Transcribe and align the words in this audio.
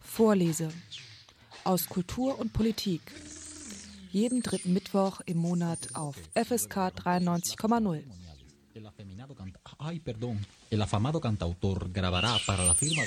Vorlese 0.00 0.72
aus 1.64 1.88
Kultur 1.88 2.38
und 2.38 2.52
Politik. 2.52 3.02
Jeden 4.12 4.40
dritten 4.40 4.72
Mittwoch 4.72 5.20
im 5.26 5.38
Monat 5.38 5.94
auf 5.94 6.16
FSK 6.34 6.92
93,0. 6.94 8.02
Ay, 9.78 10.00
perdón. 10.00 10.46
El 10.70 10.82
afamado 10.82 11.20
cantautor 11.20 11.90
grabará 11.92 12.38
para 12.46 12.64
la 12.64 12.74
firma. 12.74 13.02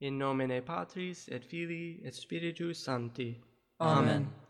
In 0.00 0.18
nomine 0.18 0.62
Patris 0.62 1.28
et 1.28 1.44
Filii 1.44 2.00
et 2.04 2.14
Spiritus 2.14 2.82
Sancti. 2.82 3.40
Amen. 3.78 4.41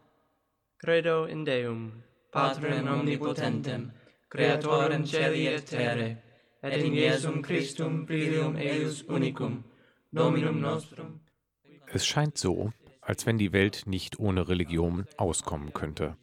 Credo 0.84 1.26
in 1.26 1.44
Deum, 1.44 2.02
Patrem 2.32 2.88
omnipotentem, 2.88 3.92
Creatorem 4.28 5.06
celi 5.06 5.46
et 5.46 5.64
terre, 5.64 6.16
et 6.60 6.82
in 6.82 6.94
Jesum 6.94 7.40
Christum 7.40 8.04
filium 8.04 8.56
eius 8.56 9.02
unicum, 9.02 9.62
Dominum 10.10 10.60
nostrum. 10.60 11.20
Es 11.86 12.04
scheint 12.04 12.36
so, 12.36 12.72
als 13.00 13.26
wenn 13.26 13.38
die 13.38 13.52
Welt 13.52 13.84
nicht 13.86 14.18
ohne 14.18 14.48
Religion 14.48 15.06
auskommen 15.16 15.72
könnte. 15.72 16.16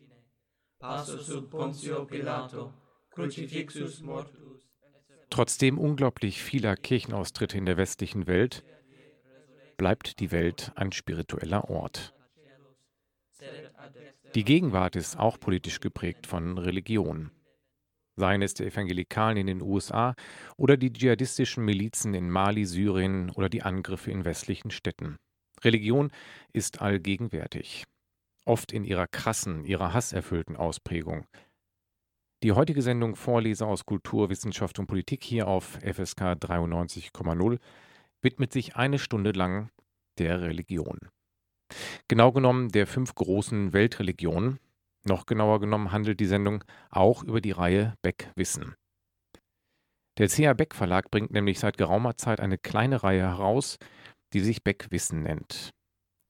Trotzdem 5.30 5.77
unglaublich 5.77 6.44
vieler 6.44 6.76
Kirchenaustritte 6.76 7.57
in 7.57 7.66
der 7.66 7.77
westlichen 7.77 8.27
Welt 8.27 8.66
bleibt 9.77 10.20
die 10.20 10.32
Welt 10.32 10.73
ein 10.76 10.91
spiritueller 10.91 11.70
Ort. 11.70 12.13
Die 14.35 14.44
Gegenwart 14.44 14.96
ist 14.96 15.18
auch 15.18 15.40
politisch 15.40 15.80
geprägt 15.80 16.27
von 16.27 16.60
Religion. 16.60 17.32
Seien 18.16 18.44
es 18.44 18.54
die 18.54 18.66
Evangelikalen 18.66 19.38
in 19.38 19.48
den 19.48 19.62
USA 19.63 20.13
oder 20.55 20.77
die 20.77 20.94
dschihadistischen 20.94 21.66
Milizen 21.66 22.13
in 22.13 22.30
Mali, 22.30 22.66
Syrien 22.66 23.32
oder 23.32 23.50
die 23.50 23.63
Angriffe 23.63 24.12
in 24.12 24.26
westlichen 24.26 24.70
Städten. 24.70 25.18
Religion 25.63 26.12
ist 26.54 26.80
allgegenwärtig, 26.80 27.85
oft 28.46 28.72
in 28.72 28.84
ihrer 28.84 29.07
krassen, 29.07 29.66
ihrer 29.66 29.94
hasserfüllten 29.94 30.57
Ausprägung. 30.57 31.26
Die 32.44 32.52
heutige 32.52 32.84
Sendung 32.84 33.16
Vorleser 33.16 33.66
aus 33.66 33.85
Kultur, 33.85 34.30
Wissenschaft 34.30 34.77
und 34.77 34.85
Politik 34.85 35.24
hier 35.24 35.48
auf 35.48 35.80
FSK 35.82 36.34
93,0 36.34 37.57
widmet 38.22 38.54
sich 38.54 38.76
eine 38.76 39.00
Stunde 39.00 39.32
lang 39.32 39.72
der 40.20 40.41
Religion. 40.41 41.00
Genau 42.07 42.31
genommen 42.31 42.70
der 42.70 42.87
fünf 42.87 43.15
großen 43.15 43.73
Weltreligionen. 43.73 44.59
Noch 45.05 45.25
genauer 45.25 45.59
genommen 45.59 45.91
handelt 45.91 46.20
die 46.20 46.26
Sendung 46.26 46.63
auch 46.89 47.23
über 47.23 47.41
die 47.41 47.51
Reihe 47.51 47.95
Beck 48.01 48.31
Wissen. 48.35 48.76
Der 50.17 50.27
C.A. 50.27 50.53
Beck 50.53 50.76
Verlag 50.76 51.09
bringt 51.11 51.31
nämlich 51.31 51.59
seit 51.59 51.77
geraumer 51.77 52.17
Zeit 52.17 52.41
eine 52.41 52.57
kleine 52.57 53.03
Reihe 53.03 53.21
heraus, 53.21 53.77
die 54.34 54.41
sich 54.41 54.63
Beckwissen 54.63 55.23
nennt. 55.23 55.71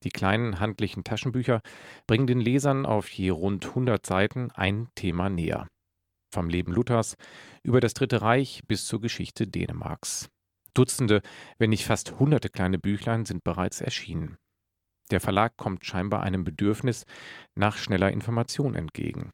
Die 0.03 0.11
kleinen 0.11 0.59
handlichen 0.59 1.03
Taschenbücher 1.03 1.61
bringen 2.07 2.27
den 2.27 2.39
Lesern 2.39 2.85
auf 2.85 3.09
je 3.09 3.31
rund 3.31 3.65
100 3.65 4.05
Seiten 4.05 4.51
ein 4.51 4.89
Thema 4.95 5.29
näher. 5.29 5.67
Vom 6.31 6.49
Leben 6.49 6.71
Luthers 6.71 7.15
über 7.63 7.79
das 7.79 7.95
Dritte 7.95 8.21
Reich 8.21 8.61
bis 8.67 8.85
zur 8.85 9.01
Geschichte 9.01 9.47
Dänemarks. 9.47 10.29
Dutzende, 10.75 11.21
wenn 11.57 11.71
nicht 11.71 11.85
fast 11.85 12.19
hunderte 12.19 12.49
kleine 12.49 12.77
Büchlein 12.77 13.25
sind 13.25 13.43
bereits 13.43 13.81
erschienen. 13.81 14.37
Der 15.11 15.19
Verlag 15.19 15.57
kommt 15.57 15.85
scheinbar 15.85 16.21
einem 16.21 16.43
Bedürfnis 16.43 17.05
nach 17.55 17.77
schneller 17.77 18.11
Information 18.11 18.75
entgegen. 18.75 19.31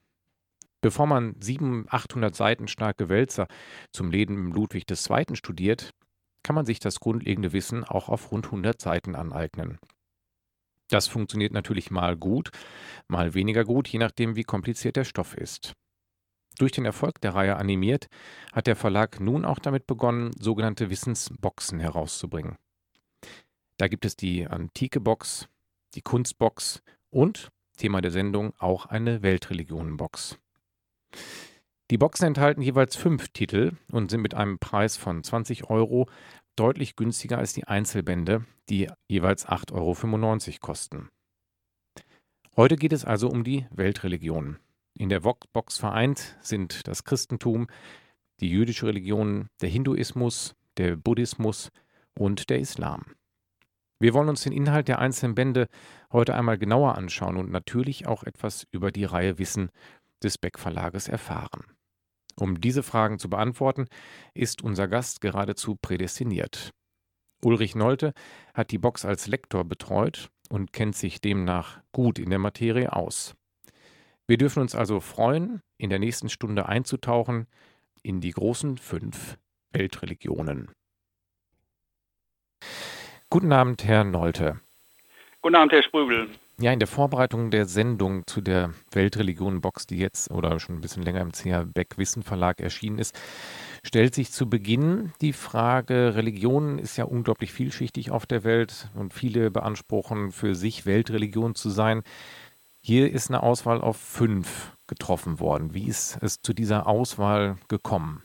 Bevor 0.81 1.07
man 1.07 1.35
700, 1.39 1.91
800 1.91 2.35
Seiten 2.35 2.67
starke 2.67 3.09
Wälzer 3.09 3.47
zum 3.91 4.11
Leben 4.11 4.51
Ludwig 4.51 4.85
II. 4.89 5.35
studiert, 5.35 5.91
kann 6.43 6.55
man 6.55 6.65
sich 6.65 6.79
das 6.79 6.99
grundlegende 6.99 7.53
Wissen 7.53 7.83
auch 7.83 8.07
auf 8.07 8.31
rund 8.31 8.45
100 8.45 8.79
Seiten 8.79 9.15
aneignen. 9.15 9.79
Das 10.89 11.07
funktioniert 11.07 11.53
natürlich 11.53 11.89
mal 11.89 12.15
gut, 12.15 12.51
mal 13.07 13.33
weniger 13.33 13.63
gut, 13.63 13.87
je 13.87 13.97
nachdem, 13.97 14.35
wie 14.35 14.43
kompliziert 14.43 14.95
der 14.95 15.03
Stoff 15.05 15.35
ist. 15.35 15.73
Durch 16.59 16.71
den 16.71 16.85
Erfolg 16.85 17.19
der 17.21 17.33
Reihe 17.33 17.57
animiert 17.57 18.07
hat 18.53 18.67
der 18.67 18.75
Verlag 18.75 19.19
nun 19.19 19.43
auch 19.43 19.59
damit 19.59 19.87
begonnen, 19.87 20.31
sogenannte 20.39 20.89
Wissensboxen 20.89 21.79
herauszubringen. 21.79 22.55
Da 23.77 23.87
gibt 23.87 24.05
es 24.05 24.15
die 24.15 24.47
antike 24.47 25.01
Box, 25.01 25.49
die 25.95 26.01
Kunstbox 26.01 26.81
und, 27.09 27.49
Thema 27.77 28.01
der 28.01 28.11
Sendung, 28.11 28.53
auch 28.59 28.85
eine 28.85 29.21
Weltreligionenbox. 29.21 30.37
Die 31.91 31.97
Boxen 31.97 32.25
enthalten 32.25 32.61
jeweils 32.61 32.95
fünf 32.95 33.29
Titel 33.29 33.73
und 33.91 34.09
sind 34.11 34.21
mit 34.21 34.33
einem 34.33 34.59
Preis 34.59 34.97
von 34.97 35.23
20 35.23 35.69
Euro 35.69 36.09
deutlich 36.55 36.95
günstiger 36.95 37.37
als 37.37 37.53
die 37.53 37.65
Einzelbände, 37.65 38.45
die 38.69 38.89
jeweils 39.07 39.47
8,95 39.47 39.73
Euro 39.73 40.59
kosten. 40.61 41.09
Heute 42.55 42.75
geht 42.77 42.93
es 42.93 43.05
also 43.05 43.29
um 43.29 43.43
die 43.43 43.67
Weltreligionen. 43.69 44.59
In 44.93 45.09
der 45.09 45.19
Box 45.19 45.77
vereint 45.77 46.37
sind 46.41 46.87
das 46.87 47.03
Christentum, 47.03 47.67
die 48.39 48.49
jüdische 48.49 48.87
Religion, 48.87 49.49
der 49.61 49.69
Hinduismus, 49.69 50.55
der 50.77 50.95
Buddhismus 50.95 51.69
und 52.17 52.49
der 52.49 52.59
Islam. 52.59 53.03
Wir 53.99 54.13
wollen 54.13 54.29
uns 54.29 54.43
den 54.43 54.51
Inhalt 54.51 54.87
der 54.87 54.99
einzelnen 54.99 55.35
Bände 55.35 55.67
heute 56.11 56.35
einmal 56.35 56.57
genauer 56.57 56.95
anschauen 56.95 57.37
und 57.37 57.51
natürlich 57.51 58.07
auch 58.07 58.23
etwas 58.23 58.67
über 58.71 58.91
die 58.91 59.05
Reihe 59.05 59.39
Wissen 59.39 59.69
des 60.23 60.37
Beck 60.37 60.59
Verlages 60.59 61.07
erfahren. 61.07 61.63
Um 62.37 62.59
diese 62.59 62.83
Fragen 62.83 63.19
zu 63.19 63.29
beantworten, 63.29 63.87
ist 64.33 64.61
unser 64.61 64.87
Gast 64.87 65.21
geradezu 65.21 65.77
prädestiniert. 65.81 66.71
Ulrich 67.43 67.75
Nolte 67.75 68.13
hat 68.53 68.71
die 68.71 68.77
Box 68.77 69.05
als 69.05 69.27
Lektor 69.27 69.63
betreut 69.63 70.29
und 70.49 70.73
kennt 70.73 70.95
sich 70.95 71.21
demnach 71.21 71.81
gut 71.91 72.19
in 72.19 72.29
der 72.29 72.39
Materie 72.39 72.91
aus. 72.91 73.35
Wir 74.27 74.37
dürfen 74.37 74.61
uns 74.61 74.75
also 74.75 74.99
freuen, 74.99 75.61
in 75.77 75.89
der 75.89 75.99
nächsten 75.99 76.29
Stunde 76.29 76.67
einzutauchen 76.67 77.47
in 78.01 78.21
die 78.21 78.31
großen 78.31 78.77
fünf 78.77 79.37
Weltreligionen. 79.71 80.71
Guten 83.29 83.51
Abend, 83.51 83.83
Herr 83.83 84.03
Nolte. 84.03 84.59
Guten 85.41 85.55
Abend, 85.55 85.71
Herr 85.71 85.83
Sprügel. 85.83 86.29
Ja, 86.57 86.71
in 86.71 86.79
der 86.79 86.87
Vorbereitung 86.87 87.51
der 87.51 87.65
Sendung 87.65 88.25
zu 88.27 88.39
der 88.39 88.71
Weltreligionenbox, 88.91 89.87
die 89.87 89.97
jetzt 89.97 90.31
oder 90.31 90.59
schon 90.59 90.75
ein 90.75 90.81
bisschen 90.81 91.03
länger 91.03 91.21
im 91.21 91.33
CH 91.33 91.65
Beck 91.73 91.97
Wissen 91.97 92.23
Verlag 92.23 92.61
erschienen 92.61 92.97
ist, 92.97 93.19
stellt 93.83 94.15
sich 94.15 94.31
zu 94.31 94.49
Beginn 94.49 95.11
die 95.21 95.33
Frage, 95.33 96.15
Religion 96.15 96.79
ist 96.79 96.97
ja 96.97 97.03
unglaublich 97.03 97.51
vielschichtig 97.51 98.11
auf 98.11 98.25
der 98.25 98.43
Welt 98.45 98.89
und 98.95 99.13
viele 99.13 99.51
beanspruchen 99.51 100.31
für 100.31 100.55
sich 100.55 100.85
Weltreligion 100.85 101.55
zu 101.55 101.69
sein. 101.69 102.03
Hier 102.81 103.11
ist 103.11 103.29
eine 103.29 103.43
Auswahl 103.43 103.81
auf 103.81 103.97
fünf 103.97 104.71
getroffen 104.87 105.39
worden. 105.39 105.73
Wie 105.73 105.87
ist 105.87 106.19
es 106.21 106.41
zu 106.41 106.53
dieser 106.53 106.87
Auswahl 106.87 107.57
gekommen? 107.67 108.23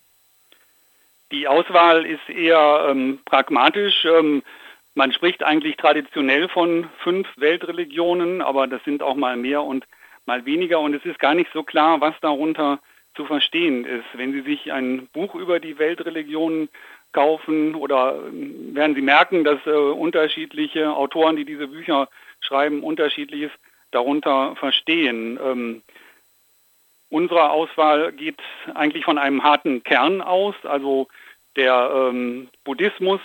Die 1.32 1.48
Auswahl 1.48 2.06
ist 2.06 2.28
eher 2.28 2.88
ähm, 2.90 3.18
pragmatisch. 3.24 4.04
Ähm, 4.04 4.42
man 5.00 5.12
spricht 5.14 5.42
eigentlich 5.42 5.78
traditionell 5.78 6.50
von 6.50 6.86
fünf 7.02 7.26
Weltreligionen, 7.38 8.42
aber 8.42 8.66
das 8.66 8.84
sind 8.84 9.02
auch 9.02 9.14
mal 9.14 9.34
mehr 9.34 9.62
und 9.62 9.86
mal 10.26 10.44
weniger 10.44 10.78
und 10.78 10.92
es 10.92 11.02
ist 11.06 11.18
gar 11.18 11.34
nicht 11.34 11.50
so 11.54 11.62
klar, 11.62 12.02
was 12.02 12.12
darunter 12.20 12.80
zu 13.14 13.24
verstehen 13.24 13.86
ist. 13.86 14.04
Wenn 14.12 14.32
Sie 14.34 14.42
sich 14.42 14.70
ein 14.74 15.08
Buch 15.14 15.34
über 15.34 15.58
die 15.58 15.78
Weltreligionen 15.78 16.68
kaufen 17.12 17.76
oder 17.76 18.14
ähm, 18.26 18.74
werden 18.74 18.94
Sie 18.94 19.00
merken, 19.00 19.42
dass 19.42 19.58
äh, 19.64 19.70
unterschiedliche 19.70 20.94
Autoren, 20.94 21.36
die 21.36 21.46
diese 21.46 21.68
Bücher 21.68 22.10
schreiben, 22.42 22.82
unterschiedliches 22.82 23.52
darunter 23.92 24.54
verstehen. 24.56 25.40
Ähm, 25.42 25.82
unsere 27.08 27.48
Auswahl 27.48 28.12
geht 28.12 28.42
eigentlich 28.74 29.06
von 29.06 29.16
einem 29.16 29.44
harten 29.44 29.82
Kern 29.82 30.20
aus, 30.20 30.56
also 30.64 31.08
der 31.56 31.90
ähm, 32.10 32.50
Buddhismus 32.64 33.22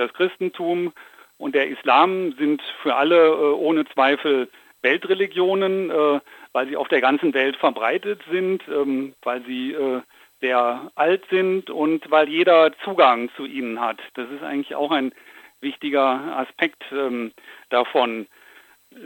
das 0.00 0.12
Christentum 0.14 0.92
und 1.40 1.54
der 1.54 1.68
Islam 1.68 2.34
sind 2.38 2.62
für 2.82 2.96
alle 2.96 3.28
äh, 3.28 3.52
ohne 3.54 3.86
Zweifel 3.86 4.48
Weltreligionen, 4.82 5.90
äh, 5.90 6.20
weil 6.52 6.68
sie 6.68 6.76
auf 6.76 6.88
der 6.88 7.00
ganzen 7.00 7.32
Welt 7.34 7.56
verbreitet 7.56 8.20
sind, 8.30 8.62
ähm, 8.68 9.14
weil 9.22 9.42
sie 9.44 9.72
äh, 9.72 10.00
sehr 10.40 10.90
alt 10.94 11.24
sind 11.30 11.70
und 11.70 12.10
weil 12.10 12.28
jeder 12.28 12.72
Zugang 12.84 13.30
zu 13.36 13.44
ihnen 13.44 13.80
hat. 13.80 13.98
Das 14.14 14.30
ist 14.30 14.42
eigentlich 14.42 14.74
auch 14.74 14.90
ein 14.90 15.12
wichtiger 15.60 16.36
Aspekt 16.36 16.82
ähm, 16.92 17.32
davon. 17.68 18.26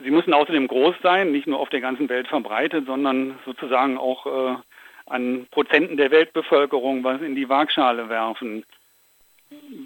Sie 0.03 0.11
müssen 0.11 0.33
außerdem 0.33 0.67
groß 0.69 0.95
sein, 1.03 1.33
nicht 1.33 1.47
nur 1.47 1.59
auf 1.59 1.69
der 1.69 1.81
ganzen 1.81 2.09
Welt 2.09 2.29
verbreitet, 2.29 2.87
sondern 2.87 3.39
sozusagen 3.45 3.99
auch 3.99 4.63
an 5.05 5.47
Prozenten 5.51 5.99
der 5.99 6.11
Weltbevölkerung 6.11 7.05
was 7.05 7.21
in 7.21 7.35
die 7.35 7.51
Waagschale 7.51 8.09
werfen 8.09 8.65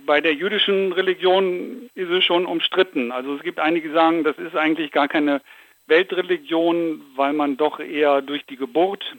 bei 0.06 0.20
der 0.20 0.34
jüdischen 0.34 0.92
Religion 0.92 1.90
ist 1.94 2.10
es 2.10 2.24
schon 2.24 2.46
umstritten. 2.46 3.12
Also 3.12 3.34
es 3.34 3.42
gibt 3.42 3.60
einige, 3.60 3.88
die 3.88 3.94
sagen, 3.94 4.24
das 4.24 4.38
ist 4.38 4.56
eigentlich 4.56 4.92
gar 4.92 5.08
keine 5.08 5.40
Weltreligion, 5.86 7.02
weil 7.16 7.32
man 7.32 7.56
doch 7.56 7.80
eher 7.80 8.22
durch 8.22 8.44
die 8.46 8.56
Geburt 8.56 9.16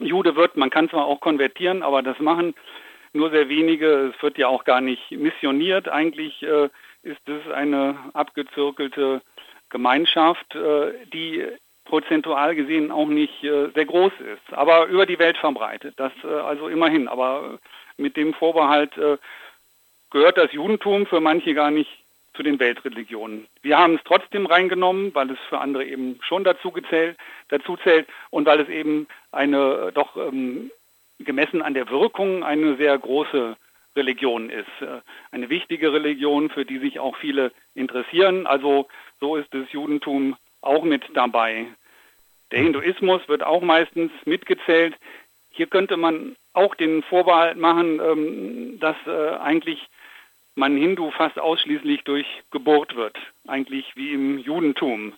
Jude 0.00 0.36
wird. 0.36 0.56
Man 0.56 0.70
kann 0.70 0.88
zwar 0.88 1.06
auch 1.06 1.20
konvertieren, 1.20 1.82
aber 1.82 2.02
das 2.02 2.18
machen 2.18 2.54
nur 3.12 3.30
sehr 3.30 3.48
wenige. 3.48 4.12
Es 4.14 4.22
wird 4.22 4.38
ja 4.38 4.48
auch 4.48 4.64
gar 4.64 4.80
nicht 4.80 5.10
missioniert. 5.10 5.88
Eigentlich 5.88 6.42
äh, 6.42 6.68
ist 7.02 7.28
es 7.28 7.50
eine 7.52 7.96
abgezirkelte 8.14 9.22
Gemeinschaft, 9.70 10.54
äh, 10.54 10.92
die 11.12 11.44
prozentual 11.84 12.54
gesehen 12.54 12.90
auch 12.90 13.08
nicht 13.08 13.42
äh, 13.42 13.70
sehr 13.74 13.86
groß 13.86 14.12
ist, 14.20 14.52
aber 14.52 14.86
über 14.86 15.06
die 15.06 15.18
Welt 15.18 15.38
verbreitet. 15.38 15.94
Das 15.96 16.12
äh, 16.22 16.28
also 16.28 16.68
immerhin. 16.68 17.08
Aber 17.08 17.58
mit 17.96 18.16
dem 18.16 18.34
Vorbehalt 18.34 18.96
äh, 18.96 19.16
gehört 20.10 20.38
das 20.38 20.52
Judentum 20.52 21.06
für 21.06 21.20
manche 21.20 21.54
gar 21.54 21.70
nicht 21.70 21.90
zu 22.34 22.42
den 22.42 22.60
Weltreligionen. 22.60 23.48
Wir 23.62 23.78
haben 23.78 23.96
es 23.96 24.00
trotzdem 24.04 24.46
reingenommen, 24.46 25.14
weil 25.14 25.30
es 25.30 25.38
für 25.48 25.58
andere 25.58 25.84
eben 25.84 26.20
schon 26.22 26.44
dazu, 26.44 26.70
gezählt, 26.70 27.16
dazu 27.48 27.76
zählt 27.78 28.06
und 28.30 28.46
weil 28.46 28.60
es 28.60 28.68
eben 28.68 29.08
eine 29.32 29.90
doch 29.92 30.16
ähm, 30.16 30.70
gemessen 31.18 31.62
an 31.62 31.74
der 31.74 31.90
Wirkung 31.90 32.44
eine 32.44 32.76
sehr 32.76 32.96
große 32.96 33.56
Religion 33.96 34.50
ist. 34.50 34.66
Äh, 34.80 35.00
eine 35.32 35.50
wichtige 35.50 35.92
Religion, 35.92 36.48
für 36.50 36.64
die 36.64 36.78
sich 36.78 37.00
auch 37.00 37.16
viele 37.16 37.50
interessieren. 37.74 38.46
Also 38.46 38.86
so 39.20 39.36
ist 39.36 39.52
das 39.52 39.70
Judentum 39.72 40.36
auch 40.60 40.84
mit 40.84 41.04
dabei. 41.14 41.66
Der 42.52 42.60
Hinduismus 42.60 43.28
wird 43.28 43.42
auch 43.42 43.62
meistens 43.62 44.10
mitgezählt. 44.24 44.94
Hier 45.50 45.66
könnte 45.66 45.96
man 45.96 46.36
auch 46.52 46.74
den 46.76 47.02
Vorbehalt 47.02 47.58
machen, 47.58 48.00
ähm, 48.00 48.78
dass 48.80 48.96
äh, 49.06 49.36
eigentlich 49.38 49.88
man 50.58 50.76
Hindu 50.76 51.10
fast 51.12 51.38
ausschließlich 51.38 52.02
durch 52.02 52.26
Geburt 52.50 52.96
wird, 52.96 53.16
eigentlich 53.46 53.94
wie 53.94 54.12
im 54.12 54.38
Judentum. 54.38 55.14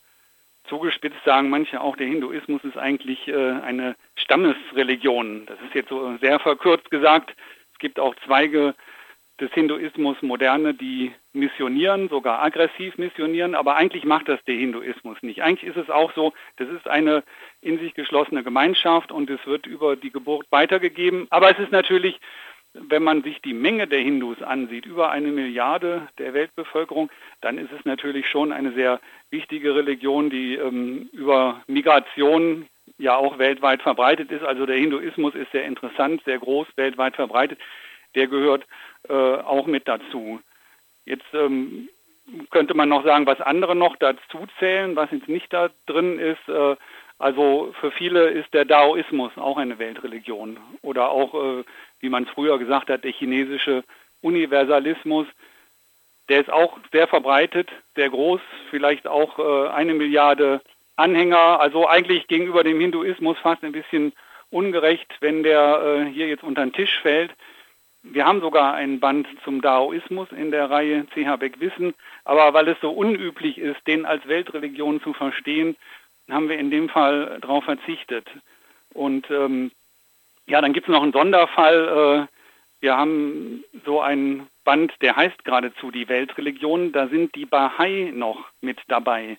Zugespitzt 0.69 1.25
sagen 1.25 1.51
manche 1.51 1.81
auch, 1.81 1.97
der 1.97 2.07
Hinduismus 2.07 2.63
ist 2.63 2.77
eigentlich 2.77 3.27
äh, 3.27 3.53
eine 3.63 3.97
Stammesreligion. 4.15 5.47
Das 5.47 5.59
ist 5.67 5.75
jetzt 5.75 5.89
so 5.89 6.17
sehr 6.19 6.39
verkürzt 6.39 6.91
gesagt. 6.91 7.35
Es 7.73 7.79
gibt 7.79 7.99
auch 7.99 8.15
Zweige 8.27 8.75
des 9.41 9.51
Hinduismus, 9.53 10.21
moderne, 10.21 10.75
die 10.75 11.13
missionieren, 11.33 12.11
sogar 12.11 12.43
aggressiv 12.43 12.99
missionieren, 12.99 13.55
aber 13.55 13.77
eigentlich 13.77 14.05
macht 14.05 14.29
das 14.29 14.45
der 14.45 14.57
Hinduismus 14.57 15.17
nicht. 15.23 15.43
Eigentlich 15.43 15.71
ist 15.71 15.83
es 15.83 15.89
auch 15.89 16.13
so, 16.13 16.35
das 16.57 16.69
ist 16.69 16.87
eine 16.87 17.25
in 17.63 17.79
sich 17.79 17.95
geschlossene 17.95 18.43
Gemeinschaft 18.43 19.11
und 19.11 19.31
es 19.31 19.45
wird 19.47 19.67
über 19.67 19.97
die 19.97 20.13
Geburt 20.13 20.47
weitergegeben. 20.51 21.27
Aber 21.31 21.51
es 21.51 21.59
ist 21.59 21.73
natürlich 21.73 22.21
wenn 22.75 23.03
man 23.03 23.23
sich 23.23 23.41
die 23.43 23.55
Menge 23.55 23.87
der 23.87 24.01
Hindus 24.01 24.41
ansieht, 24.43 24.87
über 24.87 25.11
eine 25.11 25.29
Milliarde 25.29 26.09
der 26.19 26.35
Weltbevölkerung, 26.35 27.11
dann 27.41 27.59
ist 27.59 27.73
es 27.73 27.85
natürlich 27.85 28.29
schon 28.29 28.53
eine 28.53 28.73
sehr 28.73 29.01
wichtige 29.31 29.75
Religion, 29.75 30.31
die 30.31 30.55
ähm, 30.55 31.09
über 31.13 31.63
Migration 31.67 32.67
ja 32.99 33.17
auch 33.17 33.39
weltweit 33.39 33.83
verbreitet 33.83 34.31
ist. 34.31 34.45
Also 34.45 34.67
der 34.67 34.77
Hinduismus 34.77 35.35
ist 35.35 35.51
sehr 35.53 35.65
interessant, 35.65 36.23
sehr 36.25 36.39
groß, 36.39 36.69
weltweit 36.77 37.17
verbreitet. 37.17 37.59
Der 38.15 38.27
gehört 38.27 38.67
äh, 39.09 39.13
auch 39.13 39.67
mit 39.67 39.89
dazu. 39.89 40.41
Jetzt 41.05 41.33
ähm, 41.33 41.89
könnte 42.51 42.75
man 42.75 42.89
noch 42.89 43.05
sagen, 43.05 43.27
was 43.27 43.41
andere 43.41 43.75
noch 43.75 43.97
dazu 43.97 44.47
zählen, 44.59 44.95
was 44.97 45.11
jetzt 45.11 45.29
nicht 45.29 45.53
da 45.53 45.71
drin 45.87 46.19
ist. 46.19 46.49
Äh, 46.49 46.77
also 47.19 47.75
für 47.79 47.91
viele 47.91 48.31
ist 48.31 48.53
der 48.55 48.65
Daoismus 48.65 49.33
auch 49.37 49.59
eine 49.59 49.79
Weltreligion 49.79 50.59
oder 50.83 51.11
auch, 51.11 51.35
äh, 51.35 51.65
wie 52.01 52.09
man 52.09 52.25
es 52.25 52.31
früher 52.31 52.59
gesagt 52.59 52.91
hat, 52.91 53.05
der 53.05 53.13
chinesische 53.13 53.85
Universalismus. 54.21 55.27
Der 56.29 56.41
ist 56.41 56.51
auch 56.51 56.79
sehr 56.93 57.09
verbreitet, 57.09 57.71
sehr 57.97 58.11
groß, 58.11 58.41
vielleicht 58.71 59.07
auch 59.07 59.39
äh, 59.39 59.69
eine 59.71 59.95
Milliarde 59.95 60.61
Anhänger. 60.97 61.61
Also 61.61 61.89
eigentlich 61.89 62.29
gegenüber 62.29 62.63
dem 62.63 62.81
Hinduismus 62.81 63.39
fast 63.39 63.65
ein 63.65 63.73
bisschen 63.73 64.13
ungerecht, 64.51 65.13
wenn 65.21 65.43
der 65.43 65.83
äh, 65.83 66.11
hier 66.11 66.29
jetzt 66.29 66.45
unter 66.45 66.63
den 66.63 66.73
Tisch 66.73 67.01
fällt. 67.01 67.33
Wir 68.03 68.27
haben 68.27 68.41
sogar 68.41 68.75
ein 68.75 68.99
Band 68.99 69.27
zum 69.45 69.61
Daoismus 69.61 70.29
in 70.33 70.51
der 70.51 70.71
Reihe 70.71 71.07
CH 71.15 71.37
Beck 71.37 71.61
Wissen, 71.61 71.95
aber 72.25 72.55
weil 72.55 72.69
es 72.69 72.81
so 72.81 72.91
unüblich 72.91 73.59
ist, 73.59 73.87
den 73.87 74.07
als 74.07 74.27
Weltreligion 74.27 75.03
zu 75.03 75.13
verstehen, 75.13 75.77
haben 76.31 76.49
wir 76.49 76.59
in 76.59 76.71
dem 76.71 76.89
Fall 76.89 77.39
darauf 77.41 77.65
verzichtet. 77.65 78.27
Und 78.95 79.31
ähm, 79.31 79.71
ja, 80.51 80.61
dann 80.61 80.73
gibt 80.73 80.89
es 80.89 80.93
noch 80.93 81.03
einen 81.03 81.13
Sonderfall. 81.13 82.27
Äh, 82.29 82.35
wir 82.81 82.97
haben 82.97 83.63
so 83.85 84.01
ein 84.01 84.49
Band, 84.65 84.93
der 85.01 85.15
heißt 85.15 85.45
geradezu 85.45 85.93
die 85.93 86.09
Weltreligion. 86.09 86.91
Da 86.91 87.07
sind 87.07 87.37
die 87.37 87.47
Bahai 87.47 88.11
noch 88.13 88.47
mit 88.61 88.79
dabei. 88.89 89.39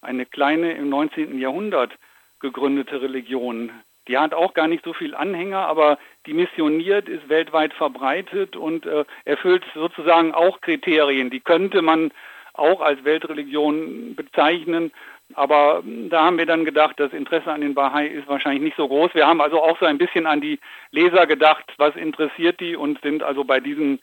Eine 0.00 0.24
kleine 0.24 0.72
im 0.72 0.88
19. 0.88 1.38
Jahrhundert 1.38 1.92
gegründete 2.40 3.02
Religion. 3.02 3.70
Die 4.08 4.16
hat 4.16 4.32
auch 4.32 4.54
gar 4.54 4.66
nicht 4.66 4.84
so 4.84 4.94
viel 4.94 5.14
Anhänger, 5.14 5.66
aber 5.66 5.98
die 6.24 6.32
missioniert, 6.32 7.08
ist 7.08 7.28
weltweit 7.28 7.74
verbreitet 7.74 8.56
und 8.56 8.86
äh, 8.86 9.04
erfüllt 9.26 9.64
sozusagen 9.74 10.32
auch 10.32 10.62
Kriterien. 10.62 11.28
Die 11.28 11.40
könnte 11.40 11.82
man 11.82 12.12
auch 12.54 12.80
als 12.80 13.04
Weltreligion 13.04 14.14
bezeichnen. 14.14 14.92
Aber 15.34 15.82
da 15.84 16.24
haben 16.24 16.38
wir 16.38 16.46
dann 16.46 16.64
gedacht, 16.64 16.98
das 16.98 17.12
Interesse 17.12 17.52
an 17.52 17.60
den 17.60 17.74
Bahai 17.74 18.06
ist 18.06 18.28
wahrscheinlich 18.28 18.62
nicht 18.62 18.76
so 18.76 18.86
groß. 18.86 19.14
Wir 19.14 19.26
haben 19.26 19.40
also 19.40 19.62
auch 19.62 19.78
so 19.78 19.86
ein 19.86 19.98
bisschen 19.98 20.26
an 20.26 20.40
die 20.40 20.60
Leser 20.92 21.26
gedacht, 21.26 21.64
was 21.78 21.96
interessiert 21.96 22.60
die 22.60 22.76
und 22.76 23.00
sind 23.02 23.22
also 23.22 23.44
bei 23.44 23.60
diesen 23.60 24.00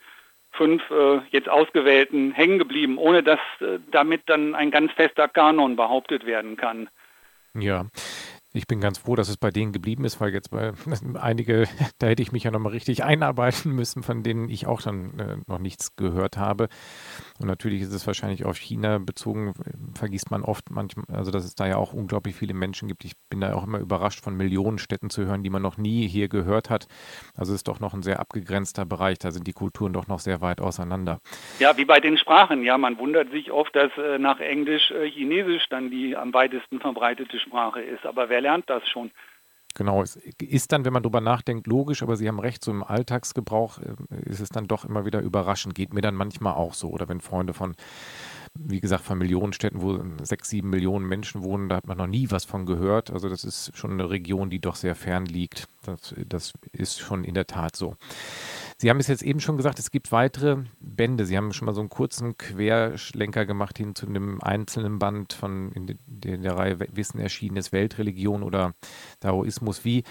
fünf 0.52 0.82
äh, 0.90 1.20
jetzt 1.30 1.48
ausgewählten 1.48 2.32
hängen 2.32 2.58
geblieben, 2.58 2.98
ohne 2.98 3.22
dass 3.22 3.40
äh, 3.60 3.78
damit 3.90 4.22
dann 4.26 4.54
ein 4.54 4.70
ganz 4.70 4.92
fester 4.92 5.28
Kanon 5.28 5.76
behauptet 5.76 6.26
werden 6.26 6.56
kann. 6.56 6.88
Ja, 7.54 7.86
ich 8.54 8.68
bin 8.68 8.80
ganz 8.80 8.98
froh, 8.98 9.16
dass 9.16 9.28
es 9.28 9.36
bei 9.36 9.50
denen 9.50 9.72
geblieben 9.72 10.04
ist, 10.04 10.20
weil 10.20 10.32
jetzt 10.32 10.50
bei 10.50 10.72
einige, 11.20 11.64
da 11.98 12.06
hätte 12.06 12.22
ich 12.22 12.32
mich 12.32 12.44
ja 12.44 12.50
nochmal 12.50 12.72
richtig 12.72 13.04
einarbeiten 13.04 13.72
müssen, 13.72 14.02
von 14.02 14.22
denen 14.22 14.48
ich 14.48 14.66
auch 14.66 14.80
dann 14.80 15.18
äh, 15.18 15.36
noch 15.46 15.58
nichts 15.58 15.96
gehört 15.96 16.38
habe. 16.38 16.68
Und 17.40 17.48
natürlich 17.48 17.82
ist 17.82 17.92
es 17.92 18.06
wahrscheinlich 18.06 18.44
auf 18.44 18.56
China 18.56 18.98
bezogen, 18.98 19.54
vergisst 19.94 20.30
man 20.30 20.42
oft 20.42 20.70
manchmal, 20.70 21.04
also 21.08 21.32
dass 21.32 21.44
es 21.44 21.56
da 21.56 21.66
ja 21.66 21.76
auch 21.76 21.92
unglaublich 21.92 22.36
viele 22.36 22.54
Menschen 22.54 22.86
gibt. 22.86 23.04
Ich 23.04 23.14
bin 23.28 23.40
da 23.40 23.54
auch 23.54 23.64
immer 23.64 23.78
überrascht 23.78 24.22
von 24.22 24.36
Millionen 24.36 24.78
Städten 24.78 25.10
zu 25.10 25.26
hören, 25.26 25.42
die 25.42 25.50
man 25.50 25.60
noch 25.60 25.76
nie 25.76 26.06
hier 26.06 26.28
gehört 26.28 26.70
hat. 26.70 26.86
Also 27.34 27.52
es 27.52 27.60
ist 27.60 27.68
doch 27.68 27.80
noch 27.80 27.92
ein 27.92 28.02
sehr 28.02 28.20
abgegrenzter 28.20 28.84
Bereich, 28.84 29.18
da 29.18 29.32
sind 29.32 29.48
die 29.48 29.52
Kulturen 29.52 29.92
doch 29.92 30.06
noch 30.06 30.20
sehr 30.20 30.40
weit 30.40 30.60
auseinander. 30.60 31.18
Ja, 31.58 31.76
wie 31.76 31.84
bei 31.84 31.98
den 31.98 32.16
Sprachen, 32.16 32.62
ja, 32.62 32.78
man 32.78 32.98
wundert 32.98 33.32
sich 33.32 33.50
oft, 33.50 33.74
dass 33.74 33.90
äh, 33.98 34.18
nach 34.18 34.38
Englisch 34.38 34.92
äh, 34.92 35.10
Chinesisch 35.10 35.68
dann 35.68 35.90
die 35.90 36.16
am 36.16 36.32
weitesten 36.32 36.78
verbreitete 36.78 37.40
Sprache 37.40 37.80
ist. 37.80 38.06
Aber 38.06 38.28
wer 38.28 38.43
lernt 38.44 38.70
das 38.70 38.88
schon? 38.88 39.10
Genau, 39.76 40.02
es 40.02 40.14
ist 40.40 40.70
dann, 40.70 40.84
wenn 40.84 40.92
man 40.92 41.02
drüber 41.02 41.20
nachdenkt, 41.20 41.66
logisch, 41.66 42.04
aber 42.04 42.16
Sie 42.16 42.28
haben 42.28 42.38
recht, 42.38 42.62
so 42.62 42.70
im 42.70 42.84
Alltagsgebrauch 42.84 43.80
äh, 43.80 44.30
ist 44.30 44.38
es 44.38 44.48
dann 44.48 44.68
doch 44.68 44.84
immer 44.84 45.04
wieder 45.04 45.20
überraschend. 45.20 45.74
Geht 45.74 45.92
mir 45.92 46.00
dann 46.00 46.14
manchmal 46.14 46.54
auch 46.54 46.74
so. 46.74 46.90
Oder 46.90 47.08
wenn 47.08 47.20
Freunde 47.20 47.54
von, 47.54 47.74
wie 48.54 48.80
gesagt, 48.80 49.02
von 49.02 49.18
Millionenstädten, 49.18 49.82
wo 49.82 49.98
sechs, 50.22 50.48
sieben 50.48 50.70
Millionen 50.70 51.08
Menschen 51.08 51.42
wohnen, 51.42 51.68
da 51.68 51.76
hat 51.76 51.88
man 51.88 51.98
noch 51.98 52.06
nie 52.06 52.30
was 52.30 52.44
von 52.44 52.66
gehört. 52.66 53.10
Also 53.10 53.28
das 53.28 53.42
ist 53.42 53.76
schon 53.76 53.90
eine 53.90 54.10
Region, 54.10 54.48
die 54.48 54.60
doch 54.60 54.76
sehr 54.76 54.94
fern 54.94 55.26
liegt. 55.26 55.66
Das, 55.84 56.14
das 56.24 56.52
ist 56.70 57.00
schon 57.00 57.24
in 57.24 57.34
der 57.34 57.48
Tat 57.48 57.74
so. 57.74 57.96
Sie 58.76 58.90
haben 58.90 58.98
es 58.98 59.08
jetzt 59.08 59.22
eben 59.22 59.40
schon 59.40 59.56
gesagt, 59.56 59.78
es 59.78 59.90
gibt 59.90 60.12
weitere 60.12 60.58
Bände. 60.80 61.24
Sie 61.26 61.36
haben 61.36 61.52
schon 61.52 61.66
mal 61.66 61.74
so 61.74 61.80
einen 61.80 61.90
kurzen 61.90 62.36
Querschlenker 62.36 63.46
gemacht 63.46 63.78
hin 63.78 63.94
zu 63.94 64.06
einem 64.06 64.40
einzelnen 64.40 64.98
Band 64.98 65.32
von 65.32 65.72
in 65.72 65.86
der, 65.86 65.96
in 66.34 66.42
der 66.42 66.56
Reihe 66.56 66.78
Wissen 66.92 67.20
erschienenes 67.20 67.72
Weltreligion 67.72 68.42
oder 68.42 68.74
Daoismus. 69.20 69.84
Wie, 69.84 70.02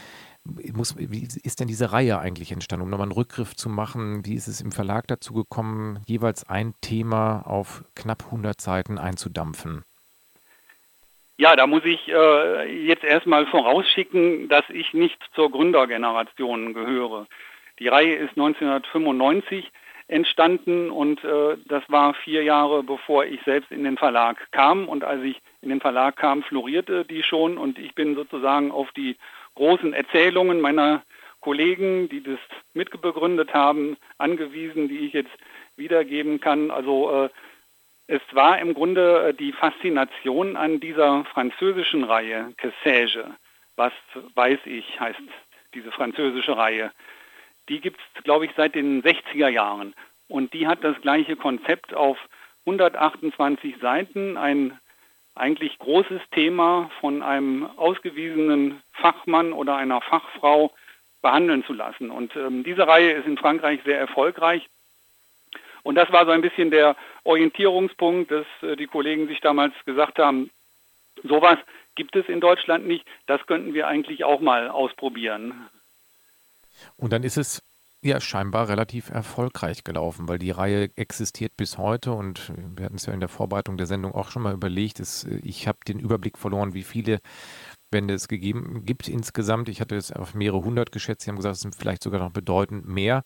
muss, 0.74 0.98
wie 0.98 1.28
ist 1.44 1.60
denn 1.60 1.68
diese 1.68 1.92
Reihe 1.92 2.20
eigentlich 2.20 2.52
entstanden? 2.52 2.84
Um 2.84 2.90
nochmal 2.90 3.06
einen 3.06 3.14
Rückgriff 3.14 3.56
zu 3.56 3.70
machen, 3.70 4.26
wie 4.26 4.36
ist 4.36 4.48
es 4.48 4.62
im 4.62 4.72
Verlag 4.72 5.08
dazu 5.08 5.34
gekommen, 5.34 6.00
jeweils 6.06 6.48
ein 6.48 6.74
Thema 6.82 7.42
auf 7.42 7.84
knapp 7.96 8.26
100 8.26 8.60
Seiten 8.60 8.98
einzudampfen? 8.98 9.84
Ja, 11.38 11.56
da 11.56 11.66
muss 11.66 11.84
ich 11.84 12.08
äh, 12.08 12.86
jetzt 12.86 13.04
erstmal 13.04 13.48
vorausschicken, 13.48 14.50
dass 14.50 14.64
ich 14.70 14.94
nicht 14.94 15.18
zur 15.34 15.52
Gründergeneration 15.52 16.74
gehöre. 16.74 17.28
Die 17.80 17.88
Reihe 17.88 18.16
ist 18.16 18.32
1995 18.32 19.72
entstanden 20.08 20.92
und 20.92 21.24
äh, 21.24 21.58
das 21.66 21.84
war 21.88 22.14
vier 22.14 22.44
Jahre 22.44 22.84
bevor 22.84 23.26
ich 23.26 23.42
selbst 23.44 23.72
in 23.72 23.84
den 23.84 23.98
Verlag 23.98 24.52
kam. 24.52 24.88
Und 24.88 25.04
als 25.04 25.24
ich 25.24 25.42
in 25.62 25.70
den 25.70 25.82
Verlag 25.82 26.18
kam, 26.18 26.44
florierte 26.44 27.06
die 27.06 27.24
schon 27.24 27.58
und 27.58 27.80
ich 27.80 27.96
bin 27.96 28.16
sozusagen 28.16 28.72
auf 28.72 28.92
die 28.92 29.18
großen 29.56 29.94
Erzählungen 29.94 30.62
meiner 30.62 31.04
Kollegen, 31.40 32.10
die 32.10 32.24
das 32.24 32.40
mitbegründet 32.74 33.54
haben, 33.54 33.98
angewiesen, 34.18 34.88
die 34.88 35.00
ich 35.00 35.14
jetzt 35.14 35.32
wiedergeben 35.76 36.40
kann. 36.40 36.72
Also 36.72 37.26
äh, 37.26 37.30
es 38.08 38.22
war 38.32 38.60
im 38.60 38.74
Grunde 38.74 39.30
äh, 39.30 39.34
die 39.34 39.52
Faszination 39.52 40.56
an 40.56 40.80
dieser 40.80 41.26
französischen 41.26 42.04
Reihe, 42.04 42.54
Kessage. 42.58 43.26
Was 43.76 43.94
weiß 44.36 44.60
ich, 44.66 45.00
heißt 45.00 45.20
diese 45.74 45.92
französische 45.92 46.56
Reihe 46.56 46.92
die 47.70 47.80
gibt 47.80 48.00
es, 48.00 48.24
glaube 48.24 48.46
ich, 48.46 48.52
seit 48.56 48.76
den 48.76 49.04
60er 49.04 49.50
Jahren. 49.50 49.94
Und 50.28 50.54
die 50.54 50.68
hat 50.68 50.84
das 50.84 51.00
gleiche 51.02 51.36
Konzept 51.36 51.94
auf 51.94 52.18
128 52.66 53.76
Seiten, 53.82 54.38
ein 54.38 54.80
eigentlich 55.36 55.80
großes 55.80 56.22
Thema 56.32 56.90
von 57.00 57.24
einem 57.24 57.66
ausgewiesenen 57.78 58.82
Fachmann 58.94 59.52
oder 59.52 59.76
einer 59.76 60.02
Fachfrau 60.02 60.72
behandeln 61.22 61.64
zu 61.66 61.74
lassen. 61.74 62.12
Und 62.12 62.36
ähm, 62.36 62.64
diese 62.64 62.88
Reihe 62.88 63.14
ist 63.14 63.26
in 63.26 63.38
Frankreich 63.38 63.80
sehr 63.86 63.98
erfolgreich. 63.98 64.68
Und 65.82 65.96
das 65.96 66.12
war 66.12 66.26
so 66.26 66.32
ein 66.32 66.42
bisschen 66.42 66.70
der 66.70 66.96
Orientierungspunkt, 67.24 68.32
dass 68.32 68.46
äh, 68.62 68.76
die 68.76 68.88
Kollegen 68.88 69.28
sich 69.28 69.40
damals 69.42 69.74
gesagt 69.86 70.20
haben, 70.20 70.52
sowas 71.24 71.58
gibt 71.96 72.16
es 72.16 72.28
in 72.28 72.40
Deutschland 72.40 72.88
nicht, 72.88 73.06
das 73.28 73.46
könnten 73.48 73.74
wir 73.74 73.88
eigentlich 73.88 74.24
auch 74.24 74.40
mal 74.40 74.70
ausprobieren. 74.70 75.70
Und 76.96 77.14
dann 77.14 77.24
ist 77.24 77.38
es 77.38 77.62
ja 78.04 78.20
scheinbar 78.20 78.68
relativ 78.68 79.10
erfolgreich 79.10 79.84
gelaufen, 79.84 80.28
weil 80.28 80.38
die 80.38 80.52
Reihe 80.52 80.90
existiert 80.96 81.54
bis 81.56 81.78
heute 81.78 82.12
und 82.12 82.52
wir 82.76 82.86
hatten 82.86 82.96
es 82.96 83.06
ja 83.06 83.14
in 83.14 83.22
der 83.22 83.30
Vorbereitung 83.30 83.78
der 83.78 83.86
Sendung 83.86 84.14
auch 84.14 84.30
schon 84.30 84.42
mal 84.42 84.54
überlegt. 84.54 85.00
Es, 85.00 85.24
ich 85.24 85.68
habe 85.68 85.80
den 85.88 86.00
Überblick 86.00 86.38
verloren, 86.38 86.74
wie 86.74 86.84
viele 86.84 87.20
Bände 87.92 88.14
es 88.14 88.28
gegeben 88.28 88.84
gibt 88.86 89.08
insgesamt. 89.08 89.70
Ich 89.70 89.80
hatte 89.80 89.96
es 89.96 90.12
auf 90.12 90.34
mehrere 90.34 90.64
hundert 90.64 90.92
geschätzt. 90.92 91.22
Sie 91.22 91.30
haben 91.30 91.38
gesagt, 91.38 91.56
es 91.56 91.62
sind 91.62 91.76
vielleicht 91.76 92.04
sogar 92.04 92.20
noch 92.20 92.32
bedeutend 92.32 92.88
mehr. 92.88 93.24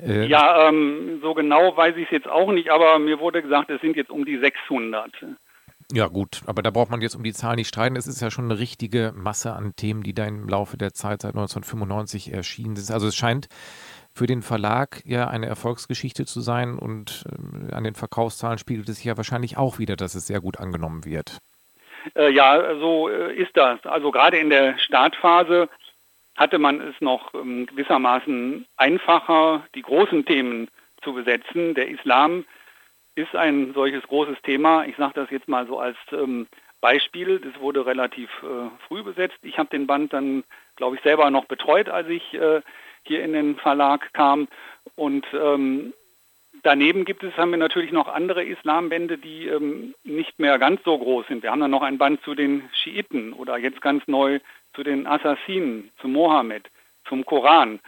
Äh, 0.00 0.26
ja, 0.26 0.68
ähm, 0.68 1.20
so 1.22 1.34
genau 1.34 1.76
weiß 1.76 1.96
ich 1.96 2.06
es 2.06 2.10
jetzt 2.10 2.28
auch 2.28 2.50
nicht, 2.50 2.70
aber 2.70 2.98
mir 2.98 3.20
wurde 3.20 3.42
gesagt, 3.42 3.70
es 3.70 3.80
sind 3.80 3.96
jetzt 3.96 4.10
um 4.10 4.24
die 4.24 4.38
600. 4.38 5.12
Ja, 5.94 6.06
gut, 6.06 6.40
aber 6.46 6.62
da 6.62 6.70
braucht 6.70 6.90
man 6.90 7.02
jetzt 7.02 7.16
um 7.16 7.22
die 7.22 7.34
Zahl 7.34 7.56
nicht 7.56 7.68
streiten. 7.68 7.96
Es 7.96 8.06
ist 8.06 8.22
ja 8.22 8.30
schon 8.30 8.46
eine 8.46 8.58
richtige 8.58 9.12
Masse 9.14 9.52
an 9.52 9.76
Themen, 9.76 10.02
die 10.02 10.14
da 10.14 10.24
im 10.24 10.48
Laufe 10.48 10.78
der 10.78 10.94
Zeit 10.94 11.20
seit 11.20 11.34
1995 11.34 12.32
erschienen 12.32 12.76
sind. 12.76 12.94
Also 12.94 13.08
es 13.08 13.14
scheint 13.14 13.48
für 14.14 14.26
den 14.26 14.40
Verlag 14.40 15.02
ja 15.04 15.28
eine 15.28 15.46
Erfolgsgeschichte 15.46 16.24
zu 16.24 16.40
sein 16.40 16.78
und 16.78 17.24
äh, 17.28 17.74
an 17.74 17.84
den 17.84 17.94
Verkaufszahlen 17.94 18.56
spiegelt 18.56 18.88
es 18.88 18.96
sich 18.96 19.04
ja 19.04 19.18
wahrscheinlich 19.18 19.58
auch 19.58 19.78
wieder, 19.78 19.96
dass 19.96 20.14
es 20.14 20.26
sehr 20.26 20.40
gut 20.40 20.58
angenommen 20.58 21.04
wird. 21.04 21.36
Äh, 22.14 22.30
ja, 22.30 22.74
so 22.78 23.10
äh, 23.10 23.34
ist 23.34 23.54
das. 23.54 23.84
Also 23.84 24.10
gerade 24.10 24.38
in 24.38 24.48
der 24.48 24.78
Startphase 24.78 25.68
hatte 26.36 26.58
man 26.58 26.80
es 26.80 26.94
noch 27.00 27.34
ähm, 27.34 27.66
gewissermaßen 27.66 28.64
einfacher, 28.78 29.66
die 29.74 29.82
großen 29.82 30.24
Themen 30.24 30.68
zu 31.02 31.12
besetzen. 31.12 31.74
Der 31.74 31.88
Islam 31.88 32.46
ist 33.14 33.34
ein 33.34 33.72
solches 33.74 34.02
großes 34.04 34.40
Thema. 34.42 34.84
Ich 34.86 34.96
sage 34.96 35.14
das 35.14 35.30
jetzt 35.30 35.48
mal 35.48 35.66
so 35.66 35.78
als 35.78 35.96
ähm, 36.12 36.46
Beispiel. 36.80 37.38
Das 37.38 37.60
wurde 37.60 37.86
relativ 37.86 38.30
äh, 38.42 38.68
früh 38.88 39.02
besetzt. 39.02 39.38
Ich 39.42 39.58
habe 39.58 39.70
den 39.70 39.86
Band 39.86 40.12
dann, 40.12 40.44
glaube 40.76 40.96
ich, 40.96 41.02
selber 41.02 41.30
noch 41.30 41.44
betreut, 41.44 41.88
als 41.88 42.08
ich 42.08 42.34
äh, 42.34 42.62
hier 43.04 43.22
in 43.22 43.32
den 43.32 43.56
Verlag 43.56 44.12
kam. 44.12 44.48
Und 44.94 45.26
ähm, 45.32 45.92
daneben 46.62 47.04
gibt 47.04 47.22
es, 47.22 47.36
haben 47.36 47.50
wir 47.50 47.58
natürlich 47.58 47.92
noch 47.92 48.08
andere 48.08 48.44
Islambände, 48.44 49.18
die 49.18 49.46
ähm, 49.46 49.94
nicht 50.04 50.38
mehr 50.38 50.58
ganz 50.58 50.82
so 50.84 50.98
groß 50.98 51.26
sind. 51.26 51.42
Wir 51.42 51.50
haben 51.50 51.60
dann 51.60 51.70
noch 51.70 51.82
ein 51.82 51.98
Band 51.98 52.22
zu 52.22 52.34
den 52.34 52.68
Schiiten 52.72 53.32
oder 53.32 53.58
jetzt 53.58 53.80
ganz 53.80 54.06
neu 54.06 54.40
zu 54.74 54.82
den 54.82 55.06
Assassinen, 55.06 55.90
zu 56.00 56.08
Mohammed, 56.08 56.70
zum 57.06 57.26
Koran, 57.26 57.80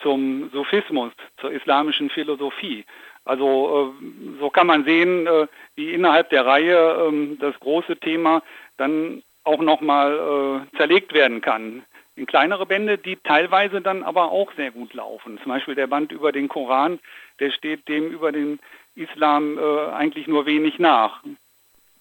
zum 0.00 0.50
Sufismus, 0.50 1.12
zur 1.38 1.52
islamischen 1.52 2.10
Philosophie. 2.10 2.84
Also 3.24 3.94
äh, 4.00 4.38
so 4.38 4.50
kann 4.50 4.66
man 4.66 4.84
sehen, 4.84 5.26
äh, 5.26 5.46
wie 5.76 5.92
innerhalb 5.92 6.30
der 6.30 6.44
Reihe 6.44 7.06
ähm, 7.08 7.38
das 7.40 7.58
große 7.60 7.96
Thema 7.96 8.42
dann 8.76 9.22
auch 9.44 9.60
nochmal 9.60 10.66
äh, 10.72 10.76
zerlegt 10.76 11.14
werden 11.14 11.40
kann 11.40 11.84
in 12.16 12.26
kleinere 12.26 12.64
Bände, 12.64 12.96
die 12.96 13.16
teilweise 13.16 13.80
dann 13.80 14.04
aber 14.04 14.30
auch 14.30 14.52
sehr 14.54 14.70
gut 14.70 14.94
laufen. 14.94 15.38
Zum 15.42 15.50
Beispiel 15.50 15.74
der 15.74 15.88
Band 15.88 16.12
über 16.12 16.30
den 16.30 16.46
Koran, 16.46 17.00
der 17.40 17.50
steht 17.50 17.88
dem 17.88 18.08
über 18.08 18.30
den 18.30 18.60
Islam 18.94 19.58
eigentlich 19.58 20.28
nur 20.28 20.46
wenig 20.46 20.78
nach. 20.78 21.24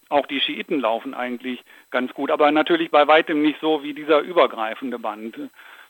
Auch 0.09 0.27
die 0.27 0.39
Schiiten 0.39 0.79
laufen 0.79 1.15
eigentlich 1.15 1.63
ganz 1.89 2.13
gut, 2.13 2.29
aber 2.29 2.51
natürlich 2.51 2.91
bei 2.91 3.07
weitem 3.07 3.41
nicht 3.41 3.59
so 3.59 3.81
wie 3.81 3.95
dieser 3.95 4.19
übergreifende 4.19 4.99
Band. 4.99 5.35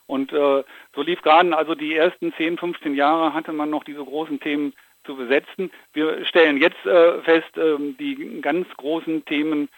Und 0.05 0.33
äh, 0.33 0.63
so 0.95 1.01
lief 1.01 1.21
gerade, 1.21 1.55
also 1.55 1.75
die 1.75 1.95
ersten 1.95 2.33
10, 2.33 2.57
15 2.57 2.95
Jahre 2.95 3.33
hatte 3.33 3.53
man 3.53 3.69
noch 3.69 3.83
diese 3.83 4.03
großen 4.03 4.39
Themen 4.39 4.73
zu 5.03 5.15
besetzen. 5.15 5.71
Wir 5.93 6.25
stellen 6.25 6.57
jetzt 6.57 6.85
äh, 6.85 7.21
fest, 7.21 7.57
äh, 7.57 7.77
die 7.99 8.41
ganz 8.41 8.67
großen 8.77 9.25
Themen 9.25 9.69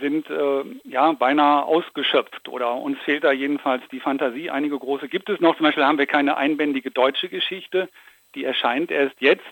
sind 0.00 0.28
äh, 0.28 0.64
ja 0.84 1.12
beinahe 1.12 1.64
ausgeschöpft 1.64 2.48
oder 2.48 2.74
uns 2.74 2.98
fehlt 3.00 3.24
da 3.24 3.32
jedenfalls 3.32 3.82
die 3.92 4.00
Fantasie. 4.00 4.50
Einige 4.50 4.78
große 4.78 5.08
gibt 5.08 5.28
es 5.28 5.40
noch. 5.40 5.56
Zum 5.56 5.64
Beispiel 5.64 5.84
haben 5.84 5.98
wir 5.98 6.06
keine 6.06 6.36
einbändige 6.36 6.90
deutsche 6.90 7.28
Geschichte, 7.28 7.88
die 8.34 8.44
erscheint 8.44 8.90
erst 8.90 9.20
jetzt. 9.20 9.44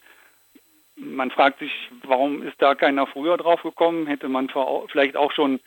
Man 0.96 1.30
fragt 1.30 1.60
sich, 1.60 1.72
warum 2.04 2.42
ist 2.42 2.60
da 2.60 2.74
keiner 2.74 3.06
früher 3.06 3.36
drauf 3.36 3.62
gekommen? 3.62 4.06
Hätte 4.06 4.28
man 4.28 4.50
vielleicht 4.88 5.16
auch 5.16 5.32
schon 5.32 5.60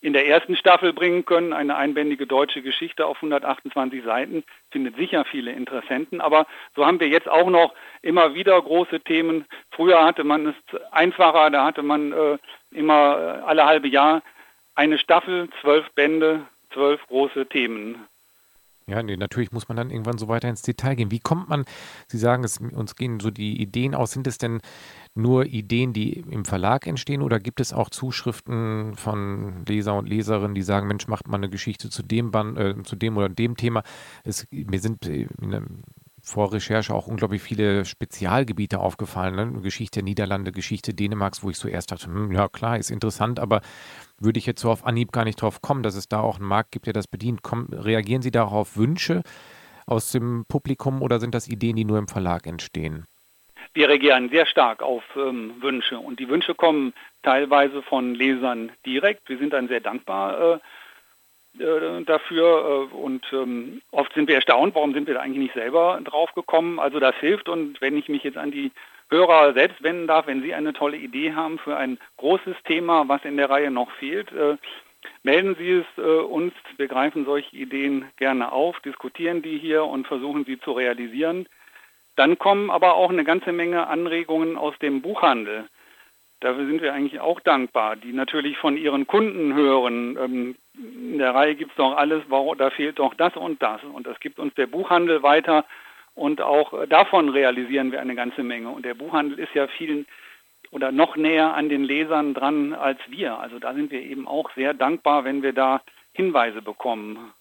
in 0.00 0.12
der 0.12 0.26
ersten 0.26 0.56
Staffel 0.56 0.92
bringen 0.92 1.24
können. 1.24 1.52
Eine 1.52 1.76
einbändige 1.76 2.26
deutsche 2.26 2.62
Geschichte 2.62 3.06
auf 3.06 3.16
128 3.16 4.04
Seiten 4.04 4.44
findet 4.70 4.96
sicher 4.96 5.24
viele 5.24 5.52
Interessenten. 5.52 6.20
Aber 6.20 6.46
so 6.76 6.86
haben 6.86 7.00
wir 7.00 7.08
jetzt 7.08 7.28
auch 7.28 7.50
noch 7.50 7.74
immer 8.02 8.34
wieder 8.34 8.60
große 8.60 9.00
Themen. 9.00 9.44
Früher 9.70 10.04
hatte 10.04 10.24
man 10.24 10.46
es 10.46 10.80
einfacher, 10.92 11.50
da 11.50 11.64
hatte 11.64 11.82
man 11.82 12.12
äh, 12.12 12.38
immer 12.70 13.40
äh, 13.40 13.44
alle 13.44 13.64
halbe 13.64 13.88
Jahr 13.88 14.22
eine 14.74 14.98
Staffel, 14.98 15.48
zwölf 15.60 15.90
Bände, 15.94 16.46
zwölf 16.72 17.04
große 17.08 17.46
Themen. 17.46 18.06
Ja, 18.88 19.02
nee, 19.02 19.18
natürlich 19.18 19.52
muss 19.52 19.68
man 19.68 19.76
dann 19.76 19.90
irgendwann 19.90 20.16
so 20.16 20.28
weiter 20.28 20.48
ins 20.48 20.62
Detail 20.62 20.94
gehen. 20.94 21.10
Wie 21.10 21.18
kommt 21.18 21.50
man, 21.50 21.66
Sie 22.06 22.16
sagen, 22.16 22.42
es, 22.42 22.58
uns 22.58 22.96
gehen 22.96 23.20
so 23.20 23.30
die 23.30 23.60
Ideen 23.60 23.94
aus, 23.94 24.12
sind 24.12 24.26
es 24.26 24.38
denn 24.38 24.62
nur 25.18 25.46
Ideen, 25.46 25.92
die 25.92 26.12
im 26.12 26.44
Verlag 26.44 26.86
entstehen 26.86 27.22
oder 27.22 27.40
gibt 27.40 27.60
es 27.60 27.72
auch 27.72 27.90
Zuschriften 27.90 28.94
von 28.96 29.64
Leser 29.66 29.96
und 29.96 30.08
Leserinnen, 30.08 30.54
die 30.54 30.62
sagen, 30.62 30.86
Mensch, 30.86 31.08
macht 31.08 31.28
mal 31.28 31.36
eine 31.36 31.50
Geschichte 31.50 31.90
zu 31.90 32.02
dem 32.02 32.30
Band, 32.30 32.56
äh, 32.56 32.82
zu 32.84 32.96
dem 32.96 33.16
oder 33.16 33.28
dem 33.28 33.56
Thema? 33.56 33.82
Es, 34.24 34.46
mir 34.50 34.78
sind 34.78 35.06
äh, 35.06 35.26
vor 36.22 36.52
Recherche 36.52 36.94
auch 36.94 37.06
unglaublich 37.06 37.42
viele 37.42 37.84
Spezialgebiete 37.84 38.78
aufgefallen. 38.78 39.34
Ne? 39.34 39.60
Geschichte 39.60 39.98
der 39.98 40.04
Niederlande, 40.04 40.52
Geschichte 40.52 40.94
Dänemarks, 40.94 41.42
wo 41.42 41.50
ich 41.50 41.56
so 41.56 41.68
erst 41.68 41.90
dachte, 41.90 42.06
hm, 42.06 42.32
ja 42.32 42.48
klar, 42.48 42.78
ist 42.78 42.90
interessant, 42.90 43.40
aber 43.40 43.60
würde 44.18 44.38
ich 44.38 44.46
jetzt 44.46 44.60
so 44.60 44.70
auf 44.70 44.86
Anhieb 44.86 45.10
gar 45.10 45.24
nicht 45.24 45.40
drauf 45.40 45.62
kommen, 45.62 45.82
dass 45.82 45.94
es 45.94 46.08
da 46.08 46.20
auch 46.20 46.36
einen 46.36 46.46
Markt 46.46 46.72
gibt, 46.72 46.86
der 46.86 46.92
das 46.92 47.08
bedient. 47.08 47.42
Komm, 47.42 47.66
reagieren 47.72 48.22
Sie 48.22 48.30
darauf 48.30 48.76
Wünsche 48.76 49.22
aus 49.86 50.12
dem 50.12 50.44
Publikum 50.46 51.02
oder 51.02 51.18
sind 51.18 51.34
das 51.34 51.48
Ideen, 51.48 51.76
die 51.76 51.84
nur 51.84 51.98
im 51.98 52.08
Verlag 52.08 52.46
entstehen? 52.46 53.06
Wir 53.78 53.88
reagieren 53.88 54.28
sehr 54.28 54.44
stark 54.46 54.82
auf 54.82 55.04
ähm, 55.14 55.54
Wünsche 55.62 56.00
und 56.00 56.18
die 56.18 56.28
Wünsche 56.28 56.56
kommen 56.56 56.94
teilweise 57.22 57.80
von 57.82 58.12
Lesern 58.12 58.72
direkt. 58.84 59.28
Wir 59.28 59.38
sind 59.38 59.52
dann 59.52 59.68
sehr 59.68 59.78
dankbar 59.78 60.60
äh, 61.56 61.62
äh, 61.62 62.02
dafür 62.02 62.88
äh, 62.90 62.96
und 62.96 63.24
ähm, 63.32 63.80
oft 63.92 64.12
sind 64.14 64.26
wir 64.26 64.34
erstaunt, 64.34 64.74
warum 64.74 64.94
sind 64.94 65.06
wir 65.06 65.14
da 65.14 65.20
eigentlich 65.20 65.44
nicht 65.44 65.54
selber 65.54 66.00
drauf 66.02 66.34
gekommen. 66.34 66.80
Also 66.80 66.98
das 66.98 67.14
hilft 67.20 67.48
und 67.48 67.80
wenn 67.80 67.96
ich 67.96 68.08
mich 68.08 68.24
jetzt 68.24 68.36
an 68.36 68.50
die 68.50 68.72
Hörer 69.10 69.52
selbst 69.52 69.80
wenden 69.80 70.08
darf, 70.08 70.26
wenn 70.26 70.42
Sie 70.42 70.54
eine 70.54 70.72
tolle 70.72 70.96
Idee 70.96 71.34
haben 71.34 71.60
für 71.60 71.76
ein 71.76 72.00
großes 72.16 72.56
Thema, 72.64 73.06
was 73.06 73.24
in 73.24 73.36
der 73.36 73.48
Reihe 73.48 73.70
noch 73.70 73.92
fehlt, 73.92 74.32
äh, 74.32 74.56
melden 75.22 75.54
Sie 75.54 75.70
es 75.70 75.86
äh, 75.98 76.00
uns. 76.00 76.52
Wir 76.78 76.88
greifen 76.88 77.24
solche 77.24 77.54
Ideen 77.54 78.06
gerne 78.16 78.50
auf, 78.50 78.80
diskutieren 78.80 79.40
die 79.40 79.56
hier 79.56 79.84
und 79.84 80.08
versuchen 80.08 80.44
sie 80.46 80.58
zu 80.58 80.72
realisieren. 80.72 81.46
Dann 82.18 82.36
kommen 82.36 82.68
aber 82.68 82.94
auch 82.94 83.10
eine 83.10 83.22
ganze 83.22 83.52
Menge 83.52 83.86
Anregungen 83.86 84.56
aus 84.56 84.76
dem 84.80 85.02
Buchhandel. 85.02 85.68
Dafür 86.40 86.66
sind 86.66 86.82
wir 86.82 86.92
eigentlich 86.92 87.20
auch 87.20 87.38
dankbar, 87.38 87.94
die 87.94 88.12
natürlich 88.12 88.58
von 88.58 88.76
ihren 88.76 89.06
Kunden 89.06 89.54
hören. 89.54 90.18
Ähm, 90.20 90.56
in 90.74 91.18
der 91.18 91.32
Reihe 91.32 91.54
gibt 91.54 91.70
es 91.70 91.76
doch 91.76 91.96
alles, 91.96 92.24
da 92.58 92.70
fehlt 92.70 92.98
doch 92.98 93.14
das 93.14 93.36
und 93.36 93.62
das. 93.62 93.84
Und 93.84 94.08
das 94.08 94.18
gibt 94.18 94.40
uns 94.40 94.52
der 94.54 94.66
Buchhandel 94.66 95.22
weiter. 95.22 95.64
Und 96.16 96.40
auch 96.40 96.72
äh, 96.72 96.88
davon 96.88 97.28
realisieren 97.28 97.92
wir 97.92 98.00
eine 98.00 98.16
ganze 98.16 98.42
Menge. 98.42 98.70
Und 98.70 98.84
der 98.84 98.94
Buchhandel 98.94 99.38
ist 99.38 99.54
ja 99.54 99.68
viel 99.68 100.04
oder 100.72 100.90
noch 100.90 101.14
näher 101.14 101.54
an 101.54 101.68
den 101.68 101.84
Lesern 101.84 102.34
dran 102.34 102.74
als 102.74 102.98
wir. 103.06 103.38
Also 103.38 103.60
da 103.60 103.74
sind 103.74 103.92
wir 103.92 104.02
eben 104.02 104.26
auch 104.26 104.50
sehr 104.56 104.74
dankbar, 104.74 105.22
wenn 105.22 105.44
wir 105.44 105.52
da 105.52 105.82
Hinweise 106.14 106.62
bekommen. 106.62 107.32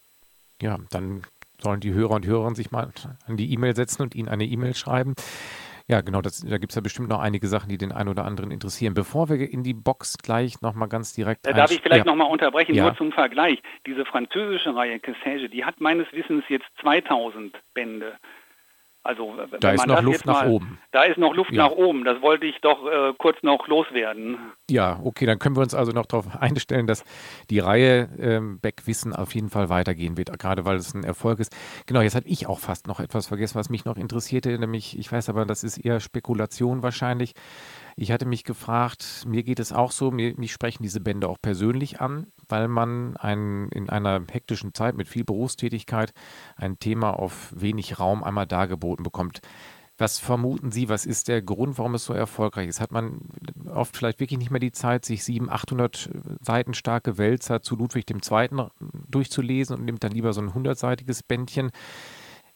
Ja, 0.62 0.78
dann 0.92 1.24
sollen 1.62 1.80
die 1.80 1.94
Hörer 1.94 2.16
und 2.16 2.26
Hörerinnen 2.26 2.56
sich 2.56 2.72
mal 2.72 2.92
an 3.26 3.38
die 3.38 3.52
E-Mail 3.52 3.76
setzen 3.76 4.02
und 4.04 4.16
Ihnen 4.16 4.30
eine 4.30 4.46
E-Mail 4.46 4.76
schreiben. 4.76 5.16
Ja, 5.90 6.02
genau, 6.02 6.22
das, 6.22 6.42
da 6.42 6.58
gibt 6.58 6.74
es 6.74 6.76
ja 6.76 6.82
bestimmt 6.82 7.08
noch 7.08 7.22
einige 7.22 7.48
Sachen, 7.48 7.70
die 7.70 7.78
den 7.78 7.94
einen 7.94 8.10
oder 8.10 8.26
anderen 8.26 8.52
interessieren. 8.52 8.94
Bevor 8.94 9.30
wir 9.30 9.38
in 9.50 9.64
die 9.64 9.74
Box 9.74 10.18
gleich 10.18 10.62
nochmal 10.62 10.90
ganz 10.90 11.14
direkt. 11.14 11.46
Da 11.46 11.54
darf 11.54 11.72
ich 11.72 11.82
vielleicht 11.82 12.06
ja. 12.06 12.12
nochmal 12.12 12.30
unterbrechen, 12.30 12.76
ja. 12.76 12.84
nur 12.84 12.98
zum 12.98 13.14
Vergleich. 13.14 13.62
Diese 13.86 14.04
französische 14.06 14.76
Reihe 14.76 15.00
Cassage, 15.00 15.48
die 15.48 15.64
hat 15.64 15.80
meines 15.80 16.12
Wissens 16.12 16.44
jetzt 16.50 16.66
2000 16.82 17.56
Bände. 17.74 18.18
Also 19.08 19.34
da 19.62 19.72
ist 19.72 19.88
noch 19.88 20.02
Luft 20.02 20.26
nach 20.26 20.46
oben. 20.46 20.80
Da 20.92 21.04
ist 21.04 21.18
noch 21.18 21.34
Luft 21.34 21.54
ja. 21.54 21.64
nach 21.64 21.72
oben. 21.72 22.04
Das 22.04 22.22
wollte 22.22 22.46
ich 22.46 22.60
doch 22.60 22.86
äh, 22.86 23.14
kurz 23.18 23.42
noch 23.42 23.66
loswerden. 23.70 24.38
Ja, 24.70 25.00
okay, 25.02 25.26
dann 25.26 25.40
können 25.40 25.56
wir 25.56 25.62
uns 25.62 25.74
also 25.74 25.94
noch 25.94 26.06
darauf 26.08 26.36
einstellen, 26.42 26.88
dass 26.88 27.06
die 27.50 27.60
Reihe 27.60 28.10
ähm, 28.20 28.60
Beckwissen 28.60 29.16
auf 29.16 29.34
jeden 29.34 29.48
Fall 29.48 29.70
weitergehen 29.70 30.18
wird, 30.18 30.38
gerade 30.38 30.66
weil 30.66 30.76
es 30.76 30.94
ein 30.94 31.06
Erfolg 31.06 31.40
ist. 31.40 31.56
Genau, 31.86 32.02
jetzt 32.02 32.16
hatte 32.16 32.28
ich 32.28 32.48
auch 32.48 32.60
fast 32.60 32.88
noch 32.88 33.00
etwas 33.00 33.28
vergessen, 33.28 33.56
was 33.56 33.70
mich 33.70 33.86
noch 33.86 33.96
interessierte, 33.96 34.60
nämlich, 34.60 35.00
ich 35.00 35.10
weiß 35.10 35.30
aber, 35.30 35.46
das 35.46 35.64
ist 35.64 35.78
eher 35.78 36.02
Spekulation 36.02 36.84
wahrscheinlich. 36.84 37.34
Ich 37.96 38.12
hatte 38.12 38.26
mich 38.26 38.44
gefragt, 38.44 39.24
mir 39.26 39.44
geht 39.44 39.60
es 39.60 39.72
auch 39.72 39.92
so, 39.92 40.12
mir, 40.12 40.34
mich 40.36 40.52
sprechen 40.52 40.84
diese 40.84 41.00
Bände 41.00 41.30
auch 41.30 41.38
persönlich 41.42 42.02
an, 42.02 42.28
weil 42.50 42.68
man 42.68 43.18
ein, 43.18 43.70
in 43.70 43.90
einer 43.90 44.22
hektischen 44.30 44.74
Zeit 44.74 44.96
mit 44.96 45.08
viel 45.08 45.24
Berufstätigkeit 45.24 46.14
ein 46.56 46.80
Thema 46.80 47.12
auf 47.12 47.54
wenig 47.56 48.00
Raum 48.00 48.24
einmal 48.24 48.48
dargeboten 48.48 49.04
bekommt. 49.04 49.42
Was 50.00 50.20
vermuten 50.20 50.72
Sie, 50.72 50.90
was 50.90 51.08
ist 51.08 51.28
der 51.28 51.42
Grund, 51.42 51.80
warum 51.80 51.96
es 51.96 52.06
so 52.06 52.14
erfolgreich 52.14 52.68
ist? 52.68 52.80
Hat 52.80 52.92
man 52.92 53.20
oft 53.74 53.98
vielleicht 53.98 54.20
wirklich 54.20 54.38
nicht 54.38 54.52
mehr 54.52 54.60
die 54.60 54.72
Zeit, 54.72 55.06
sich 55.06 55.24
700, 55.24 55.56
800 55.56 56.10
Seiten 56.40 56.76
starke 56.76 57.18
Wälzer 57.18 57.64
zu 57.64 57.76
Ludwig 57.76 58.06
II. 58.10 58.68
durchzulesen 59.10 59.76
und 59.76 59.86
nimmt 59.86 60.04
dann 60.04 60.12
lieber 60.12 60.34
so 60.34 60.42
ein 60.42 60.52
100-seitiges 60.52 61.24
Bändchen? 61.28 61.72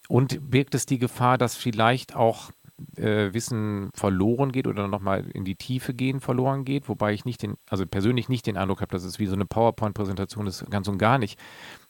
Und 0.08 0.52
birgt 0.52 0.76
es 0.76 0.86
die 0.86 1.00
Gefahr, 1.00 1.40
dass 1.40 1.56
vielleicht 1.56 2.16
auch 2.16 2.52
äh, 2.98 3.34
Wissen 3.34 3.90
verloren 3.94 4.52
geht 4.52 4.68
oder 4.68 4.88
nochmal 4.88 5.26
in 5.34 5.46
die 5.46 5.56
Tiefe 5.56 5.94
gehen 5.94 6.20
verloren 6.20 6.66
geht, 6.66 6.90
wobei 6.90 7.14
ich 7.14 7.26
nicht 7.26 7.44
den, 7.44 7.56
also 7.70 7.86
persönlich 7.86 8.30
nicht 8.30 8.48
den 8.48 8.58
Eindruck 8.58 8.82
habe, 8.82 8.92
dass 8.92 9.04
es 9.04 9.20
wie 9.20 9.26
so 9.26 9.36
eine 9.36 9.46
PowerPoint-Präsentation 9.46 10.48
ist, 10.48 10.70
ganz 10.70 10.88
und 10.88 10.98
gar 10.98 11.18
nicht. 11.18 11.40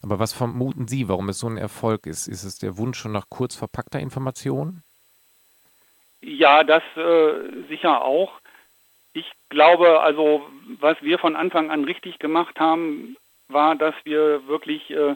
Aber 0.02 0.20
was 0.20 0.34
vermuten 0.34 0.88
Sie, 0.88 1.08
warum 1.10 1.30
es 1.30 1.40
so 1.40 1.48
ein 1.48 1.58
Erfolg 1.58 2.06
ist? 2.06 2.28
Ist 2.28 2.44
es 2.44 2.58
der 2.58 2.78
Wunsch 2.78 2.98
schon 2.98 3.12
nach 3.12 3.30
kurz 3.30 3.56
verpackter 3.56 4.00
Information? 4.00 4.84
Ja, 6.22 6.64
das 6.64 6.84
äh, 6.96 7.68
sicher 7.68 8.04
auch. 8.04 8.32
Ich 9.14 9.30
glaube, 9.50 10.02
also 10.02 10.44
was 10.80 11.02
wir 11.02 11.20
von 11.20 11.36
Anfang 11.36 11.72
an 11.72 11.84
richtig 11.84 12.20
gemacht 12.20 12.60
haben, 12.60 13.18
war, 13.50 13.76
dass 13.76 13.96
wir 14.04 14.48
wirklich 14.48 14.90
äh, 14.92 15.16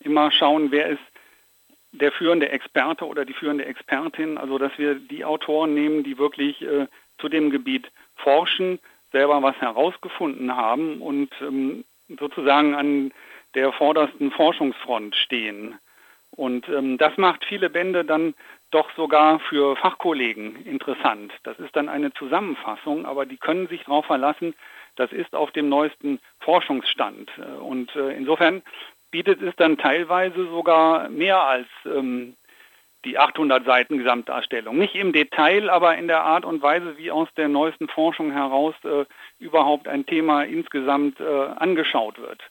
immer 0.00 0.30
schauen, 0.30 0.70
wer 0.70 0.88
ist 0.88 1.02
der 1.98 2.12
führende 2.12 2.48
Experte 2.48 3.06
oder 3.06 3.24
die 3.24 3.32
führende 3.32 3.64
Expertin, 3.64 4.38
also 4.38 4.58
dass 4.58 4.76
wir 4.78 4.96
die 4.96 5.24
Autoren 5.24 5.74
nehmen, 5.74 6.04
die 6.04 6.18
wirklich 6.18 6.62
äh, 6.62 6.86
zu 7.18 7.28
dem 7.28 7.50
Gebiet 7.50 7.90
forschen, 8.16 8.78
selber 9.12 9.42
was 9.42 9.56
herausgefunden 9.56 10.54
haben 10.54 11.00
und 11.00 11.30
ähm, 11.40 11.84
sozusagen 12.18 12.74
an 12.74 13.12
der 13.54 13.72
vordersten 13.72 14.30
Forschungsfront 14.30 15.16
stehen. 15.16 15.78
Und 16.30 16.68
ähm, 16.68 16.98
das 16.98 17.16
macht 17.16 17.44
viele 17.44 17.70
Bände 17.70 18.04
dann 18.04 18.34
doch 18.70 18.90
sogar 18.96 19.40
für 19.40 19.76
Fachkollegen 19.76 20.66
interessant. 20.66 21.32
Das 21.44 21.58
ist 21.58 21.74
dann 21.76 21.88
eine 21.88 22.12
Zusammenfassung, 22.12 23.06
aber 23.06 23.24
die 23.24 23.38
können 23.38 23.68
sich 23.68 23.84
darauf 23.84 24.06
verlassen, 24.06 24.54
das 24.96 25.12
ist 25.12 25.34
auf 25.34 25.50
dem 25.52 25.68
neuesten 25.68 26.18
Forschungsstand. 26.40 27.30
Und 27.60 27.94
äh, 27.96 28.16
insofern 28.16 28.62
bietet 29.16 29.40
es 29.40 29.56
dann 29.56 29.78
teilweise 29.78 30.46
sogar 30.50 31.08
mehr 31.08 31.40
als 31.42 31.68
ähm, 31.86 32.36
die 33.06 33.16
800 33.16 33.64
Seiten 33.64 33.96
Gesamtdarstellung. 33.96 34.76
Nicht 34.76 34.94
im 34.94 35.14
Detail, 35.14 35.70
aber 35.70 35.96
in 35.96 36.06
der 36.06 36.22
Art 36.22 36.44
und 36.44 36.60
Weise, 36.60 36.98
wie 36.98 37.10
aus 37.10 37.26
der 37.34 37.48
neuesten 37.48 37.88
Forschung 37.88 38.30
heraus 38.30 38.74
äh, 38.84 39.06
überhaupt 39.38 39.88
ein 39.88 40.04
Thema 40.04 40.42
insgesamt 40.42 41.18
äh, 41.18 41.24
angeschaut 41.24 42.18
wird. 42.20 42.42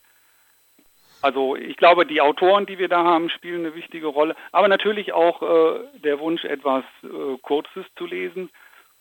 Also 1.22 1.54
ich 1.54 1.76
glaube, 1.76 2.04
die 2.04 2.20
Autoren, 2.20 2.66
die 2.66 2.80
wir 2.80 2.88
da 2.88 3.04
haben, 3.04 3.30
spielen 3.30 3.64
eine 3.64 3.76
wichtige 3.76 4.08
Rolle, 4.08 4.34
aber 4.50 4.66
natürlich 4.66 5.12
auch 5.12 5.42
äh, 5.42 6.00
der 6.02 6.18
Wunsch, 6.18 6.44
etwas 6.44 6.82
äh, 7.04 7.38
Kurzes 7.42 7.86
zu 7.94 8.06
lesen. 8.06 8.50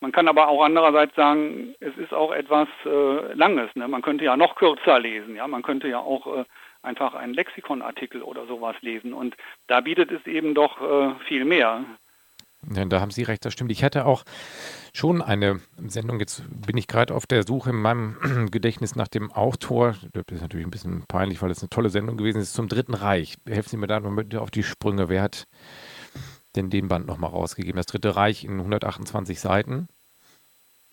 Man 0.02 0.12
kann 0.12 0.28
aber 0.28 0.50
auch 0.50 0.64
andererseits 0.64 1.16
sagen, 1.16 1.74
es 1.80 1.98
ist 1.98 2.14
auch 2.14 2.32
etwas 2.32 2.68
äh, 2.86 3.34
Langes. 3.34 3.76
Ne? 3.76 3.88
Man 3.88 4.04
könnte 4.04 4.24
ja 4.24 4.38
noch 4.38 4.54
kürzer 4.54 5.00
lesen. 5.00 5.36
Ja, 5.36 5.48
man 5.48 5.64
könnte 5.64 5.88
ja 5.88 5.98
auch 5.98 6.28
äh, 6.28 6.46
einfach 6.86 7.14
einen 7.14 7.34
Lexikonartikel 7.34 8.22
oder 8.22 8.46
sowas 8.48 8.76
lesen. 8.82 9.14
Und 9.14 9.36
da 9.68 9.82
bietet 9.82 10.12
es 10.12 10.26
eben 10.28 10.54
doch 10.54 10.82
äh, 10.82 11.16
viel 11.28 11.46
mehr. 11.46 11.84
Ja, 12.74 12.86
da 12.86 13.00
haben 13.00 13.12
Sie 13.12 13.24
recht, 13.24 13.46
das 13.46 13.54
stimmt. 13.54 13.72
Ich 13.72 13.84
hatte 13.84 14.06
auch 14.06 14.24
schon 14.94 15.22
eine 15.22 15.60
Sendung, 15.78 16.20
jetzt 16.20 16.44
bin 16.50 16.78
ich 16.78 16.88
gerade 16.88 17.14
auf 17.14 17.28
der 17.28 17.44
Suche 17.44 17.70
in 17.70 17.76
meinem 17.76 18.48
Gedächtnis 18.52 18.96
nach 18.96 19.08
dem 19.08 19.32
Autor. 19.32 19.96
Das 20.14 20.24
ist 20.32 20.42
natürlich 20.42 20.66
ein 20.66 20.72
bisschen 20.72 21.06
peinlich, 21.08 21.42
weil 21.42 21.52
es 21.52 21.62
eine 21.62 21.70
tolle 21.70 21.90
Sendung 21.90 22.18
gewesen 22.18 22.42
ist, 22.42 22.54
zum 22.54 22.68
Dritten 22.68 22.94
Reich. 22.94 23.36
Helfen 23.48 23.70
Sie 23.70 23.78
mir 23.78 23.88
da 23.88 24.00
mal 24.00 24.26
auf 24.38 24.52
die 24.52 24.64
Sprünge. 24.64 25.10
Wer 25.10 25.22
hat 25.22 25.48
denn 26.56 26.70
den 26.70 26.88
Band 26.88 27.06
nochmal 27.06 27.30
rausgegeben? 27.30 27.78
Das 27.78 27.86
Dritte 27.86 28.16
Reich 28.16 28.44
in 28.44 28.58
128 28.58 29.40
Seiten. 29.40 29.88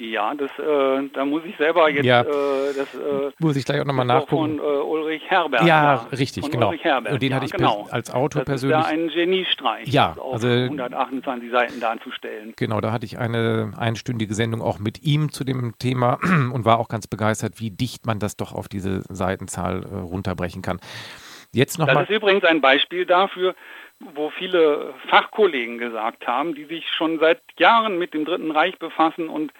Ja, 0.02 0.34
das, 0.34 0.50
äh, 0.58 1.08
da 1.12 1.24
muss 1.24 1.44
ich 1.44 1.56
selber 1.56 1.88
jetzt, 1.88 2.04
ja. 2.04 2.22
äh, 2.22 2.74
das 2.76 2.92
äh, 2.94 3.30
muss 3.38 3.54
ich 3.54 3.64
gleich 3.64 3.80
auch 3.80 3.84
nochmal 3.84 4.04
nachgucken. 4.04 4.58
Von 4.58 4.58
äh, 4.58 4.82
Ulrich 4.82 5.22
Herbert. 5.28 5.64
Ja, 5.64 6.08
richtig, 6.10 6.50
genau. 6.50 6.68
Ulrich 6.68 6.82
Herbert. 6.82 7.12
Und 7.12 7.22
den 7.22 7.30
ja, 7.30 7.36
hatte 7.36 7.46
ich 7.46 7.52
genau. 7.52 7.86
als 7.88 8.10
Autor 8.12 8.40
das 8.40 8.46
persönlich. 8.46 8.78
Ist 8.80 8.84
ja 8.84 8.90
ein 8.90 9.08
Geniestreich, 9.08 9.88
ja, 9.88 10.14
auf 10.18 10.34
also 10.34 10.48
128 10.48 11.50
Seiten 11.52 11.80
darzustellen. 11.80 12.54
Genau, 12.56 12.80
da 12.80 12.90
hatte 12.90 13.06
ich 13.06 13.18
eine 13.18 13.72
einstündige 13.78 14.34
Sendung 14.34 14.60
auch 14.60 14.80
mit 14.80 15.04
ihm 15.04 15.30
zu 15.30 15.44
dem 15.44 15.74
Thema 15.78 16.18
und 16.52 16.64
war 16.64 16.80
auch 16.80 16.88
ganz 16.88 17.06
begeistert, 17.06 17.60
wie 17.60 17.70
dicht 17.70 18.04
man 18.04 18.18
das 18.18 18.36
doch 18.36 18.52
auf 18.52 18.68
diese 18.68 19.02
Seitenzahl 19.08 19.84
äh, 19.84 19.98
runterbrechen 19.98 20.62
kann. 20.62 20.80
Jetzt 21.52 21.78
noch 21.78 21.86
das 21.86 21.94
mal 21.94 22.02
ist 22.02 22.10
übrigens 22.10 22.44
ein 22.44 22.60
Beispiel 22.60 23.06
dafür, 23.06 23.54
wo 24.14 24.30
viele 24.30 24.94
Fachkollegen 25.08 25.78
gesagt 25.78 26.26
haben, 26.26 26.54
die 26.54 26.64
sich 26.64 26.88
schon 26.88 27.20
seit 27.20 27.40
Jahren 27.58 27.98
mit 27.98 28.14
dem 28.14 28.24
Dritten 28.24 28.50
Reich 28.50 28.78
befassen 28.78 29.28
und 29.28 29.52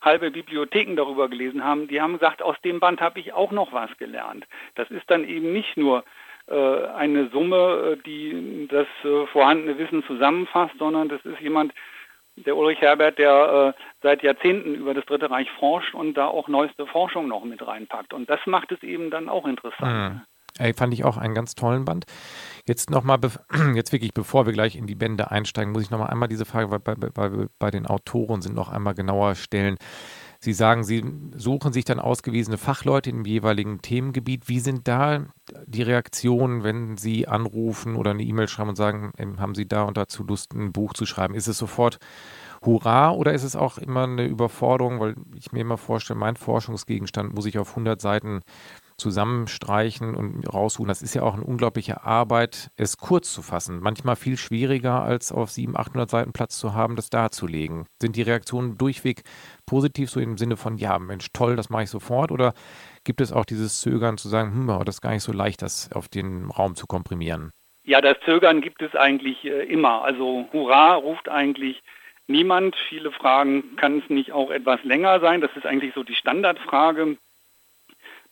halbe 0.00 0.30
Bibliotheken 0.30 0.96
darüber 0.96 1.28
gelesen 1.28 1.64
haben, 1.64 1.88
die 1.88 2.00
haben 2.00 2.14
gesagt, 2.14 2.42
aus 2.42 2.56
dem 2.64 2.80
Band 2.80 3.00
habe 3.00 3.20
ich 3.20 3.32
auch 3.32 3.50
noch 3.50 3.72
was 3.72 3.90
gelernt. 3.98 4.46
Das 4.74 4.90
ist 4.90 5.10
dann 5.10 5.24
eben 5.24 5.52
nicht 5.52 5.76
nur 5.76 6.04
äh, 6.48 6.86
eine 6.88 7.28
Summe, 7.30 7.96
äh, 7.96 8.02
die 8.04 8.68
das 8.68 8.86
äh, 9.04 9.26
vorhandene 9.26 9.78
Wissen 9.78 10.04
zusammenfasst, 10.04 10.74
sondern 10.78 11.08
das 11.08 11.24
ist 11.24 11.40
jemand, 11.40 11.72
der 12.36 12.56
Ulrich 12.56 12.80
Herbert, 12.80 13.18
der 13.18 13.74
äh, 13.74 13.82
seit 14.02 14.22
Jahrzehnten 14.22 14.74
über 14.74 14.94
das 14.94 15.06
Dritte 15.06 15.30
Reich 15.30 15.50
forscht 15.58 15.94
und 15.94 16.14
da 16.14 16.26
auch 16.26 16.48
neueste 16.48 16.86
Forschung 16.86 17.28
noch 17.28 17.44
mit 17.44 17.66
reinpackt. 17.66 18.12
Und 18.12 18.28
das 18.28 18.40
macht 18.46 18.70
es 18.72 18.82
eben 18.82 19.10
dann 19.10 19.28
auch 19.28 19.46
interessant. 19.46 19.92
Mhm. 19.92 20.20
Ey, 20.58 20.72
fand 20.72 20.94
ich 20.94 21.04
auch 21.04 21.16
einen 21.16 21.34
ganz 21.34 21.54
tollen 21.54 21.84
Band. 21.84 22.06
Jetzt 22.66 22.90
nochmal, 22.90 23.20
jetzt 23.74 23.92
wirklich, 23.92 24.12
bevor 24.12 24.46
wir 24.46 24.52
gleich 24.52 24.76
in 24.76 24.86
die 24.86 24.96
Bände 24.96 25.30
einsteigen, 25.30 25.72
muss 25.72 25.82
ich 25.82 25.90
nochmal 25.90 26.10
einmal 26.10 26.28
diese 26.28 26.44
Frage 26.44 26.78
bei, 26.80 26.94
bei, 26.94 27.46
bei, 27.58 27.70
den 27.70 27.86
Autoren 27.86 28.42
sind 28.42 28.54
noch 28.54 28.70
einmal 28.70 28.94
genauer 28.94 29.36
stellen. 29.36 29.76
Sie 30.40 30.52
sagen, 30.52 30.84
Sie 30.84 31.02
suchen 31.36 31.72
sich 31.72 31.84
dann 31.84 31.98
ausgewiesene 31.98 32.58
Fachleute 32.58 33.10
im 33.10 33.24
jeweiligen 33.24 33.80
Themengebiet. 33.80 34.48
Wie 34.48 34.60
sind 34.60 34.86
da 34.86 35.24
die 35.66 35.82
Reaktionen, 35.82 36.62
wenn 36.62 36.96
Sie 36.96 37.26
anrufen 37.26 37.96
oder 37.96 38.10
eine 38.10 38.22
E-Mail 38.22 38.48
schreiben 38.48 38.70
und 38.70 38.76
sagen, 38.76 39.12
ähm, 39.16 39.40
haben 39.40 39.54
Sie 39.54 39.66
da 39.66 39.84
und 39.84 39.96
dazu 39.96 40.24
Lust, 40.24 40.52
ein 40.52 40.72
Buch 40.72 40.92
zu 40.92 41.06
schreiben? 41.06 41.34
Ist 41.34 41.46
es 41.46 41.58
sofort 41.58 41.98
Hurra 42.64 43.12
oder 43.12 43.32
ist 43.32 43.44
es 43.44 43.56
auch 43.56 43.78
immer 43.78 44.04
eine 44.04 44.26
Überforderung, 44.26 45.00
weil 45.00 45.14
ich 45.36 45.52
mir 45.52 45.60
immer 45.60 45.78
vorstelle, 45.78 46.18
mein 46.18 46.36
Forschungsgegenstand 46.36 47.34
muss 47.34 47.46
ich 47.46 47.58
auf 47.58 47.70
100 47.70 48.00
Seiten 48.00 48.42
zusammenstreichen 48.98 50.14
und 50.14 50.52
raussuchen. 50.52 50.88
Das 50.88 51.02
ist 51.02 51.14
ja 51.14 51.22
auch 51.22 51.34
eine 51.34 51.44
unglaubliche 51.44 52.04
Arbeit, 52.04 52.70
es 52.76 52.96
kurz 52.96 53.32
zu 53.32 53.42
fassen. 53.42 53.80
Manchmal 53.80 54.16
viel 54.16 54.36
schwieriger, 54.36 55.02
als 55.02 55.32
auf 55.32 55.50
700, 55.50 55.88
800 55.88 56.10
Seiten 56.10 56.32
Platz 56.32 56.58
zu 56.58 56.74
haben, 56.74 56.96
das 56.96 57.10
darzulegen. 57.10 57.86
Sind 58.00 58.16
die 58.16 58.22
Reaktionen 58.22 58.78
durchweg 58.78 59.22
positiv, 59.66 60.10
so 60.10 60.20
im 60.20 60.38
Sinne 60.38 60.56
von, 60.56 60.78
ja, 60.78 60.98
Mensch, 60.98 61.26
toll, 61.32 61.56
das 61.56 61.68
mache 61.68 61.84
ich 61.84 61.90
sofort? 61.90 62.32
Oder 62.32 62.54
gibt 63.04 63.20
es 63.20 63.32
auch 63.32 63.44
dieses 63.44 63.80
Zögern 63.80 64.16
zu 64.16 64.28
sagen, 64.28 64.52
hm, 64.52 64.84
das 64.84 64.96
ist 64.96 65.00
gar 65.02 65.12
nicht 65.12 65.22
so 65.22 65.32
leicht, 65.32 65.62
das 65.62 65.90
auf 65.92 66.08
den 66.08 66.50
Raum 66.50 66.74
zu 66.74 66.86
komprimieren? 66.86 67.50
Ja, 67.84 68.00
das 68.00 68.16
Zögern 68.24 68.62
gibt 68.62 68.82
es 68.82 68.96
eigentlich 68.96 69.44
äh, 69.44 69.62
immer. 69.64 70.02
Also 70.02 70.48
Hurra 70.52 70.94
ruft 70.94 71.28
eigentlich 71.28 71.82
niemand. 72.26 72.74
Viele 72.88 73.12
Fragen, 73.12 73.76
kann 73.76 73.98
es 73.98 74.10
nicht 74.10 74.32
auch 74.32 74.50
etwas 74.50 74.82
länger 74.82 75.20
sein? 75.20 75.40
Das 75.40 75.50
ist 75.54 75.66
eigentlich 75.66 75.94
so 75.94 76.02
die 76.02 76.14
Standardfrage. 76.14 77.16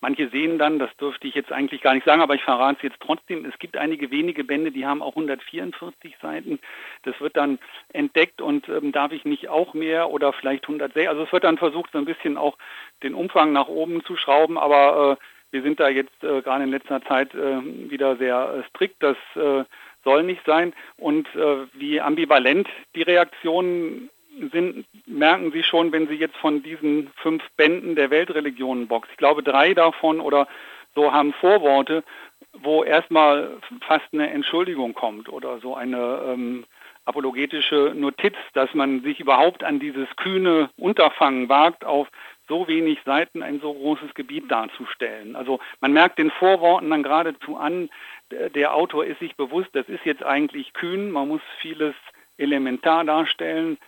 Manche 0.04 0.28
sehen 0.28 0.58
dann, 0.58 0.78
das 0.78 0.94
dürfte 0.98 1.26
ich 1.26 1.34
jetzt 1.34 1.50
eigentlich 1.50 1.80
gar 1.80 1.94
nicht 1.94 2.04
sagen, 2.04 2.20
aber 2.20 2.34
ich 2.34 2.42
verrate 2.42 2.76
es 2.76 2.82
jetzt 2.82 3.00
trotzdem, 3.00 3.46
es 3.46 3.58
gibt 3.58 3.78
einige 3.78 4.10
wenige 4.10 4.44
Bände, 4.44 4.70
die 4.70 4.84
haben 4.84 5.00
auch 5.00 5.16
144 5.16 6.16
Seiten. 6.20 6.58
Das 7.04 7.18
wird 7.22 7.38
dann 7.38 7.58
entdeckt 7.94 8.42
und 8.42 8.68
ähm, 8.68 8.92
darf 8.92 9.12
ich 9.12 9.24
nicht 9.24 9.48
auch 9.48 9.72
mehr 9.72 10.10
oder 10.10 10.34
vielleicht 10.34 10.64
106. 10.64 11.08
Also 11.08 11.22
es 11.22 11.32
wird 11.32 11.44
dann 11.44 11.56
versucht, 11.56 11.90
so 11.92 11.96
ein 11.96 12.04
bisschen 12.04 12.36
auch 12.36 12.58
den 13.02 13.14
Umfang 13.14 13.54
nach 13.54 13.68
oben 13.68 14.04
zu 14.04 14.14
schrauben, 14.18 14.58
aber 14.58 15.18
äh, 15.18 15.24
wir 15.52 15.62
sind 15.62 15.80
da 15.80 15.88
jetzt 15.88 16.22
äh, 16.22 16.42
gerade 16.42 16.64
in 16.64 16.70
letzter 16.70 17.00
Zeit 17.00 17.34
äh, 17.34 17.62
wieder 17.90 18.16
sehr 18.16 18.56
äh, 18.58 18.68
strikt. 18.68 19.02
Das 19.02 19.16
äh, 19.36 19.64
soll 20.04 20.22
nicht 20.24 20.44
sein. 20.44 20.74
Und 20.98 21.34
äh, 21.34 21.66
wie 21.72 22.02
ambivalent 22.02 22.68
die 22.94 23.00
Reaktionen 23.00 24.10
sind, 24.52 24.86
merken 25.06 25.52
Sie 25.52 25.62
schon, 25.62 25.92
wenn 25.92 26.08
Sie 26.08 26.14
jetzt 26.14 26.36
von 26.36 26.62
diesen 26.62 27.10
fünf 27.16 27.42
Bänden 27.56 27.94
der 27.94 28.10
Weltreligionenbox, 28.10 29.08
ich 29.10 29.16
glaube 29.16 29.42
drei 29.42 29.74
davon 29.74 30.20
oder 30.20 30.46
so 30.94 31.12
haben 31.12 31.32
Vorworte, 31.34 32.04
wo 32.52 32.84
erstmal 32.84 33.56
fast 33.86 34.06
eine 34.12 34.30
Entschuldigung 34.30 34.94
kommt 34.94 35.28
oder 35.28 35.58
so 35.58 35.74
eine 35.74 36.22
ähm, 36.28 36.64
apologetische 37.04 37.92
Notiz, 37.94 38.34
dass 38.54 38.72
man 38.74 39.02
sich 39.02 39.20
überhaupt 39.20 39.64
an 39.64 39.78
dieses 39.78 40.08
kühne 40.16 40.70
Unterfangen 40.76 41.48
wagt, 41.48 41.84
auf 41.84 42.08
so 42.48 42.68
wenig 42.68 42.98
Seiten 43.04 43.42
ein 43.42 43.60
so 43.60 43.72
großes 43.72 44.14
Gebiet 44.14 44.50
darzustellen. 44.50 45.34
Also 45.36 45.60
man 45.80 45.92
merkt 45.92 46.18
den 46.18 46.30
Vorworten 46.30 46.90
dann 46.90 47.02
geradezu 47.02 47.56
an, 47.56 47.90
der 48.30 48.74
Autor 48.74 49.04
ist 49.04 49.20
sich 49.20 49.36
bewusst, 49.36 49.70
das 49.72 49.88
ist 49.88 50.04
jetzt 50.04 50.22
eigentlich 50.22 50.72
kühn, 50.72 51.10
man 51.10 51.28
muss 51.28 51.42
vieles 51.60 51.94
elementar 52.36 53.04
darstellen, 53.04 53.78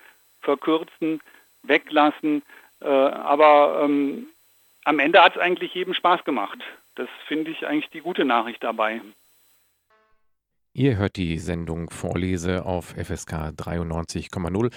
verkürzen, 0.47 1.21
weglassen, 1.65 2.43
äh, 2.81 2.87
aber 2.87 3.83
ähm, 3.85 4.29
am 4.85 4.99
Ende 5.01 5.23
hat 5.23 5.35
es 5.35 5.43
eigentlich 5.43 5.75
jedem 5.75 5.93
Spaß 5.93 6.25
gemacht. 6.25 6.59
Das 6.95 7.09
finde 7.27 7.51
ich 7.51 7.67
eigentlich 7.67 7.91
die 7.91 8.01
gute 8.01 8.25
Nachricht 8.25 8.63
dabei. 8.63 9.03
Ihr 10.73 10.99
hört 10.99 11.17
die 11.17 11.39
Sendung 11.39 11.89
Vorlese 11.89 12.67
auf 12.67 12.91
FSK 12.91 13.55
93,0 13.57 14.71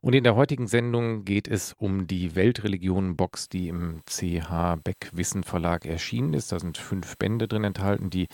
und 0.00 0.14
in 0.14 0.22
der 0.22 0.36
heutigen 0.36 0.68
Sendung 0.68 1.24
geht 1.24 1.48
es 1.48 1.72
um 1.72 2.06
die 2.06 2.36
Weltreligionen-Box, 2.36 3.48
die 3.48 3.66
im 3.66 4.00
CH 4.06 4.76
Beck 4.84 5.10
Wissen 5.12 5.42
Verlag 5.42 5.86
erschienen 5.86 6.34
ist. 6.34 6.52
Da 6.52 6.60
sind 6.60 6.78
fünf 6.78 7.18
Bände 7.18 7.48
drin 7.48 7.64
enthalten, 7.64 8.10
die 8.10 8.28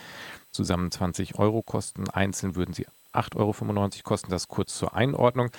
zusammen 0.51 0.91
20 0.91 1.39
Euro 1.39 1.63
kosten. 1.63 2.09
Einzeln 2.11 2.55
würden 2.55 2.75
sie 2.75 2.87
8,95 3.17 3.37
Euro 3.37 3.91
kosten, 4.03 4.31
das 4.31 4.49
kurz 4.49 4.77
zur 4.77 4.95
Einordnung. 4.95 5.51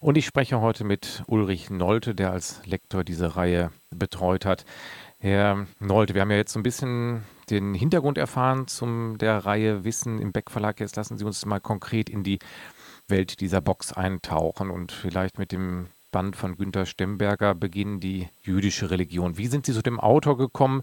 Und 0.00 0.16
ich 0.16 0.26
spreche 0.26 0.60
heute 0.60 0.84
mit 0.84 1.22
Ulrich 1.26 1.70
Nolte, 1.70 2.14
der 2.14 2.32
als 2.32 2.60
Lektor 2.66 3.04
diese 3.04 3.36
Reihe 3.36 3.70
betreut 3.90 4.44
hat. 4.46 4.64
Herr 5.18 5.66
Nolte, 5.78 6.14
wir 6.14 6.22
haben 6.22 6.30
ja 6.30 6.36
jetzt 6.36 6.52
so 6.52 6.58
ein 6.58 6.64
bisschen 6.64 7.24
den 7.48 7.74
Hintergrund 7.74 8.18
erfahren 8.18 8.66
zum 8.66 9.18
der 9.18 9.44
Reihe 9.44 9.84
Wissen 9.84 10.18
im 10.18 10.32
Beck 10.32 10.50
Verlag. 10.50 10.80
Jetzt 10.80 10.96
lassen 10.96 11.16
Sie 11.18 11.24
uns 11.24 11.46
mal 11.46 11.60
konkret 11.60 12.10
in 12.10 12.24
die 12.24 12.38
Welt 13.08 13.40
dieser 13.40 13.60
Box 13.60 13.92
eintauchen 13.92 14.70
und 14.70 14.90
vielleicht 14.90 15.38
mit 15.38 15.52
dem 15.52 15.88
Band 16.12 16.36
von 16.36 16.56
Günter 16.56 16.86
Stemberger 16.86 17.54
beginnen, 17.54 17.98
die 17.98 18.28
jüdische 18.42 18.90
Religion. 18.90 19.38
Wie 19.38 19.46
sind 19.46 19.66
Sie 19.66 19.72
zu 19.72 19.82
dem 19.82 19.98
Autor 19.98 20.36
gekommen? 20.36 20.82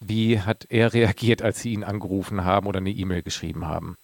Wie 0.00 0.40
hat 0.40 0.66
er 0.68 0.92
reagiert, 0.92 1.40
als 1.40 1.60
Sie 1.60 1.72
ihn 1.72 1.84
angerufen 1.84 2.44
haben 2.44 2.66
oder 2.66 2.78
eine 2.78 2.90
E-Mail 2.90 3.22
geschrieben 3.22 3.66
haben? 3.66 3.96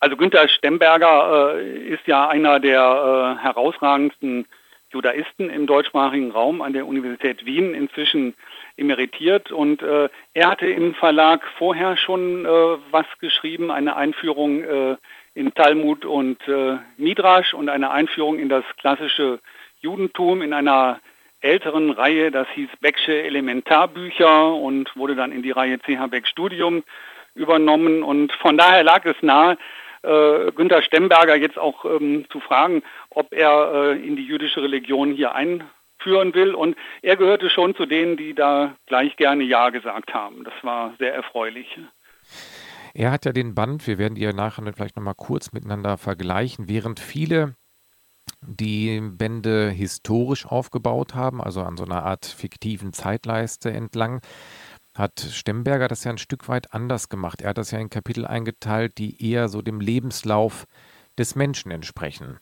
Also 0.00 0.16
Günter 0.16 0.48
Stemberger 0.48 1.56
äh, 1.56 1.78
ist 1.88 2.06
ja 2.06 2.26
einer 2.26 2.58
der 2.58 3.36
äh, 3.38 3.42
herausragendsten 3.42 4.46
Judaisten 4.92 5.50
im 5.50 5.66
deutschsprachigen 5.66 6.30
Raum 6.30 6.62
an 6.62 6.72
der 6.72 6.86
Universität 6.86 7.44
Wien, 7.44 7.74
inzwischen 7.74 8.34
emeritiert. 8.78 9.52
Und 9.52 9.82
äh, 9.82 10.08
er 10.32 10.50
hatte 10.50 10.66
im 10.66 10.94
Verlag 10.94 11.46
vorher 11.58 11.98
schon 11.98 12.46
äh, 12.46 12.48
was 12.90 13.06
geschrieben, 13.20 13.70
eine 13.70 13.94
Einführung 13.94 14.64
äh, 14.64 14.96
in 15.34 15.52
Talmud 15.54 16.06
und 16.06 16.48
äh, 16.48 16.78
Midrash 16.96 17.52
und 17.52 17.68
eine 17.68 17.90
Einführung 17.90 18.38
in 18.38 18.48
das 18.48 18.64
klassische 18.78 19.38
Judentum 19.80 20.40
in 20.40 20.54
einer 20.54 20.98
älteren 21.40 21.90
Reihe, 21.90 22.30
das 22.30 22.48
hieß 22.54 22.68
Becksche 22.80 23.22
Elementarbücher 23.22 24.54
und 24.54 24.94
wurde 24.96 25.14
dann 25.14 25.30
in 25.30 25.42
die 25.42 25.52
Reihe 25.52 25.78
CH 25.78 26.08
Beck 26.10 26.26
Studium 26.26 26.84
übernommen. 27.34 28.02
Und 28.02 28.32
von 28.32 28.58
daher 28.58 28.82
lag 28.82 29.04
es 29.04 29.16
nahe, 29.22 29.56
äh, 30.02 30.52
Günter 30.52 30.82
Stemberger 30.82 31.36
jetzt 31.36 31.58
auch 31.58 31.84
ähm, 31.84 32.26
zu 32.30 32.40
fragen, 32.40 32.82
ob 33.10 33.32
er 33.32 33.72
äh, 33.72 34.06
in 34.06 34.16
die 34.16 34.24
jüdische 34.24 34.62
Religion 34.62 35.12
hier 35.12 35.34
einführen 35.34 36.34
will. 36.34 36.54
Und 36.54 36.76
er 37.02 37.16
gehörte 37.16 37.50
schon 37.50 37.74
zu 37.74 37.86
denen, 37.86 38.16
die 38.16 38.34
da 38.34 38.76
gleich 38.86 39.16
gerne 39.16 39.44
Ja 39.44 39.70
gesagt 39.70 40.14
haben. 40.14 40.44
Das 40.44 40.54
war 40.62 40.94
sehr 40.98 41.14
erfreulich. 41.14 41.78
Er 42.94 43.12
hat 43.12 43.24
ja 43.24 43.32
den 43.32 43.54
Band, 43.54 43.86
wir 43.86 43.98
werden 43.98 44.16
ja 44.16 44.32
nachher 44.32 44.72
vielleicht 44.72 44.96
nochmal 44.96 45.14
kurz 45.16 45.52
miteinander 45.52 45.96
vergleichen, 45.96 46.68
während 46.68 46.98
viele 46.98 47.54
die 48.42 49.00
Bände 49.00 49.70
historisch 49.70 50.46
aufgebaut 50.46 51.14
haben, 51.14 51.42
also 51.42 51.62
an 51.62 51.76
so 51.76 51.84
einer 51.84 52.04
Art 52.04 52.24
fiktiven 52.24 52.92
Zeitleiste 52.92 53.70
entlang, 53.70 54.22
hat 54.96 55.20
Stemberger 55.20 55.88
das 55.88 56.04
ja 56.04 56.10
ein 56.10 56.18
Stück 56.18 56.48
weit 56.48 56.72
anders 56.72 57.08
gemacht. 57.08 57.42
Er 57.42 57.50
hat 57.50 57.58
das 57.58 57.70
ja 57.70 57.78
in 57.78 57.90
Kapitel 57.90 58.26
eingeteilt, 58.26 58.98
die 58.98 59.30
eher 59.30 59.48
so 59.48 59.62
dem 59.62 59.80
Lebenslauf 59.80 60.66
des 61.18 61.36
Menschen 61.36 61.70
entsprechen. 61.70 62.38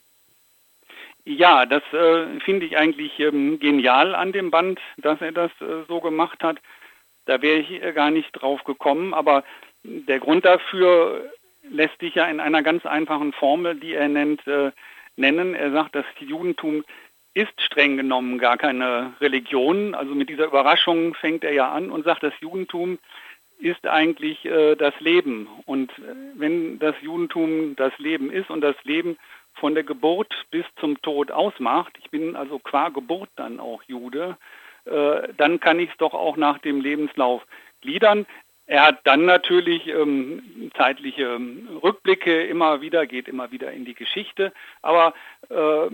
Ja, 1.25 1.65
das 1.65 1.83
äh, 1.93 2.39
finde 2.39 2.65
ich 2.65 2.77
eigentlich 2.77 3.19
ähm, 3.19 3.59
genial 3.59 4.15
an 4.15 4.31
dem 4.31 4.49
Band, 4.51 4.79
dass 4.97 5.21
er 5.21 5.31
das 5.31 5.51
äh, 5.61 5.83
so 5.87 5.99
gemacht 5.99 6.41
hat. 6.43 6.57
Da 7.25 7.41
wäre 7.41 7.59
ich 7.59 7.71
äh, 7.83 7.93
gar 7.93 8.09
nicht 8.09 8.31
drauf 8.31 8.63
gekommen, 8.63 9.13
aber 9.13 9.43
der 9.83 10.19
Grund 10.19 10.45
dafür 10.45 11.31
lässt 11.69 11.99
sich 11.99 12.15
ja 12.15 12.25
in 12.25 12.39
einer 12.39 12.63
ganz 12.63 12.85
einfachen 12.85 13.33
Formel, 13.33 13.75
die 13.75 13.93
er 13.93 14.07
nennt, 14.07 14.45
äh, 14.47 14.71
nennen. 15.17 15.53
Er 15.53 15.71
sagt, 15.71 15.93
das 15.95 16.05
Judentum 16.19 16.83
ist 17.33 17.61
streng 17.61 17.97
genommen 17.97 18.39
gar 18.39 18.57
keine 18.57 19.13
Religion. 19.21 19.95
Also 19.95 20.15
mit 20.15 20.29
dieser 20.29 20.45
Überraschung 20.45 21.13
fängt 21.13 21.43
er 21.43 21.53
ja 21.53 21.71
an 21.71 21.91
und 21.91 22.03
sagt, 22.03 22.23
das 22.23 22.33
Judentum 22.39 22.99
ist 23.59 23.85
eigentlich 23.85 24.45
äh, 24.45 24.75
das 24.75 24.97
Leben. 24.99 25.47
Und 25.65 25.91
äh, 25.91 26.15
wenn 26.35 26.79
das 26.79 26.95
Judentum 27.01 27.75
das 27.75 27.97
Leben 27.97 28.31
ist 28.31 28.49
und 28.49 28.61
das 28.61 28.75
Leben 28.83 29.17
von 29.53 29.73
der 29.73 29.83
Geburt 29.83 30.33
bis 30.51 30.65
zum 30.79 31.01
Tod 31.01 31.31
ausmacht, 31.31 31.97
ich 32.01 32.09
bin 32.09 32.35
also 32.35 32.59
qua 32.59 32.89
Geburt 32.89 33.29
dann 33.35 33.59
auch 33.59 33.83
Jude, 33.83 34.37
äh, 34.85 35.33
dann 35.37 35.59
kann 35.59 35.79
ich 35.79 35.89
es 35.91 35.97
doch 35.97 36.13
auch 36.13 36.37
nach 36.37 36.59
dem 36.59 36.81
Lebenslauf 36.81 37.45
gliedern. 37.81 38.25
Er 38.65 38.85
hat 38.85 38.99
dann 39.03 39.25
natürlich 39.25 39.87
ähm, 39.87 40.71
zeitliche 40.77 41.23
ähm, 41.23 41.67
Rückblicke 41.83 42.43
immer 42.43 42.81
wieder, 42.81 43.07
geht 43.07 43.27
immer 43.27 43.51
wieder 43.51 43.71
in 43.71 43.83
die 43.83 43.95
Geschichte, 43.95 44.53
aber 44.81 45.13
äh, 45.49 45.89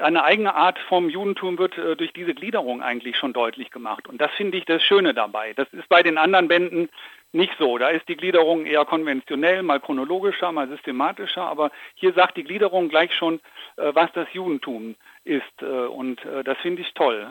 eine 0.00 0.24
eigene 0.24 0.54
Art 0.54 0.78
vom 0.88 1.08
Judentum 1.08 1.58
wird 1.58 1.76
äh, 1.78 1.96
durch 1.96 2.12
diese 2.12 2.34
Gliederung 2.34 2.82
eigentlich 2.82 3.16
schon 3.16 3.32
deutlich 3.32 3.70
gemacht. 3.70 4.08
Und 4.08 4.20
das 4.20 4.30
finde 4.32 4.58
ich 4.58 4.64
das 4.64 4.82
Schöne 4.82 5.14
dabei. 5.14 5.52
Das 5.54 5.68
ist 5.72 5.88
bei 5.88 6.02
den 6.02 6.18
anderen 6.18 6.48
Bänden 6.48 6.88
nicht 7.32 7.52
so. 7.58 7.78
Da 7.78 7.88
ist 7.88 8.08
die 8.08 8.16
Gliederung 8.16 8.66
eher 8.66 8.84
konventionell, 8.84 9.62
mal 9.62 9.80
chronologischer, 9.80 10.52
mal 10.52 10.68
systematischer. 10.68 11.42
Aber 11.42 11.70
hier 11.94 12.12
sagt 12.12 12.36
die 12.36 12.44
Gliederung 12.44 12.88
gleich 12.88 13.14
schon, 13.14 13.40
äh, 13.76 13.92
was 13.94 14.10
das 14.12 14.28
Judentum 14.32 14.96
ist. 15.24 15.62
Äh, 15.62 15.64
und 15.64 16.24
äh, 16.24 16.44
das 16.44 16.58
finde 16.58 16.82
ich 16.82 16.92
toll. 16.94 17.28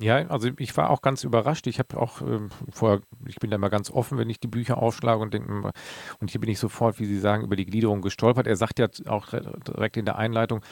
Ja, 0.00 0.26
also 0.28 0.48
ich 0.58 0.74
war 0.78 0.88
auch 0.88 1.02
ganz 1.02 1.24
überrascht. 1.24 1.66
Ich 1.66 1.78
habe 1.78 1.98
auch 1.98 2.22
äh, 2.22 2.48
vorher, 2.72 3.02
ich 3.26 3.36
bin 3.36 3.50
da 3.50 3.56
immer 3.56 3.68
ganz 3.68 3.90
offen, 3.90 4.16
wenn 4.16 4.30
ich 4.30 4.40
die 4.40 4.48
Bücher 4.48 4.78
aufschlage 4.78 5.20
und 5.20 5.34
denke, 5.34 5.72
und 6.20 6.30
hier 6.30 6.40
bin 6.40 6.48
ich 6.48 6.58
sofort, 6.58 6.98
wie 6.98 7.04
Sie 7.04 7.18
sagen, 7.18 7.44
über 7.44 7.54
die 7.54 7.66
Gliederung 7.66 8.00
gestolpert. 8.00 8.46
Er 8.46 8.56
sagt 8.56 8.78
ja 8.78 8.88
auch 9.08 9.26
direkt 9.28 9.98
in 9.98 10.06
der 10.06 10.16
Einleitung, 10.16 10.62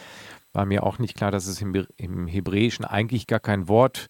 war 0.53 0.67
mir 0.67 0.83
auch 0.83 0.99
nicht 0.99 1.17
klar, 1.17 1.31
dass 1.31 1.47
es 1.47 1.61
im, 1.61 1.87
im 1.97 2.27
Hebräischen 2.27 2.85
eigentlich 2.85 3.27
gar 3.27 3.41
kein 3.41 3.69
Wort 3.69 4.09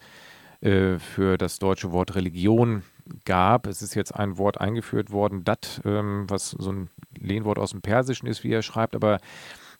äh, 0.61 0.99
für 0.99 1.39
das 1.39 1.59
deutsche 1.59 1.93
Wort 1.93 2.15
Religion 2.15 2.83
gab. 3.25 3.67
Es 3.67 3.83
ist 3.83 3.95
jetzt 3.95 4.15
ein 4.15 4.39
Wort 4.39 4.61
eingeführt 4.61 5.11
worden, 5.11 5.45
dat, 5.45 5.81
ähm, 5.85 6.27
was 6.29 6.51
so 6.51 6.73
ein 6.73 6.91
Lehnwort 7.17 7.59
aus 7.59 7.71
dem 7.71 7.83
Persischen 7.83 8.29
ist, 8.29 8.45
wie 8.45 8.53
er 8.53 8.63
schreibt, 8.63 8.95
aber 8.95 9.19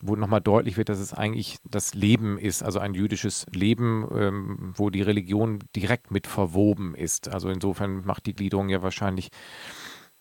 wo 0.01 0.15
nochmal 0.15 0.41
deutlich 0.41 0.77
wird, 0.77 0.89
dass 0.89 1.01
es 1.01 1.13
eigentlich 1.13 1.57
das 1.69 1.95
Leben 1.95 2.39
ist, 2.39 2.63
also 2.63 2.79
ein 2.79 2.95
jüdisches 2.95 3.47
Leben, 3.53 4.07
ähm, 4.15 4.73
wo 4.77 4.91
die 4.91 5.03
Religion 5.03 5.59
direkt 5.75 6.11
mit 6.11 6.27
verwoben 6.27 6.95
ist. 6.95 7.29
Also 7.29 7.49
insofern 7.49 8.05
macht 8.05 8.27
die 8.27 8.35
Gliederung 8.35 8.69
ja 8.69 8.83
wahrscheinlich 8.83 9.31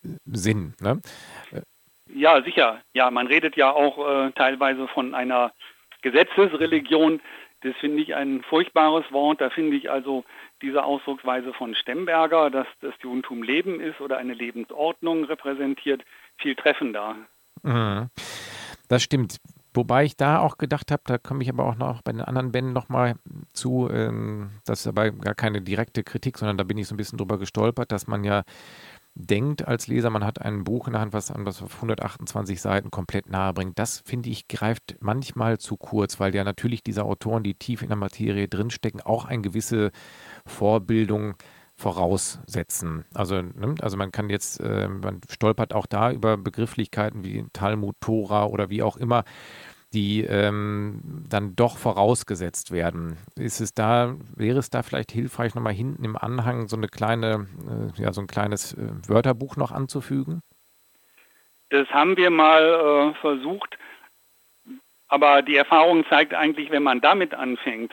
äh, 0.02 0.08
Sinn. 0.24 0.74
Ne? 0.80 1.00
Ja, 2.12 2.42
sicher. 2.42 2.80
Ja, 2.94 3.10
man 3.10 3.28
redet 3.28 3.56
ja 3.56 3.70
auch 3.70 3.98
äh, 3.98 4.32
teilweise 4.32 4.88
von 4.88 5.14
einer 5.14 5.52
Gesetzesreligion. 6.10 7.20
Das 7.62 7.74
finde 7.80 8.02
ich 8.02 8.14
ein 8.14 8.42
furchtbares 8.42 9.10
Wort. 9.10 9.40
Da 9.40 9.50
finde 9.50 9.76
ich 9.76 9.90
also 9.90 10.24
diese 10.62 10.84
Ausdrucksweise 10.84 11.52
von 11.52 11.74
Stemberger, 11.74 12.50
dass 12.50 12.66
das 12.80 12.94
Judentum 13.00 13.42
Leben 13.42 13.80
ist 13.80 14.00
oder 14.00 14.18
eine 14.18 14.34
Lebensordnung 14.34 15.24
repräsentiert, 15.24 16.04
viel 16.38 16.54
treffender. 16.54 17.16
Mhm. 17.62 18.10
Das 18.88 19.02
stimmt. 19.02 19.38
Wobei 19.74 20.04
ich 20.04 20.16
da 20.16 20.40
auch 20.40 20.56
gedacht 20.58 20.90
habe, 20.90 21.02
da 21.04 21.18
komme 21.18 21.42
ich 21.42 21.50
aber 21.50 21.64
auch 21.64 21.76
noch 21.76 22.02
bei 22.02 22.10
den 22.10 22.22
anderen 22.22 22.50
Bänden 22.50 22.72
nochmal 22.72 23.16
zu, 23.52 23.88
ähm, 23.92 24.50
das 24.64 24.80
ist 24.80 24.86
aber 24.86 25.10
gar 25.10 25.34
keine 25.34 25.60
direkte 25.60 26.02
Kritik, 26.02 26.38
sondern 26.38 26.56
da 26.56 26.64
bin 26.64 26.78
ich 26.78 26.88
so 26.88 26.94
ein 26.94 26.96
bisschen 26.96 27.18
drüber 27.18 27.38
gestolpert, 27.38 27.92
dass 27.92 28.06
man 28.06 28.24
ja 28.24 28.44
denkt 29.18 29.66
als 29.66 29.88
Leser, 29.88 30.10
man 30.10 30.24
hat 30.24 30.40
ein 30.40 30.64
Buch 30.64 30.86
in 30.86 30.92
der 30.92 31.02
Hand, 31.02 31.12
was 31.12 31.30
an 31.30 31.44
was 31.44 31.60
auf 31.60 31.74
128 31.76 32.60
Seiten 32.60 32.90
komplett 32.90 33.28
nahe 33.28 33.52
bringt. 33.52 33.78
Das 33.78 34.00
finde 34.04 34.30
ich 34.30 34.48
greift 34.48 34.96
manchmal 35.00 35.58
zu 35.58 35.76
kurz, 35.76 36.20
weil 36.20 36.34
ja 36.34 36.44
natürlich 36.44 36.82
diese 36.82 37.04
Autoren, 37.04 37.42
die 37.42 37.54
tief 37.54 37.82
in 37.82 37.88
der 37.88 37.96
Materie 37.96 38.48
drinstecken, 38.48 39.00
auch 39.00 39.24
eine 39.24 39.42
gewisse 39.42 39.90
Vorbildung 40.46 41.34
voraussetzen. 41.74 43.04
Also, 43.14 43.40
ne, 43.40 43.74
also 43.80 43.96
man 43.96 44.10
kann 44.10 44.30
jetzt, 44.30 44.60
äh, 44.60 44.88
man 44.88 45.20
stolpert 45.28 45.74
auch 45.74 45.86
da 45.86 46.10
über 46.10 46.36
Begrifflichkeiten 46.36 47.22
wie 47.24 47.44
Talmud, 47.52 47.96
Tora 48.00 48.46
oder 48.46 48.68
wie 48.68 48.82
auch 48.82 48.96
immer, 48.96 49.24
die 49.94 50.22
ähm, 50.22 51.00
dann 51.28 51.56
doch 51.56 51.78
vorausgesetzt 51.78 52.72
werden. 52.72 53.16
Ist 53.36 53.60
es 53.60 53.72
da, 53.72 54.16
wäre 54.36 54.58
es 54.58 54.70
da 54.70 54.82
vielleicht 54.82 55.12
hilfreich, 55.12 55.54
nochmal 55.54 55.72
hinten 55.72 56.04
im 56.04 56.16
Anhang 56.16 56.68
so 56.68 56.76
eine 56.76 56.88
kleine, 56.88 57.46
äh, 57.96 58.02
ja, 58.02 58.12
so 58.12 58.20
ein 58.20 58.26
kleines 58.26 58.74
äh, 58.74 58.90
Wörterbuch 59.08 59.56
noch 59.56 59.72
anzufügen? 59.72 60.42
Das 61.70 61.88
haben 61.88 62.16
wir 62.16 62.30
mal 62.30 63.12
äh, 63.14 63.20
versucht, 63.20 63.78
aber 65.08 65.42
die 65.42 65.56
Erfahrung 65.56 66.04
zeigt 66.08 66.34
eigentlich, 66.34 66.70
wenn 66.70 66.82
man 66.82 67.00
damit 67.00 67.34
anfängt, 67.34 67.92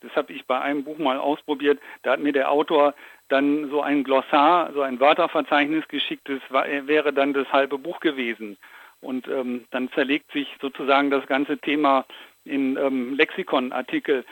das 0.00 0.14
habe 0.14 0.32
ich 0.32 0.46
bei 0.46 0.60
einem 0.60 0.84
Buch 0.84 0.98
mal 0.98 1.18
ausprobiert, 1.18 1.80
da 2.02 2.12
hat 2.12 2.20
mir 2.20 2.32
der 2.32 2.50
Autor 2.50 2.94
dann 3.28 3.70
so 3.70 3.82
ein 3.82 4.04
Glossar, 4.04 4.72
so 4.72 4.82
ein 4.82 5.00
Wörterverzeichnis 5.00 5.86
geschickt, 5.88 6.28
das 6.28 6.40
war, 6.50 6.66
wäre 6.66 7.12
dann 7.12 7.32
das 7.32 7.50
halbe 7.52 7.78
Buch 7.78 8.00
gewesen. 8.00 8.56
Und 9.00 9.28
ähm, 9.28 9.64
dann 9.70 9.90
zerlegt 9.92 10.32
sich 10.32 10.48
sozusagen 10.60 11.10
das 11.10 11.26
ganze 11.26 11.58
Thema 11.58 12.06
in 12.44 12.76
ähm, 12.76 13.14
Lexikonartikel. 13.14 14.24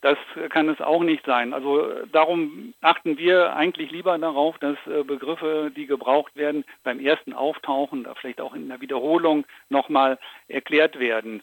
Das 0.00 0.18
kann 0.50 0.68
es 0.68 0.82
auch 0.82 1.02
nicht 1.02 1.24
sein. 1.24 1.54
Also 1.54 1.88
darum 2.12 2.74
achten 2.82 3.16
wir 3.16 3.56
eigentlich 3.56 3.90
lieber 3.90 4.18
darauf, 4.18 4.58
dass 4.58 4.76
äh, 4.86 5.02
Begriffe, 5.02 5.72
die 5.74 5.86
gebraucht 5.86 6.36
werden, 6.36 6.64
beim 6.82 7.00
ersten 7.00 7.32
Auftauchen, 7.32 8.00
oder 8.00 8.14
vielleicht 8.14 8.42
auch 8.42 8.54
in 8.54 8.68
der 8.68 8.82
Wiederholung 8.82 9.46
nochmal 9.70 10.18
erklärt 10.46 10.98
werden. 10.98 11.42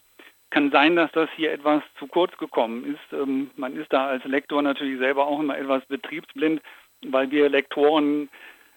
Kann 0.50 0.70
sein, 0.70 0.94
dass 0.94 1.10
das 1.10 1.28
hier 1.34 1.50
etwas 1.50 1.82
zu 1.98 2.06
kurz 2.06 2.36
gekommen 2.38 2.94
ist. 2.94 3.12
Ähm, 3.12 3.50
man 3.56 3.74
ist 3.74 3.92
da 3.92 4.06
als 4.06 4.24
Lektor 4.24 4.62
natürlich 4.62 4.98
selber 4.98 5.26
auch 5.26 5.40
immer 5.40 5.58
etwas 5.58 5.84
betriebsblind, 5.86 6.62
weil 7.04 7.32
wir 7.32 7.48
Lektoren 7.48 8.28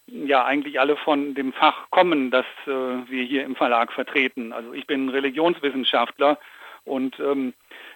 ja 0.07 0.45
eigentlich 0.45 0.79
alle 0.79 0.97
von 0.97 1.33
dem 1.33 1.53
Fach 1.53 1.89
kommen, 1.89 2.31
das 2.31 2.45
äh, 2.67 2.69
wir 2.69 3.23
hier 3.23 3.43
im 3.43 3.55
Verlag 3.55 3.91
vertreten. 3.91 4.53
Also 4.53 4.73
ich 4.73 4.87
bin 4.87 5.09
Religionswissenschaftler 5.09 6.37
und 6.83 7.19
ähm, 7.19 7.53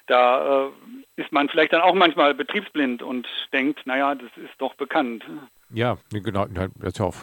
da 0.08 0.66
äh, 0.66 0.72
ist 1.18 1.32
man 1.32 1.50
vielleicht 1.50 1.74
dann 1.74 1.82
auch 1.82 1.94
manchmal 1.94 2.34
betriebsblind 2.34 3.04
und 3.04 3.28
denkt, 3.54 3.86
naja, 3.86 4.16
das 4.16 4.32
ist 4.38 4.54
doch 4.58 4.74
bekannt. 4.74 5.24
Ja, 5.72 5.98
genau, 6.12 6.48
das 6.48 6.70
ist 6.94 7.00
ja 7.00 7.06
auch 7.06 7.16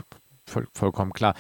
voll, 0.49 0.67
vollkommen 0.73 1.13
klar. 1.13 1.35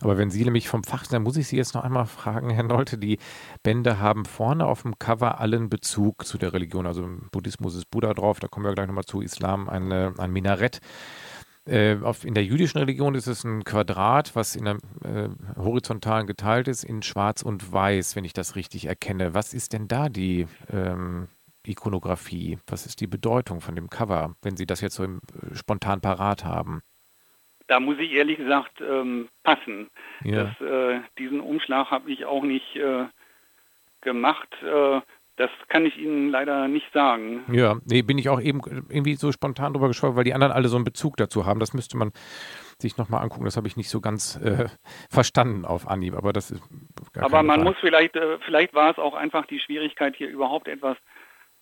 Aber 0.00 0.18
wenn 0.18 0.30
Sie 0.30 0.44
nämlich 0.44 0.68
vom 0.68 0.82
Fach 0.82 1.04
sind, 1.04 1.12
dann 1.12 1.22
muss 1.22 1.36
ich 1.36 1.46
Sie 1.46 1.56
jetzt 1.56 1.74
noch 1.74 1.84
einmal 1.84 2.06
fragen, 2.06 2.50
Herr 2.50 2.64
Nolte, 2.64 2.98
die 2.98 3.18
Bände 3.62 4.00
haben 4.00 4.24
vorne 4.24 4.66
auf 4.66 4.82
dem 4.82 4.98
Cover 4.98 5.40
allen 5.40 5.70
Bezug 5.70 6.26
zu 6.26 6.38
der 6.38 6.52
Religion. 6.52 6.86
Also 6.86 7.04
im 7.04 7.28
Buddhismus 7.30 7.76
ist 7.76 7.90
Buddha 7.90 8.12
drauf, 8.14 8.40
da 8.40 8.48
kommen 8.48 8.66
wir 8.66 8.74
gleich 8.74 8.88
nochmal 8.88 9.04
zu, 9.04 9.20
Islam 9.20 9.68
eine, 9.68 10.14
ein 10.18 10.32
Minarett. 10.32 10.80
Äh, 11.68 11.98
auf, 12.02 12.24
in 12.24 12.32
der 12.32 12.44
jüdischen 12.44 12.78
Religion 12.78 13.14
ist 13.14 13.26
es 13.26 13.44
ein 13.44 13.62
Quadrat, 13.62 14.34
was 14.34 14.56
in 14.56 14.64
der 14.64 14.78
äh, 15.04 15.28
horizontalen 15.56 16.26
geteilt 16.26 16.66
ist 16.66 16.82
in 16.82 17.02
Schwarz 17.02 17.42
und 17.42 17.72
Weiß, 17.72 18.16
wenn 18.16 18.24
ich 18.24 18.32
das 18.32 18.56
richtig 18.56 18.86
erkenne. 18.86 19.34
Was 19.34 19.52
ist 19.52 19.74
denn 19.74 19.86
da 19.86 20.08
die 20.08 20.46
ähm, 20.72 21.28
Ikonografie? 21.66 22.58
Was 22.66 22.86
ist 22.86 23.02
die 23.02 23.06
Bedeutung 23.06 23.60
von 23.60 23.74
dem 23.74 23.90
Cover, 23.90 24.34
wenn 24.40 24.56
Sie 24.56 24.64
das 24.64 24.80
jetzt 24.80 24.94
so 24.94 25.04
im, 25.04 25.20
äh, 25.42 25.54
spontan 25.54 26.00
parat 26.00 26.44
haben? 26.44 26.80
Da 27.66 27.80
muss 27.80 27.98
ich 27.98 28.12
ehrlich 28.12 28.38
gesagt 28.38 28.80
ähm, 28.80 29.28
passen. 29.42 29.90
Ja. 30.24 30.44
Das, 30.44 30.60
äh, 30.66 31.00
diesen 31.18 31.40
Umschlag 31.40 31.90
habe 31.90 32.10
ich 32.10 32.24
auch 32.24 32.42
nicht 32.42 32.76
äh, 32.76 33.04
gemacht. 34.00 34.48
Das 35.38 35.50
kann 35.68 35.86
ich 35.86 35.96
Ihnen 35.96 36.30
leider 36.30 36.66
nicht 36.66 36.92
sagen. 36.92 37.44
Ja, 37.52 37.76
nee, 37.84 38.02
bin 38.02 38.18
ich 38.18 38.28
auch 38.28 38.40
eben 38.40 38.60
irgendwie 38.88 39.14
so 39.14 39.30
spontan 39.30 39.72
drüber 39.72 39.86
geschaut, 39.86 40.16
weil 40.16 40.24
die 40.24 40.34
anderen 40.34 40.52
alle 40.52 40.68
so 40.68 40.74
einen 40.74 40.84
Bezug 40.84 41.16
dazu 41.16 41.46
haben. 41.46 41.60
Das 41.60 41.72
müsste 41.72 41.96
man 41.96 42.10
sich 42.78 42.96
nochmal 42.96 43.22
angucken. 43.22 43.44
Das 43.44 43.56
habe 43.56 43.68
ich 43.68 43.76
nicht 43.76 43.88
so 43.88 44.00
ganz 44.00 44.34
äh, 44.36 44.66
verstanden 45.10 45.64
auf 45.64 45.86
Anhieb, 45.86 46.14
aber 46.14 46.32
das 46.32 46.50
ist. 46.50 46.62
aber 47.16 47.44
man 47.44 47.60
Frage. 47.60 47.62
muss 47.62 47.76
vielleicht, 47.80 48.16
äh, 48.16 48.38
vielleicht 48.44 48.74
war 48.74 48.90
es 48.90 48.98
auch 48.98 49.14
einfach 49.14 49.46
die 49.46 49.60
Schwierigkeit, 49.60 50.16
hier 50.16 50.28
überhaupt 50.28 50.66
etwas 50.66 50.96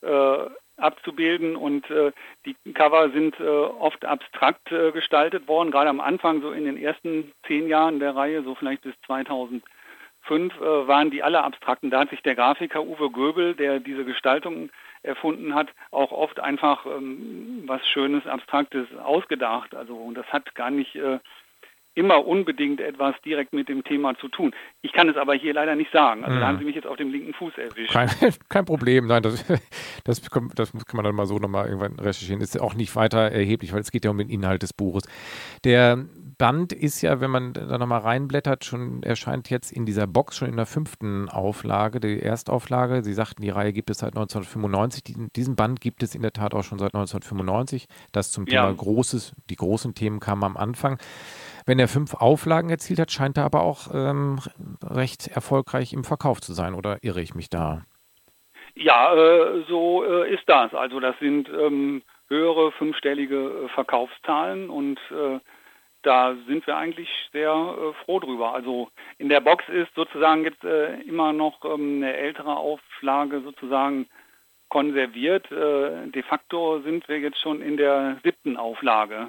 äh, 0.01 0.47
abzubilden 0.79 1.55
und 1.55 1.91
äh, 1.91 2.13
die 2.47 2.57
Cover 2.73 3.11
sind 3.11 3.39
äh, 3.41 3.45
oft 3.47 4.07
abstrakt 4.07 4.73
äh, 4.73 4.93
gestaltet 4.93 5.49
worden, 5.49 5.71
gerade 5.71 5.91
am 5.91 6.01
Anfang, 6.01 6.41
so 6.41 6.51
in 6.51 6.65
den 6.65 6.79
ersten 6.79 7.33
zehn 7.47 7.69
Jahren 7.69 7.99
der 7.99 8.17
Reihe, 8.17 8.43
so 8.43 8.55
vielleicht 8.55 8.83
bis 8.83 8.95
2000 9.07 9.63
fünf 10.27 10.55
äh, 10.61 10.89
waren 10.89 11.11
die 11.11 11.23
alle 11.23 11.43
abstrakten. 11.43 11.91
Da 11.91 12.01
hat 12.01 12.11
sich 12.11 12.23
der 12.23 12.35
Grafiker 12.35 12.83
Uwe 12.83 13.11
Göbel, 13.11 13.55
der 13.55 13.81
diese 13.81 14.05
Gestaltung 14.05 14.71
erfunden 15.03 15.55
hat, 15.55 15.69
auch 15.91 16.13
oft 16.13 16.41
einfach 16.41 16.85
ähm, 16.87 17.63
was 17.67 17.87
Schönes, 17.87 18.27
Abstraktes 18.27 18.87
ausgedacht. 19.03 19.75
Also 19.75 20.11
das 20.13 20.27
hat 20.27 20.55
gar 20.55 20.71
nicht 20.71 20.97
äh, 20.97 21.19
immer 21.95 22.27
unbedingt 22.27 22.81
etwas 22.81 23.15
direkt 23.25 23.55
mit 23.55 23.69
dem 23.69 23.83
Thema 23.83 24.17
zu 24.19 24.29
tun. 24.29 24.55
Ich 24.83 24.93
kann 24.93 25.09
es 25.09 25.17
aber 25.17 25.35
hier 25.35 25.55
leider 25.55 25.75
nicht 25.75 25.91
sagen. 25.93 26.25
Also 26.25 26.37
mhm. 26.37 26.41
da 26.41 26.47
haben 26.47 26.59
Sie 26.59 26.65
mich 26.65 26.75
jetzt 26.75 26.87
auf 26.87 26.97
dem 26.97 27.11
linken 27.11 27.33
Fuß 27.33 27.57
erwischt. 27.57 27.93
Kein, 27.93 28.11
kein 28.49 28.65
Problem, 28.67 29.07
nein, 29.07 29.23
das, 29.23 29.45
das, 30.05 30.21
das, 30.21 30.73
kann 30.73 30.97
man 30.97 31.05
dann 31.05 31.15
mal 31.15 31.27
so 31.27 31.39
nochmal 31.39 31.67
irgendwann 31.67 31.99
recherchieren. 31.99 32.43
Ist 32.43 32.61
auch 32.61 32.75
nicht 32.75 32.95
weiter 32.97 33.31
erheblich, 33.31 33.73
weil 33.73 33.81
es 33.81 33.91
geht 33.91 34.05
ja 34.05 34.11
um 34.11 34.19
den 34.19 34.29
Inhalt 34.29 34.63
des 34.63 34.75
Buches. 34.75 35.09
Der 35.65 36.05
Band 36.39 36.73
ist 36.73 37.01
ja, 37.01 37.21
wenn 37.21 37.31
man 37.31 37.55
da 37.55 37.79
nochmal 37.79 38.01
reinblättert, 38.01 38.65
schon 38.65 39.03
erscheint 39.03 39.49
jetzt 39.49 39.73
in 39.73 39.87
dieser 39.87 40.07
Box 40.07 40.37
schon 40.37 40.49
in 40.49 40.57
der 40.57 40.67
fünften 40.67 41.31
Auflage, 41.31 41.99
die 41.99 42.21
Erstauflage. 42.21 43.03
Sie 43.03 43.15
sagten, 43.15 43.41
die 43.41 43.51
Reihe 43.51 43.73
gibt 43.73 43.89
es 43.89 43.99
seit 43.99 44.17
1995. 44.17 45.31
Diesen 45.35 45.57
Band 45.57 45.81
gibt 45.81 46.03
es 46.03 46.15
in 46.15 46.23
der 46.23 46.33
Tat 46.33 46.55
auch 46.55 46.63
schon 46.63 46.79
seit 46.79 46.95
1995. 46.95 47.87
Das 48.13 48.33
zum 48.33 48.45
Thema 48.45 48.69
ja. 48.69 48.73
Großes, 48.73 49.35
die 49.49 49.57
großen 49.57 49.95
Themen 49.95 50.21
kamen 50.21 50.45
am 50.45 50.57
Anfang. 50.57 50.99
Wenn 51.65 51.79
er 51.79 51.89
fünf 51.89 52.15
Auflagen 52.15 52.69
erzielt 52.69 53.01
hat, 53.01 53.11
scheint 53.11 53.39
er 53.39 53.45
aber 53.45 53.63
auch 53.63 53.89
ähm, 53.95 54.39
recht 54.85 55.29
erfolgreich 55.29 55.93
im 55.95 56.05
Verkauf 56.05 56.41
zu 56.41 56.53
sein, 56.53 56.75
oder 56.75 56.99
irre 57.03 57.23
ich 57.23 57.35
mich 57.35 57.49
da? 57.49 57.85
Ja, 58.75 59.15
äh, 59.15 59.65
so 59.69 60.05
äh, 60.05 60.33
ist 60.33 60.45
das. 60.47 60.75
Also 60.75 61.01
das 61.01 61.19
sind 61.19 61.49
ähm, 61.49 62.03
höhere 62.29 62.73
fünfstellige 62.73 63.37
äh, 63.37 63.69
Verkaufszahlen 63.69 64.69
und 64.69 64.99
äh, 65.11 65.41
da 66.07 66.35
sind 66.47 66.67
wir 66.67 66.77
eigentlich 66.77 67.09
sehr 67.33 67.51
äh, 67.51 68.05
froh 68.05 68.21
drüber. 68.21 68.55
Also 68.55 68.89
in 69.19 69.29
der 69.29 69.41
Box 69.41 69.65
ist 69.69 69.95
sozusagen 69.95 70.45
jetzt 70.45 70.65
äh, 70.65 71.01
immer 71.03 71.33
noch 71.33 71.65
ähm, 71.65 71.97
eine 71.97 72.15
ältere 72.15 72.57
Auflage 72.57 73.41
sozusagen 73.43 74.07
konserviert. 74.69 75.49
de 75.49 76.23
facto 76.25 76.81
sind 76.81 77.09
wir 77.09 77.21
jetzt 77.21 77.41
schon 77.41 77.63
in 77.63 77.77
der 77.77 78.19
siebten 78.25 78.57
Auflage. 78.57 79.29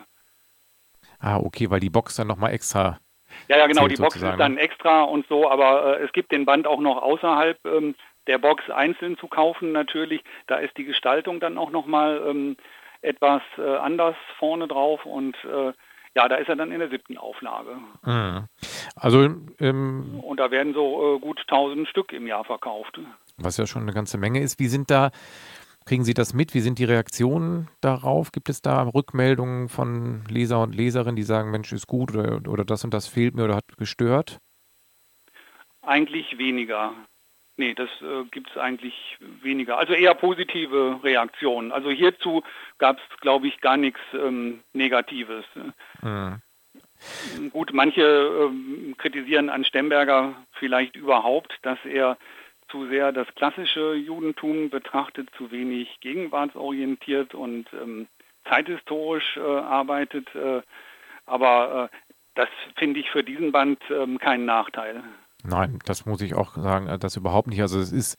Ah, 1.19 1.37
okay, 1.37 1.69
weil 1.69 1.79
die 1.79 1.91
Box 1.91 2.15
dann 2.15 2.27
nochmal 2.27 2.53
extra. 2.53 2.99
Ja, 3.47 3.57
ja, 3.57 3.67
genau, 3.67 3.87
die 3.87 3.95
Box 3.95 4.15
sozusagen. 4.15 4.33
ist 4.33 4.39
dann 4.39 4.57
extra 4.57 5.03
und 5.03 5.27
so, 5.27 5.49
aber 5.49 5.99
äh, 5.99 6.03
es 6.03 6.11
gibt 6.11 6.31
den 6.31 6.45
Band 6.45 6.67
auch 6.67 6.79
noch 6.79 7.01
außerhalb 7.01 7.57
ähm, 7.65 7.95
der 8.27 8.37
Box 8.37 8.69
einzeln 8.69 9.17
zu 9.17 9.27
kaufen 9.27 9.71
natürlich. 9.71 10.23
Da 10.47 10.57
ist 10.57 10.75
die 10.77 10.85
Gestaltung 10.85 11.39
dann 11.39 11.57
auch 11.57 11.71
nochmal 11.71 12.21
ähm, 12.27 12.57
etwas 13.01 13.41
äh, 13.57 13.77
anders 13.77 14.15
vorne 14.37 14.67
drauf 14.67 15.05
und 15.05 15.35
äh, 15.45 15.73
ja, 16.15 16.27
da 16.27 16.35
ist 16.35 16.49
er 16.49 16.55
dann 16.55 16.71
in 16.71 16.79
der 16.79 16.89
siebten 16.89 17.17
Auflage. 17.17 17.77
Mhm. 18.03 18.47
Also 18.95 19.29
ähm, 19.59 20.19
und 20.21 20.39
da 20.39 20.51
werden 20.51 20.73
so 20.73 21.15
äh, 21.15 21.19
gut 21.19 21.39
1000 21.41 21.87
Stück 21.87 22.13
im 22.13 22.27
Jahr 22.27 22.43
verkauft. 22.43 22.99
Was 23.37 23.57
ja 23.57 23.67
schon 23.67 23.83
eine 23.83 23.93
ganze 23.93 24.17
Menge 24.17 24.41
ist. 24.41 24.59
Wie 24.59 24.67
sind 24.67 24.89
da 24.89 25.11
Kriegen 25.87 26.03
Sie 26.03 26.13
das 26.13 26.33
mit? 26.33 26.53
Wie 26.53 26.59
sind 26.59 26.79
die 26.79 26.83
Reaktionen 26.83 27.69
darauf? 27.79 28.33
Gibt 28.33 28.49
es 28.49 28.61
da 28.61 28.83
Rückmeldungen 28.83 29.69
von 29.69 30.25
Leser 30.25 30.61
und 30.61 30.75
Leserinnen, 30.75 31.15
die 31.15 31.23
sagen, 31.23 31.49
Mensch, 31.49 31.71
ist 31.71 31.87
gut 31.87 32.13
oder, 32.13 32.41
oder 32.49 32.65
das 32.65 32.83
und 32.83 32.93
das 32.93 33.07
fehlt 33.07 33.35
mir 33.35 33.45
oder 33.45 33.55
hat 33.55 33.77
gestört? 33.77 34.39
Eigentlich 35.81 36.37
weniger. 36.37 36.93
Nee, 37.57 37.73
das 37.73 37.89
äh, 38.01 38.23
gibt 38.29 38.51
es 38.51 38.57
eigentlich 38.57 39.17
weniger. 39.19 39.79
Also 39.79 39.93
eher 39.93 40.13
positive 40.13 40.99
Reaktionen. 41.03 41.71
Also 41.71 41.89
hierzu 41.89 42.43
gab 42.77 42.97
es, 42.97 43.19
glaube 43.19 43.47
ich, 43.47 43.59
gar 43.61 43.77
nichts 43.77 43.99
ähm, 44.13 44.61
Negatives. 44.73 45.45
Mhm. 46.01 46.41
Gut, 47.51 47.71
manche 47.73 48.01
ähm, 48.01 48.95
kritisieren 48.97 49.49
an 49.49 49.65
Stemberger 49.65 50.35
vielleicht 50.53 50.95
überhaupt, 50.95 51.57
dass 51.63 51.79
er 51.83 52.17
zu 52.69 52.87
sehr 52.87 53.11
das 53.11 53.27
klassische 53.35 53.93
Judentum 53.93 54.69
betrachtet, 54.69 55.29
zu 55.37 55.51
wenig 55.51 55.99
gegenwartsorientiert 55.99 57.33
und 57.33 57.67
ähm, 57.73 58.07
zeithistorisch 58.47 59.37
äh, 59.37 59.41
arbeitet. 59.41 60.27
Äh, 60.35 60.61
aber 61.25 61.89
äh, 61.91 61.97
das 62.35 62.49
finde 62.75 62.99
ich 62.99 63.09
für 63.09 63.23
diesen 63.23 63.51
Band 63.51 63.81
ähm, 63.89 64.19
keinen 64.19 64.45
Nachteil. 64.45 65.03
Nein, 65.47 65.79
das 65.85 66.05
muss 66.05 66.21
ich 66.21 66.35
auch 66.35 66.55
sagen, 66.55 66.87
äh, 66.87 66.99
das 66.99 67.15
überhaupt 67.15 67.47
nicht. 67.47 67.61
Also 67.61 67.79
es 67.79 67.91
ist 67.91 68.17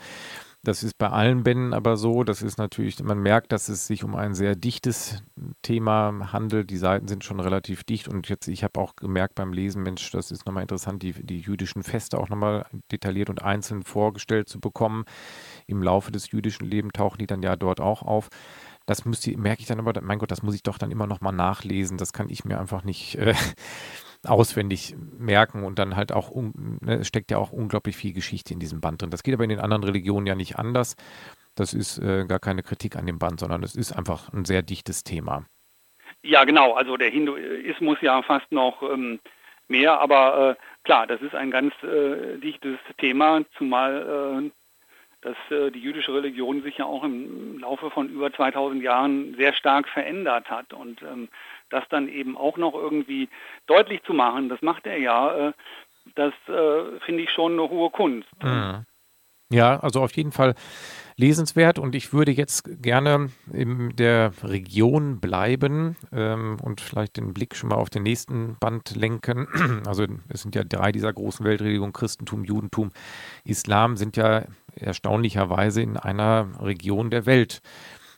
das 0.64 0.82
ist 0.82 0.98
bei 0.98 1.08
allen 1.08 1.44
Bänden 1.44 1.72
aber 1.72 1.96
so. 1.96 2.24
Das 2.24 2.42
ist 2.42 2.58
natürlich, 2.58 3.02
man 3.02 3.20
merkt, 3.20 3.52
dass 3.52 3.68
es 3.68 3.86
sich 3.86 4.02
um 4.02 4.16
ein 4.16 4.34
sehr 4.34 4.56
dichtes 4.56 5.22
Thema 5.62 6.32
handelt. 6.32 6.70
Die 6.70 6.76
Seiten 6.76 7.06
sind 7.06 7.22
schon 7.22 7.38
relativ 7.38 7.84
dicht 7.84 8.08
und 8.08 8.28
jetzt, 8.28 8.48
ich 8.48 8.64
habe 8.64 8.80
auch 8.80 8.96
gemerkt 8.96 9.36
beim 9.36 9.52
Lesen, 9.52 9.82
Mensch, 9.84 10.10
das 10.10 10.30
ist 10.32 10.46
nochmal 10.46 10.62
interessant, 10.62 11.02
die, 11.02 11.12
die 11.12 11.40
jüdischen 11.40 11.84
Feste 11.84 12.18
auch 12.18 12.28
nochmal 12.28 12.66
detailliert 12.90 13.30
und 13.30 13.42
einzeln 13.42 13.84
vorgestellt 13.84 14.48
zu 14.48 14.58
bekommen. 14.58 15.04
Im 15.66 15.82
Laufe 15.82 16.10
des 16.10 16.32
jüdischen 16.32 16.66
Lebens 16.66 16.92
tauchen 16.94 17.18
die 17.18 17.26
dann 17.28 17.42
ja 17.42 17.54
dort 17.54 17.80
auch 17.80 18.02
auf. 18.02 18.28
Das 18.84 19.04
müsste, 19.04 19.36
merke 19.36 19.60
ich 19.60 19.68
dann 19.68 19.78
aber, 19.78 20.00
mein 20.02 20.18
Gott, 20.18 20.30
das 20.30 20.42
muss 20.42 20.54
ich 20.54 20.62
doch 20.64 20.78
dann 20.78 20.90
immer 20.90 21.06
nochmal 21.06 21.34
nachlesen. 21.34 21.98
Das 21.98 22.12
kann 22.12 22.30
ich 22.30 22.44
mir 22.44 22.58
einfach 22.58 22.82
nicht. 22.82 23.14
Äh, 23.14 23.34
auswendig 24.26 24.96
merken 25.18 25.64
und 25.64 25.78
dann 25.78 25.96
halt 25.96 26.12
auch, 26.12 26.34
ne, 26.34 26.98
es 27.00 27.08
steckt 27.08 27.30
ja 27.30 27.38
auch 27.38 27.52
unglaublich 27.52 27.96
viel 27.96 28.12
Geschichte 28.12 28.52
in 28.52 28.60
diesem 28.60 28.80
Band 28.80 29.02
drin. 29.02 29.10
Das 29.10 29.22
geht 29.22 29.34
aber 29.34 29.44
in 29.44 29.50
den 29.50 29.60
anderen 29.60 29.84
Religionen 29.84 30.26
ja 30.26 30.34
nicht 30.34 30.58
anders. 30.58 30.96
Das 31.54 31.74
ist 31.74 31.98
äh, 31.98 32.24
gar 32.26 32.38
keine 32.38 32.62
Kritik 32.62 32.96
an 32.96 33.06
dem 33.06 33.18
Band, 33.18 33.40
sondern 33.40 33.62
es 33.62 33.74
ist 33.74 33.92
einfach 33.92 34.32
ein 34.32 34.44
sehr 34.44 34.62
dichtes 34.62 35.04
Thema. 35.04 35.46
Ja, 36.22 36.44
genau. 36.44 36.74
Also 36.74 36.96
der 36.96 37.10
Hinduismus 37.10 37.98
ja 38.00 38.22
fast 38.22 38.50
noch 38.50 38.82
ähm, 38.82 39.20
mehr. 39.68 40.00
Aber 40.00 40.50
äh, 40.50 40.62
klar, 40.84 41.06
das 41.06 41.20
ist 41.20 41.34
ein 41.34 41.50
ganz 41.50 41.74
äh, 41.82 42.38
dichtes 42.38 42.78
Thema, 42.98 43.44
zumal 43.56 44.44
äh, 44.44 44.50
dass 45.20 45.36
äh, 45.50 45.70
die 45.70 45.80
jüdische 45.80 46.14
Religion 46.14 46.62
sich 46.62 46.78
ja 46.78 46.84
auch 46.84 47.02
im 47.02 47.58
Laufe 47.58 47.90
von 47.90 48.08
über 48.08 48.32
2000 48.32 48.82
Jahren 48.82 49.34
sehr 49.34 49.52
stark 49.52 49.88
verändert 49.88 50.48
hat 50.48 50.72
und 50.72 51.02
ähm, 51.02 51.28
das 51.70 51.84
dann 51.90 52.08
eben 52.08 52.36
auch 52.36 52.56
noch 52.56 52.74
irgendwie 52.74 53.28
deutlich 53.66 54.02
zu 54.04 54.14
machen, 54.14 54.48
das 54.48 54.62
macht 54.62 54.86
er 54.86 54.98
ja, 54.98 55.48
äh, 55.48 55.52
das 56.14 56.32
äh, 56.48 56.98
finde 57.04 57.22
ich 57.22 57.30
schon 57.30 57.52
eine 57.52 57.68
hohe 57.68 57.90
Kunst. 57.90 58.28
Mhm. 58.42 58.84
Ja, 59.50 59.80
also 59.80 60.02
auf 60.02 60.12
jeden 60.12 60.32
Fall 60.32 60.54
lesenswert 61.16 61.78
und 61.78 61.94
ich 61.94 62.12
würde 62.12 62.32
jetzt 62.32 62.82
gerne 62.82 63.30
in 63.50 63.96
der 63.96 64.32
Region 64.42 65.20
bleiben 65.20 65.96
ähm, 66.12 66.58
und 66.62 66.82
vielleicht 66.82 67.16
den 67.16 67.32
Blick 67.32 67.56
schon 67.56 67.70
mal 67.70 67.76
auf 67.76 67.88
den 67.88 68.02
nächsten 68.02 68.56
Band 68.60 68.94
lenken. 68.94 69.48
Also 69.86 70.04
es 70.28 70.42
sind 70.42 70.54
ja 70.54 70.64
drei 70.64 70.92
dieser 70.92 71.12
großen 71.12 71.46
Weltreligionen, 71.46 71.94
Christentum, 71.94 72.44
Judentum, 72.44 72.90
Islam, 73.44 73.96
sind 73.96 74.18
ja 74.18 74.44
erstaunlicherweise 74.76 75.80
in 75.80 75.96
einer 75.96 76.48
Region 76.60 77.10
der 77.10 77.24
Welt 77.24 77.62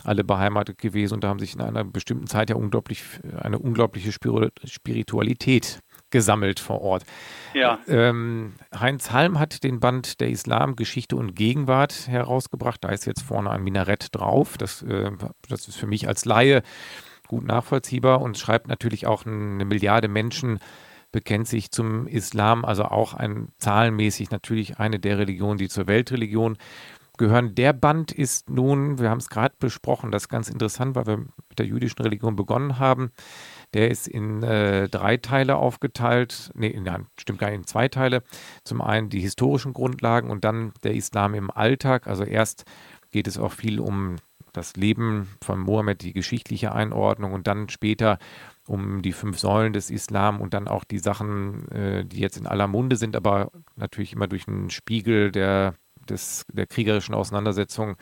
alle 0.05 0.25
beheimatet 0.25 0.79
gewesen 0.79 1.15
und 1.15 1.25
da 1.25 1.29
haben 1.29 1.39
sich 1.39 1.55
in 1.55 1.61
einer 1.61 1.85
bestimmten 1.85 2.27
Zeit 2.27 2.51
ja 2.51 2.57
unglaublich 2.57 3.03
eine 3.41 3.59
unglaubliche 3.59 4.13
Spiritualität 4.13 5.81
gesammelt 6.11 6.61
vor 6.61 6.83
Ort. 6.83 7.05
Ja. 7.55 7.79
Ähm, 7.87 8.55
Heinz 8.79 9.13
Halm 9.13 9.39
hat 9.39 9.63
den 9.63 9.81
Band 9.81 10.21
der 10.21 10.29
Islam, 10.29 10.77
Geschichte 10.77 11.17
und 11.17 11.35
Gegenwart 11.35 12.09
herausgebracht. 12.09 12.83
Da 12.83 12.89
ist 12.89 13.07
jetzt 13.07 13.23
vorne 13.23 13.51
ein 13.51 13.63
Minarett 13.63 14.09
drauf. 14.13 14.59
Das, 14.59 14.83
äh, 14.83 15.13
das 15.49 15.69
ist 15.69 15.77
für 15.77 15.87
mich 15.87 16.09
als 16.09 16.25
Laie 16.25 16.63
gut 17.29 17.45
nachvollziehbar 17.45 18.21
und 18.21 18.39
schreibt 18.39 18.67
natürlich 18.67 19.07
auch 19.07 19.25
eine 19.25 19.65
Milliarde 19.65 20.09
Menschen 20.09 20.59
bekennt 21.13 21.49
sich 21.49 21.71
zum 21.71 22.07
Islam, 22.07 22.65
also 22.65 22.85
auch 22.85 23.15
ein 23.15 23.49
zahlenmäßig 23.59 24.31
natürlich 24.31 24.79
eine 24.79 25.01
der 25.01 25.19
Religionen, 25.19 25.59
die 25.59 25.69
zur 25.69 25.87
Weltreligion 25.87 26.57
gehören. 27.21 27.55
Der 27.55 27.73
Band 27.73 28.11
ist 28.11 28.51
nun, 28.51 28.99
wir 28.99 29.11
haben 29.11 29.19
es 29.19 29.29
gerade 29.29 29.55
besprochen, 29.59 30.11
das 30.11 30.25
ist 30.25 30.29
ganz 30.29 30.49
interessant, 30.49 30.97
weil 30.97 31.07
wir 31.07 31.17
mit 31.19 31.59
der 31.59 31.67
jüdischen 31.67 32.03
Religion 32.03 32.35
begonnen 32.35 32.81
haben. 32.81 33.13
Der 33.75 33.91
ist 33.91 34.09
in 34.09 34.43
äh, 34.43 34.89
drei 34.89 35.19
Teile 35.19 35.57
aufgeteilt. 35.57 36.51
Nee, 36.55 36.77
nein, 36.83 37.07
stimmt 37.19 37.39
gar 37.39 37.51
nicht, 37.51 37.59
in 37.59 37.67
zwei 37.67 37.89
Teile. 37.89 38.23
Zum 38.65 38.81
einen 38.81 39.11
die 39.11 39.21
historischen 39.21 39.75
Grundlagen 39.75 40.31
und 40.31 40.45
dann 40.45 40.73
der 40.83 40.95
Islam 40.95 41.35
im 41.35 41.51
Alltag. 41.51 42.09
Also 42.09 42.25
erst 42.25 42.65
geht 43.11 43.29
es 43.29 43.39
auch 43.39 43.53
viel 43.53 43.79
um 43.79 44.17
das 44.53 44.75
Leben 44.77 45.29
von 45.43 45.61
Mohammed, 45.61 46.03
die 46.03 46.13
geschichtliche 46.13 46.73
Einordnung 46.73 47.33
und 47.33 47.47
dann 47.47 47.69
später 47.69 48.19
um 48.67 49.03
die 49.03 49.13
fünf 49.13 49.39
Säulen 49.39 49.73
des 49.73 49.91
Islam 49.91 50.41
und 50.41 50.55
dann 50.55 50.69
auch 50.69 50.85
die 50.85 50.99
Sachen, 50.99 51.69
äh, 51.71 52.05
die 52.05 52.21
jetzt 52.21 52.37
in 52.37 52.47
aller 52.47 52.67
Munde 52.67 52.97
sind, 52.97 53.15
aber 53.15 53.51
natürlich 53.77 54.13
immer 54.13 54.27
durch 54.27 54.49
einen 54.49 54.71
Spiegel 54.71 55.31
der, 55.31 55.75
des, 56.11 56.45
der 56.53 56.67
kriegerischen 56.67 57.15
Auseinandersetzung 57.15 57.97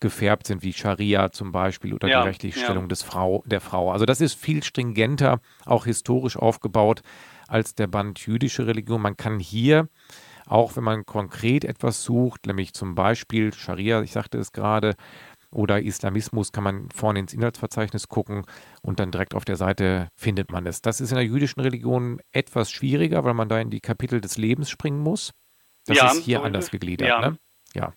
gefärbt 0.00 0.46
sind, 0.46 0.62
wie 0.62 0.72
Scharia 0.72 1.30
zum 1.30 1.52
Beispiel 1.52 1.92
oder 1.92 2.08
ja, 2.08 2.22
die 2.22 2.28
rechtliche 2.28 2.58
Stellung 2.58 2.84
ja. 2.84 2.88
des 2.88 3.02
Frau, 3.02 3.42
der 3.46 3.60
Frau. 3.60 3.92
Also 3.92 4.06
das 4.06 4.20
ist 4.20 4.34
viel 4.34 4.62
stringenter, 4.62 5.40
auch 5.66 5.84
historisch 5.84 6.36
aufgebaut 6.36 7.02
als 7.48 7.74
der 7.74 7.86
Band 7.86 8.18
jüdische 8.26 8.66
Religion. 8.66 9.02
Man 9.02 9.16
kann 9.16 9.38
hier, 9.38 9.88
auch 10.46 10.76
wenn 10.76 10.84
man 10.84 11.04
konkret 11.04 11.64
etwas 11.64 12.02
sucht, 12.02 12.46
nämlich 12.46 12.72
zum 12.72 12.94
Beispiel 12.94 13.52
Scharia, 13.52 14.00
ich 14.02 14.12
sagte 14.12 14.38
es 14.38 14.52
gerade, 14.52 14.94
oder 15.52 15.82
Islamismus, 15.82 16.52
kann 16.52 16.64
man 16.64 16.88
vorne 16.94 17.18
ins 17.18 17.34
Inhaltsverzeichnis 17.34 18.08
gucken 18.08 18.44
und 18.82 19.00
dann 19.00 19.10
direkt 19.10 19.34
auf 19.34 19.44
der 19.44 19.56
Seite 19.56 20.08
findet 20.14 20.52
man 20.52 20.64
es. 20.66 20.80
Das 20.80 21.00
ist 21.00 21.10
in 21.10 21.16
der 21.16 21.26
jüdischen 21.26 21.60
Religion 21.60 22.20
etwas 22.30 22.70
schwieriger, 22.70 23.24
weil 23.24 23.34
man 23.34 23.48
da 23.48 23.60
in 23.60 23.70
die 23.70 23.80
Kapitel 23.80 24.20
des 24.20 24.38
Lebens 24.38 24.70
springen 24.70 25.00
muss. 25.00 25.32
Das 25.86 25.96
ja, 25.96 26.06
ist 26.06 26.24
hier 26.24 26.38
so 26.38 26.44
anders 26.44 26.64
ist 26.66 26.70
gegliedert. 26.70 27.08
Ja. 27.08 27.20
Ne? 27.20 27.38
ja. 27.74 27.92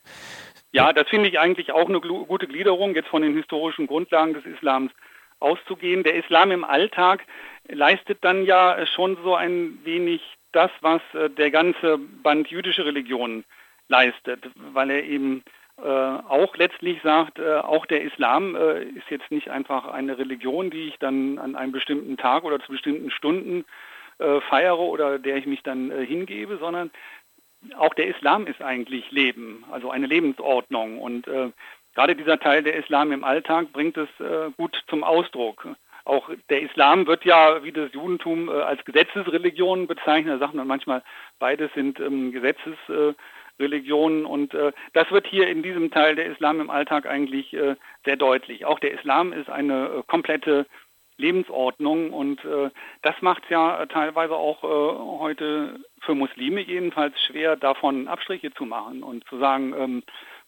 Ja, 0.71 0.91
das 0.91 1.07
finde 1.07 1.29
ich 1.29 1.39
eigentlich 1.39 1.71
auch 1.71 1.87
eine 1.87 2.01
gute 2.01 2.47
Gliederung, 2.47 2.95
jetzt 2.95 3.09
von 3.09 3.21
den 3.21 3.35
historischen 3.35 3.85
Grundlagen 3.85 4.33
des 4.33 4.43
Islams 4.45 4.91
auszugehen. 5.39 6.03
Der 6.03 6.15
Islam 6.15 6.49
im 6.49 6.63
Alltag 6.63 7.23
leistet 7.67 8.23
dann 8.23 8.43
ja 8.45 8.83
schon 8.87 9.17
so 9.23 9.35
ein 9.35 9.77
wenig 9.83 10.21
das, 10.51 10.71
was 10.81 11.01
äh, 11.13 11.29
der 11.29 11.51
ganze 11.51 11.97
Band 11.97 12.47
jüdische 12.47 12.85
Religion 12.85 13.43
leistet, 13.87 14.49
weil 14.55 14.89
er 14.89 15.03
eben 15.03 15.43
äh, 15.77 15.87
auch 15.87 16.55
letztlich 16.55 17.01
sagt, 17.03 17.39
äh, 17.39 17.55
auch 17.55 17.85
der 17.85 18.01
Islam 18.03 18.55
äh, 18.55 18.83
ist 18.83 19.09
jetzt 19.09 19.31
nicht 19.31 19.49
einfach 19.49 19.87
eine 19.87 20.17
Religion, 20.17 20.69
die 20.69 20.87
ich 20.87 20.97
dann 20.99 21.39
an 21.39 21.55
einem 21.55 21.71
bestimmten 21.71 22.17
Tag 22.17 22.43
oder 22.43 22.59
zu 22.59 22.71
bestimmten 22.71 23.11
Stunden 23.11 23.65
äh, 24.19 24.41
feiere 24.41 24.79
oder 24.79 25.17
der 25.17 25.37
ich 25.37 25.47
mich 25.47 25.63
dann 25.63 25.91
äh, 25.91 26.05
hingebe, 26.05 26.57
sondern 26.57 26.91
auch 27.77 27.93
der 27.93 28.07
Islam 28.07 28.47
ist 28.47 28.61
eigentlich 28.61 29.11
Leben, 29.11 29.65
also 29.71 29.89
eine 29.89 30.07
Lebensordnung. 30.07 30.99
Und 30.99 31.27
äh, 31.27 31.51
gerade 31.95 32.15
dieser 32.15 32.39
Teil 32.39 32.63
der 32.63 32.75
Islam 32.75 33.11
im 33.11 33.23
Alltag 33.23 33.71
bringt 33.73 33.97
es 33.97 34.09
äh, 34.19 34.51
gut 34.57 34.83
zum 34.87 35.03
Ausdruck. 35.03 35.67
Auch 36.05 36.29
der 36.49 36.61
Islam 36.61 37.07
wird 37.07 37.23
ja 37.23 37.63
wie 37.63 37.71
das 37.71 37.93
Judentum 37.93 38.49
äh, 38.49 38.53
als 38.53 38.83
Gesetzesreligion 38.83 39.87
bezeichnet. 39.87 40.35
Da 40.35 40.39
sagt 40.39 40.53
man 40.53 40.67
manchmal, 40.67 41.01
beides 41.39 41.71
sind 41.73 41.99
ähm, 41.99 42.33
Gesetzesreligionen. 42.33 44.25
und 44.25 44.53
äh, 44.53 44.73
das 44.91 45.09
wird 45.11 45.27
hier 45.27 45.47
in 45.47 45.63
diesem 45.63 45.91
Teil 45.91 46.15
der 46.15 46.25
Islam 46.25 46.59
im 46.59 46.69
Alltag 46.69 47.05
eigentlich 47.05 47.53
äh, 47.53 47.75
sehr 48.03 48.17
deutlich. 48.17 48.65
Auch 48.65 48.79
der 48.79 48.91
Islam 48.91 49.31
ist 49.31 49.49
eine 49.49 49.85
äh, 49.85 50.03
komplette 50.05 50.65
Lebensordnung 51.17 52.11
und 52.11 52.43
äh, 52.43 52.69
das 53.01 53.15
macht 53.21 53.43
es 53.43 53.49
ja 53.49 53.85
teilweise 53.85 54.35
auch 54.35 54.63
äh, 54.63 55.19
heute 55.19 55.79
für 56.05 56.15
Muslime 56.15 56.61
jedenfalls 56.61 57.19
schwer, 57.21 57.55
davon 57.55 58.07
Abstriche 58.07 58.53
zu 58.53 58.65
machen 58.65 59.03
und 59.03 59.25
zu 59.27 59.39
sagen, 59.39 59.73
ähm, 59.77 60.03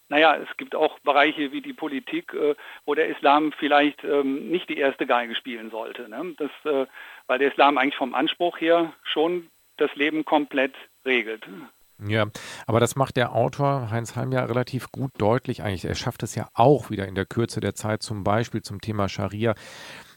naja, 0.08 0.36
es 0.36 0.58
gibt 0.58 0.76
auch 0.76 1.00
Bereiche 1.00 1.52
wie 1.52 1.62
die 1.62 1.74
Politik, 1.74 2.34
äh, 2.34 2.56
wo 2.86 2.94
der 2.94 3.08
Islam 3.08 3.52
vielleicht 3.58 4.04
ähm, 4.04 4.50
nicht 4.50 4.70
die 4.70 4.78
erste 4.78 5.08
Geige 5.08 5.36
spielen 5.36 5.72
sollte. 5.72 6.08
Ne? 6.10 6.36
Das, 6.38 6.52
äh, 6.72 6.86
weil 7.28 7.40
der 7.40 7.52
Islam 7.52 7.78
eigentlich 7.78 7.96
vom 7.96 8.14
Anspruch 8.14 8.60
her 8.60 8.94
schon 9.04 9.50
das 9.78 9.94
Leben 9.96 10.24
komplett 10.24 10.74
regelt. 11.06 11.44
Ja, 12.06 12.28
aber 12.68 12.80
das 12.82 12.96
macht 12.96 13.16
der 13.16 13.34
Autor 13.34 13.90
Heinz 13.90 14.16
Halm 14.16 14.34
ja 14.34 14.44
relativ 14.44 14.92
gut 14.92 15.12
deutlich 15.18 15.64
eigentlich. 15.64 15.86
Er 15.86 15.96
schafft 15.96 16.24
es 16.24 16.36
ja 16.36 16.50
auch 16.54 16.90
wieder 16.90 17.08
in 17.08 17.16
der 17.16 17.26
Kürze 17.26 17.62
der 17.62 17.74
Zeit, 17.74 18.04
zum 18.04 18.24
Beispiel 18.24 18.62
zum 18.62 18.82
Thema 18.82 19.08
Scharia, 19.08 19.56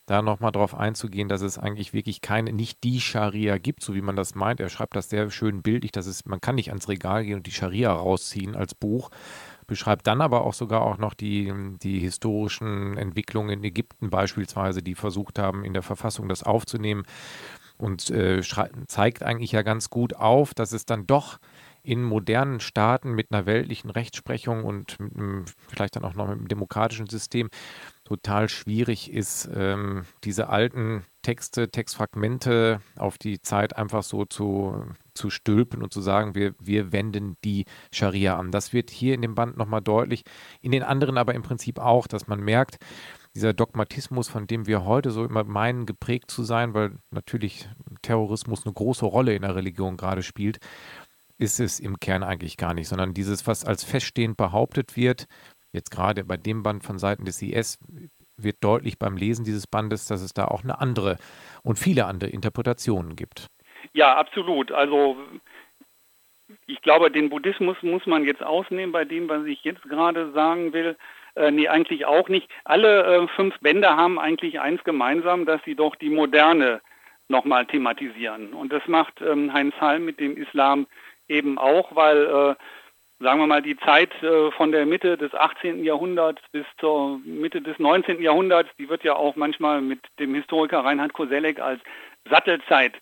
da 0.08 0.22
nochmal 0.22 0.52
drauf 0.52 0.74
einzugehen, 0.74 1.28
dass 1.28 1.42
es 1.42 1.58
eigentlich 1.58 1.92
wirklich 1.92 2.22
keine, 2.22 2.52
nicht 2.52 2.82
die 2.82 3.00
Scharia 3.00 3.58
gibt, 3.58 3.82
so 3.82 3.94
wie 3.94 4.00
man 4.00 4.16
das 4.16 4.34
meint. 4.34 4.58
Er 4.58 4.70
schreibt 4.70 4.96
das 4.96 5.10
sehr 5.10 5.30
schön 5.30 5.62
bildlich, 5.62 5.92
dass 5.92 6.06
es, 6.06 6.24
man 6.24 6.40
kann 6.40 6.54
nicht 6.54 6.70
ans 6.70 6.88
Regal 6.88 7.24
gehen 7.24 7.36
und 7.36 7.46
die 7.46 7.52
Scharia 7.52 7.92
rausziehen 7.92 8.56
als 8.56 8.74
Buch, 8.74 9.10
beschreibt 9.66 10.06
dann 10.06 10.22
aber 10.22 10.46
auch 10.46 10.54
sogar 10.54 10.80
auch 10.80 10.96
noch 10.96 11.12
die, 11.12 11.52
die 11.82 11.98
historischen 11.98 12.96
Entwicklungen 12.96 13.50
in 13.50 13.64
Ägypten 13.64 14.08
beispielsweise, 14.08 14.82
die 14.82 14.94
versucht 14.94 15.38
haben, 15.38 15.62
in 15.62 15.74
der 15.74 15.82
Verfassung 15.82 16.28
das 16.28 16.42
aufzunehmen 16.42 17.02
und 17.76 18.10
äh, 18.10 18.40
zeigt 18.86 19.22
eigentlich 19.22 19.52
ja 19.52 19.62
ganz 19.62 19.90
gut 19.90 20.16
auf, 20.16 20.54
dass 20.54 20.72
es 20.72 20.86
dann 20.86 21.06
doch 21.06 21.38
in 21.82 22.02
modernen 22.02 22.60
Staaten 22.60 23.12
mit 23.12 23.32
einer 23.32 23.46
weltlichen 23.46 23.88
Rechtsprechung 23.88 24.64
und 24.64 24.98
mit 25.00 25.16
einem, 25.16 25.44
vielleicht 25.68 25.96
dann 25.96 26.04
auch 26.04 26.14
noch 26.14 26.26
mit 26.28 26.38
einem 26.38 26.48
demokratischen 26.48 27.08
System 27.08 27.48
total 28.08 28.48
schwierig 28.48 29.12
ist, 29.12 29.50
ähm, 29.54 30.04
diese 30.24 30.48
alten 30.48 31.04
Texte, 31.20 31.68
Textfragmente 31.68 32.80
auf 32.96 33.18
die 33.18 33.42
Zeit 33.42 33.76
einfach 33.76 34.02
so 34.02 34.24
zu, 34.24 34.86
zu 35.12 35.28
stülpen 35.28 35.82
und 35.82 35.92
zu 35.92 36.00
sagen, 36.00 36.34
wir, 36.34 36.54
wir 36.58 36.90
wenden 36.90 37.36
die 37.44 37.66
Scharia 37.92 38.38
an. 38.38 38.50
Das 38.50 38.72
wird 38.72 38.88
hier 38.88 39.12
in 39.12 39.20
dem 39.20 39.34
Band 39.34 39.58
nochmal 39.58 39.82
deutlich, 39.82 40.22
in 40.62 40.72
den 40.72 40.82
anderen 40.82 41.18
aber 41.18 41.34
im 41.34 41.42
Prinzip 41.42 41.78
auch, 41.78 42.06
dass 42.06 42.28
man 42.28 42.40
merkt, 42.40 42.78
dieser 43.34 43.52
Dogmatismus, 43.52 44.28
von 44.28 44.46
dem 44.46 44.66
wir 44.66 44.86
heute 44.86 45.10
so 45.10 45.22
immer 45.22 45.44
meinen, 45.44 45.84
geprägt 45.84 46.30
zu 46.30 46.44
sein, 46.44 46.72
weil 46.72 46.92
natürlich 47.10 47.68
Terrorismus 48.00 48.64
eine 48.64 48.72
große 48.72 49.04
Rolle 49.04 49.34
in 49.34 49.42
der 49.42 49.54
Religion 49.54 49.98
gerade 49.98 50.22
spielt, 50.22 50.60
ist 51.36 51.60
es 51.60 51.78
im 51.78 52.00
Kern 52.00 52.22
eigentlich 52.22 52.56
gar 52.56 52.72
nicht, 52.72 52.88
sondern 52.88 53.12
dieses, 53.12 53.46
was 53.46 53.66
als 53.66 53.84
feststehend 53.84 54.38
behauptet 54.38 54.96
wird, 54.96 55.26
Jetzt 55.72 55.90
gerade 55.90 56.24
bei 56.24 56.36
dem 56.36 56.62
Band 56.62 56.82
von 56.82 56.98
Seiten 56.98 57.24
des 57.24 57.42
IS 57.42 57.78
wird 58.36 58.56
deutlich 58.60 58.98
beim 58.98 59.16
Lesen 59.16 59.44
dieses 59.44 59.66
Bandes, 59.66 60.06
dass 60.06 60.22
es 60.22 60.32
da 60.32 60.46
auch 60.46 60.62
eine 60.62 60.80
andere 60.80 61.16
und 61.62 61.78
viele 61.78 62.06
andere 62.06 62.30
Interpretationen 62.30 63.16
gibt. 63.16 63.48
Ja, 63.92 64.16
absolut. 64.16 64.72
Also 64.72 65.16
ich 66.66 66.80
glaube, 66.82 67.10
den 67.10 67.30
Buddhismus 67.30 67.76
muss 67.82 68.06
man 68.06 68.24
jetzt 68.24 68.42
ausnehmen 68.42 68.92
bei 68.92 69.04
dem, 69.04 69.28
was 69.28 69.44
ich 69.44 69.62
jetzt 69.64 69.82
gerade 69.82 70.32
sagen 70.32 70.72
will. 70.72 70.96
Äh, 71.34 71.50
nee, 71.50 71.68
eigentlich 71.68 72.06
auch 72.06 72.28
nicht. 72.28 72.48
Alle 72.64 73.04
äh, 73.04 73.28
fünf 73.28 73.58
Bände 73.60 73.88
haben 73.88 74.18
eigentlich 74.18 74.60
eins 74.60 74.82
gemeinsam, 74.84 75.44
dass 75.44 75.62
sie 75.64 75.74
doch 75.74 75.96
die 75.96 76.10
Moderne 76.10 76.80
nochmal 77.28 77.66
thematisieren. 77.66 78.54
Und 78.54 78.72
das 78.72 78.86
macht 78.86 79.20
ähm, 79.20 79.52
Heinz 79.52 79.74
Halm 79.80 80.04
mit 80.04 80.20
dem 80.20 80.36
Islam 80.36 80.86
eben 81.28 81.58
auch, 81.58 81.94
weil 81.94 82.24
äh, 82.24 82.54
sagen 83.20 83.40
wir 83.40 83.46
mal, 83.46 83.62
die 83.62 83.76
Zeit 83.78 84.10
äh, 84.22 84.50
von 84.52 84.72
der 84.72 84.86
Mitte 84.86 85.16
des 85.16 85.34
18. 85.34 85.84
Jahrhunderts 85.84 86.40
bis 86.52 86.64
zur 86.78 87.18
Mitte 87.24 87.60
des 87.60 87.78
19. 87.78 88.22
Jahrhunderts, 88.22 88.70
die 88.78 88.88
wird 88.88 89.04
ja 89.04 89.16
auch 89.16 89.36
manchmal 89.36 89.80
mit 89.80 90.00
dem 90.18 90.34
Historiker 90.34 90.84
Reinhard 90.84 91.12
Koselleck 91.12 91.60
als 91.60 91.80
Sattelzeit 92.30 92.94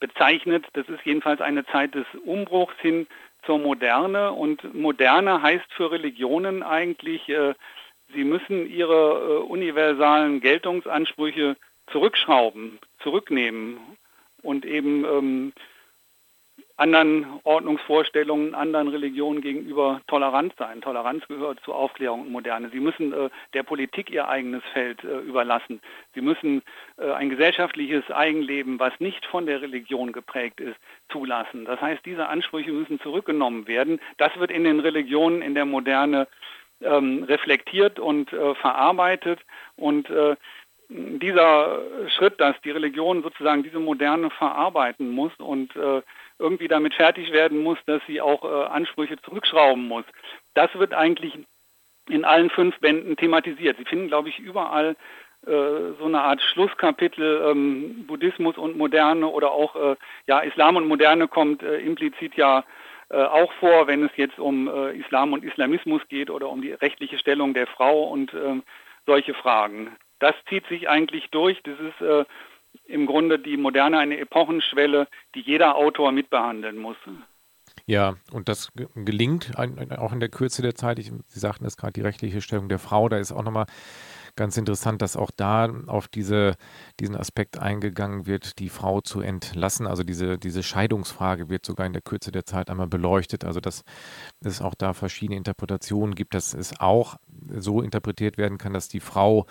bezeichnet. 0.00 0.66
Das 0.72 0.88
ist 0.88 1.04
jedenfalls 1.04 1.40
eine 1.40 1.64
Zeit 1.66 1.94
des 1.94 2.06
Umbruchs 2.24 2.74
hin 2.80 3.06
zur 3.44 3.58
Moderne. 3.58 4.32
Und 4.32 4.74
Moderne 4.74 5.42
heißt 5.42 5.72
für 5.72 5.92
Religionen 5.92 6.62
eigentlich, 6.62 7.28
äh, 7.28 7.54
sie 8.12 8.24
müssen 8.24 8.68
ihre 8.68 9.42
äh, 9.42 9.48
universalen 9.48 10.40
Geltungsansprüche 10.40 11.56
zurückschrauben, 11.92 12.78
zurücknehmen 13.02 13.78
und 14.42 14.64
eben 14.64 15.04
ähm, 15.04 15.52
anderen 16.80 17.26
Ordnungsvorstellungen, 17.44 18.54
anderen 18.54 18.88
Religionen 18.88 19.42
gegenüber 19.42 20.00
tolerant 20.06 20.54
sein. 20.58 20.80
Toleranz 20.80 21.28
gehört 21.28 21.60
zur 21.62 21.76
Aufklärung 21.76 22.22
und 22.22 22.32
Moderne. 22.32 22.70
Sie 22.70 22.80
müssen 22.80 23.12
äh, 23.12 23.28
der 23.52 23.64
Politik 23.64 24.10
ihr 24.10 24.28
eigenes 24.28 24.62
Feld 24.72 25.04
äh, 25.04 25.18
überlassen. 25.18 25.82
Sie 26.14 26.22
müssen 26.22 26.62
äh, 26.96 27.10
ein 27.12 27.28
gesellschaftliches 27.28 28.10
Eigenleben, 28.10 28.78
was 28.78 28.98
nicht 28.98 29.26
von 29.26 29.44
der 29.44 29.60
Religion 29.60 30.12
geprägt 30.12 30.58
ist, 30.58 30.76
zulassen. 31.10 31.66
Das 31.66 31.80
heißt, 31.82 32.04
diese 32.06 32.28
Ansprüche 32.28 32.72
müssen 32.72 32.98
zurückgenommen 33.00 33.68
werden. 33.68 34.00
Das 34.16 34.34
wird 34.38 34.50
in 34.50 34.64
den 34.64 34.80
Religionen 34.80 35.42
in 35.42 35.54
der 35.54 35.66
Moderne 35.66 36.28
ähm, 36.80 37.24
reflektiert 37.24 37.98
und 37.98 38.32
äh, 38.32 38.54
verarbeitet 38.54 39.40
und 39.76 40.08
äh, 40.08 40.34
dieser 40.88 41.82
Schritt, 42.08 42.40
dass 42.40 42.60
die 42.62 42.70
Religion 42.70 43.22
sozusagen 43.22 43.62
diese 43.62 43.78
Moderne 43.78 44.30
verarbeiten 44.30 45.10
muss 45.10 45.32
und 45.38 45.76
äh, 45.76 46.02
irgendwie 46.40 46.68
damit 46.68 46.94
fertig 46.94 47.32
werden 47.32 47.62
muss, 47.62 47.78
dass 47.86 48.02
sie 48.06 48.20
auch 48.20 48.44
äh, 48.44 48.66
Ansprüche 48.66 49.20
zurückschrauben 49.22 49.86
muss. 49.86 50.04
Das 50.54 50.74
wird 50.74 50.94
eigentlich 50.94 51.38
in 52.08 52.24
allen 52.24 52.50
fünf 52.50 52.78
Bänden 52.80 53.16
thematisiert. 53.16 53.76
Sie 53.78 53.84
finden, 53.84 54.08
glaube 54.08 54.30
ich, 54.30 54.38
überall 54.38 54.96
äh, 55.46 55.50
so 55.98 56.04
eine 56.04 56.20
Art 56.22 56.42
Schlusskapitel 56.42 57.50
ähm, 57.50 58.06
Buddhismus 58.06 58.58
und 58.58 58.76
Moderne 58.76 59.26
oder 59.28 59.52
auch 59.52 59.76
äh, 59.76 59.96
ja 60.26 60.40
Islam 60.40 60.76
und 60.76 60.86
Moderne 60.86 61.28
kommt 61.28 61.62
äh, 61.62 61.78
implizit 61.78 62.34
ja 62.34 62.64
äh, 63.10 63.22
auch 63.22 63.52
vor, 63.54 63.86
wenn 63.86 64.04
es 64.04 64.10
jetzt 64.16 64.38
um 64.38 64.68
äh, 64.68 64.92
Islam 64.98 65.32
und 65.32 65.44
Islamismus 65.44 66.02
geht 66.08 66.30
oder 66.30 66.48
um 66.48 66.62
die 66.62 66.72
rechtliche 66.72 67.18
Stellung 67.18 67.54
der 67.54 67.66
Frau 67.66 68.04
und 68.04 68.34
ähm, 68.34 68.62
solche 69.06 69.34
Fragen. 69.34 69.96
Das 70.18 70.34
zieht 70.48 70.66
sich 70.66 70.88
eigentlich 70.88 71.30
durch. 71.30 71.62
Das 71.62 71.78
ist 71.80 72.26
im 72.84 73.06
Grunde 73.06 73.38
die 73.38 73.56
Moderne 73.56 73.98
eine 73.98 74.18
Epochenschwelle, 74.18 75.08
die 75.34 75.40
jeder 75.40 75.76
Autor 75.76 76.12
mitbehandeln 76.12 76.78
muss. 76.78 76.96
Ja, 77.86 78.16
und 78.32 78.48
das 78.48 78.72
gelingt 78.94 79.52
auch 79.56 80.12
in 80.12 80.20
der 80.20 80.28
Kürze 80.28 80.62
der 80.62 80.74
Zeit. 80.74 80.98
Ich, 80.98 81.12
Sie 81.26 81.40
sagten 81.40 81.64
es 81.64 81.76
gerade, 81.76 81.92
die 81.92 82.02
rechtliche 82.02 82.40
Stellung 82.40 82.68
der 82.68 82.78
Frau, 82.78 83.08
da 83.08 83.18
ist 83.18 83.32
auch 83.32 83.42
nochmal 83.42 83.66
ganz 84.36 84.56
interessant, 84.56 85.02
dass 85.02 85.16
auch 85.16 85.30
da 85.30 85.68
auf 85.86 86.08
diese, 86.08 86.56
diesen 86.98 87.16
Aspekt 87.16 87.58
eingegangen 87.58 88.26
wird, 88.26 88.58
die 88.58 88.68
Frau 88.68 89.00
zu 89.00 89.20
entlassen. 89.20 89.86
Also 89.86 90.02
diese, 90.04 90.38
diese 90.38 90.62
Scheidungsfrage 90.62 91.48
wird 91.48 91.66
sogar 91.66 91.86
in 91.86 91.92
der 91.92 92.02
Kürze 92.02 92.32
der 92.32 92.44
Zeit 92.44 92.70
einmal 92.70 92.86
beleuchtet. 92.86 93.44
Also 93.44 93.60
dass 93.60 93.82
es 94.40 94.60
auch 94.60 94.74
da 94.74 94.92
verschiedene 94.92 95.36
Interpretationen 95.36 96.14
gibt, 96.14 96.34
dass 96.34 96.54
es 96.54 96.78
auch 96.78 97.16
so 97.56 97.82
interpretiert 97.82 98.38
werden 98.38 98.58
kann, 98.58 98.72
dass 98.72 98.88
die 98.88 99.00
Frau 99.00 99.46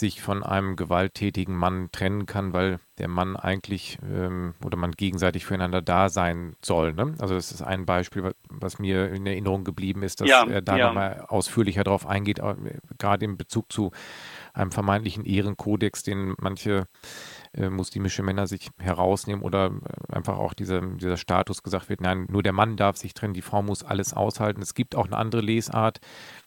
sich 0.00 0.20
von 0.20 0.42
einem 0.42 0.74
gewalttätigen 0.74 1.54
Mann 1.54 1.90
trennen 1.92 2.26
kann, 2.26 2.52
weil 2.52 2.80
der 2.98 3.08
Mann 3.08 3.36
eigentlich 3.36 3.98
ähm, 4.02 4.54
oder 4.64 4.76
man 4.76 4.92
gegenseitig 4.92 5.46
füreinander 5.46 5.80
da 5.80 6.08
sein 6.08 6.56
soll. 6.62 6.92
Ne? 6.92 7.14
Also 7.18 7.34
das 7.34 7.52
ist 7.52 7.62
ein 7.62 7.86
Beispiel, 7.86 8.34
was 8.48 8.78
mir 8.78 9.10
in 9.10 9.26
Erinnerung 9.26 9.62
geblieben 9.62 10.02
ist, 10.02 10.20
dass 10.20 10.28
ja, 10.28 10.44
er 10.44 10.62
da 10.62 10.76
ja. 10.76 10.86
nochmal 10.86 11.24
ausführlicher 11.28 11.84
darauf 11.84 12.06
eingeht, 12.06 12.40
äh, 12.40 12.54
gerade 12.98 13.24
in 13.24 13.36
Bezug 13.36 13.70
zu 13.70 13.92
einem 14.52 14.72
vermeintlichen 14.72 15.24
Ehrenkodex, 15.24 16.02
den 16.02 16.34
manche 16.38 16.86
äh, 17.52 17.68
muslimische 17.68 18.22
Männer 18.22 18.46
sich 18.46 18.68
herausnehmen 18.78 19.42
oder 19.42 19.66
äh, 19.66 20.14
einfach 20.14 20.38
auch 20.38 20.54
diese, 20.54 20.80
dieser 20.96 21.16
Status 21.16 21.62
gesagt 21.62 21.88
wird, 21.88 22.00
nein, 22.00 22.26
nur 22.30 22.42
der 22.42 22.52
Mann 22.52 22.76
darf 22.76 22.96
sich 22.96 23.12
trennen, 23.12 23.34
die 23.34 23.42
Frau 23.42 23.60
muss 23.62 23.82
alles 23.82 24.14
aushalten. 24.14 24.62
Es 24.62 24.74
gibt 24.74 24.94
auch 24.94 25.06
eine 25.06 25.16
andere 25.16 25.40
Lesart, 25.40 26.00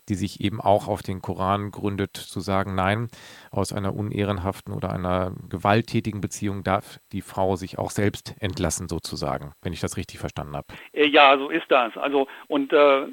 die 0.07 0.15
sich 0.15 0.39
eben 0.39 0.61
auch 0.61 0.87
auf 0.87 1.01
den 1.03 1.21
Koran 1.21 1.71
gründet, 1.71 2.15
zu 2.15 2.39
sagen, 2.39 2.75
nein, 2.75 3.09
aus 3.51 3.73
einer 3.73 3.93
unehrenhaften 3.95 4.73
oder 4.73 4.91
einer 4.93 5.33
gewalttätigen 5.49 6.21
Beziehung 6.21 6.63
darf 6.63 6.99
die 7.11 7.21
Frau 7.21 7.55
sich 7.57 7.77
auch 7.77 7.91
selbst 7.91 8.35
entlassen, 8.39 8.87
sozusagen, 8.87 9.53
wenn 9.61 9.73
ich 9.73 9.81
das 9.81 9.97
richtig 9.97 10.19
verstanden 10.19 10.55
habe. 10.55 10.67
Äh, 10.93 11.07
ja, 11.07 11.37
so 11.37 11.49
ist 11.49 11.69
das. 11.69 11.97
Also 11.97 12.27
und 12.47 12.71
äh, 12.71 13.07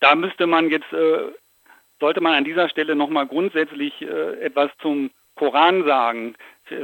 da 0.00 0.14
müsste 0.14 0.46
man 0.46 0.70
jetzt, 0.70 0.90
äh, 0.92 1.32
sollte 2.00 2.22
man 2.22 2.32
an 2.32 2.44
dieser 2.44 2.70
Stelle 2.70 2.96
nochmal 2.96 3.26
grundsätzlich 3.26 4.00
äh, 4.00 4.40
etwas 4.40 4.70
zum 4.80 5.10
Koran 5.36 5.84
sagen 5.84 6.34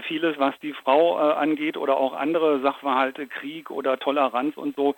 vieles, 0.07 0.39
was 0.39 0.59
die 0.61 0.73
Frau 0.73 1.19
äh, 1.19 1.35
angeht 1.35 1.77
oder 1.77 1.97
auch 1.97 2.13
andere 2.13 2.61
Sachverhalte, 2.61 3.27
Krieg 3.27 3.71
oder 3.71 3.99
Toleranz 3.99 4.57
und 4.57 4.77
so, 4.77 4.95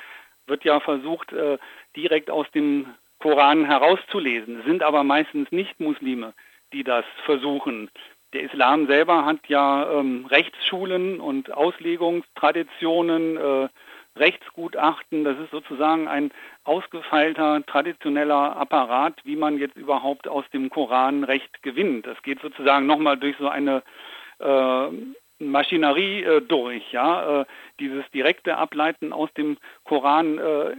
wird 0.47 0.65
ja 0.65 0.81
versucht, 0.81 1.33
äh, 1.33 1.59
direkt 1.97 2.31
aus 2.31 2.51
dem 2.53 2.87
Koran 3.21 3.65
herauszulesen, 3.65 4.63
sind 4.67 4.83
aber 4.83 5.05
meistens 5.05 5.51
nicht 5.51 5.81
Muslime, 5.81 6.33
die 6.73 6.85
das 6.85 7.05
versuchen. 7.25 7.91
Der 8.33 8.43
Islam 8.43 8.87
selber 8.87 9.25
hat 9.25 9.49
ja 9.49 9.91
ähm, 9.91 10.27
Rechtsschulen 10.27 11.19
und 11.21 11.51
Auslegungstraditionen, 11.53 13.37
äh, 13.37 13.69
Rechtsgutachten. 14.17 15.25
Das 15.25 15.39
ist 15.39 15.51
sozusagen 15.51 16.09
ein 16.09 16.31
ausgefeilter, 16.65 17.65
traditioneller 17.67 18.57
Apparat, 18.57 19.15
wie 19.25 19.37
man 19.37 19.59
jetzt 19.59 19.77
überhaupt 19.77 20.29
aus 20.29 20.45
dem 20.53 20.71
Koran 20.71 21.25
Recht 21.25 21.63
gewinnt. 21.63 22.07
Das 22.07 22.21
geht 22.23 22.41
sozusagen 22.41 22.87
nochmal 22.87 23.17
durch 23.17 23.37
so 23.39 23.49
eine 23.49 23.83
Maschinerie 25.39 26.23
äh, 26.23 26.41
durch. 26.43 26.93
Ja? 26.93 27.41
Äh, 27.41 27.47
dieses 27.81 28.09
direkte 28.11 28.57
Ableiten 28.57 29.13
aus 29.13 29.33
dem 29.35 29.59
Koran 29.85 30.39
äh, 30.39 30.77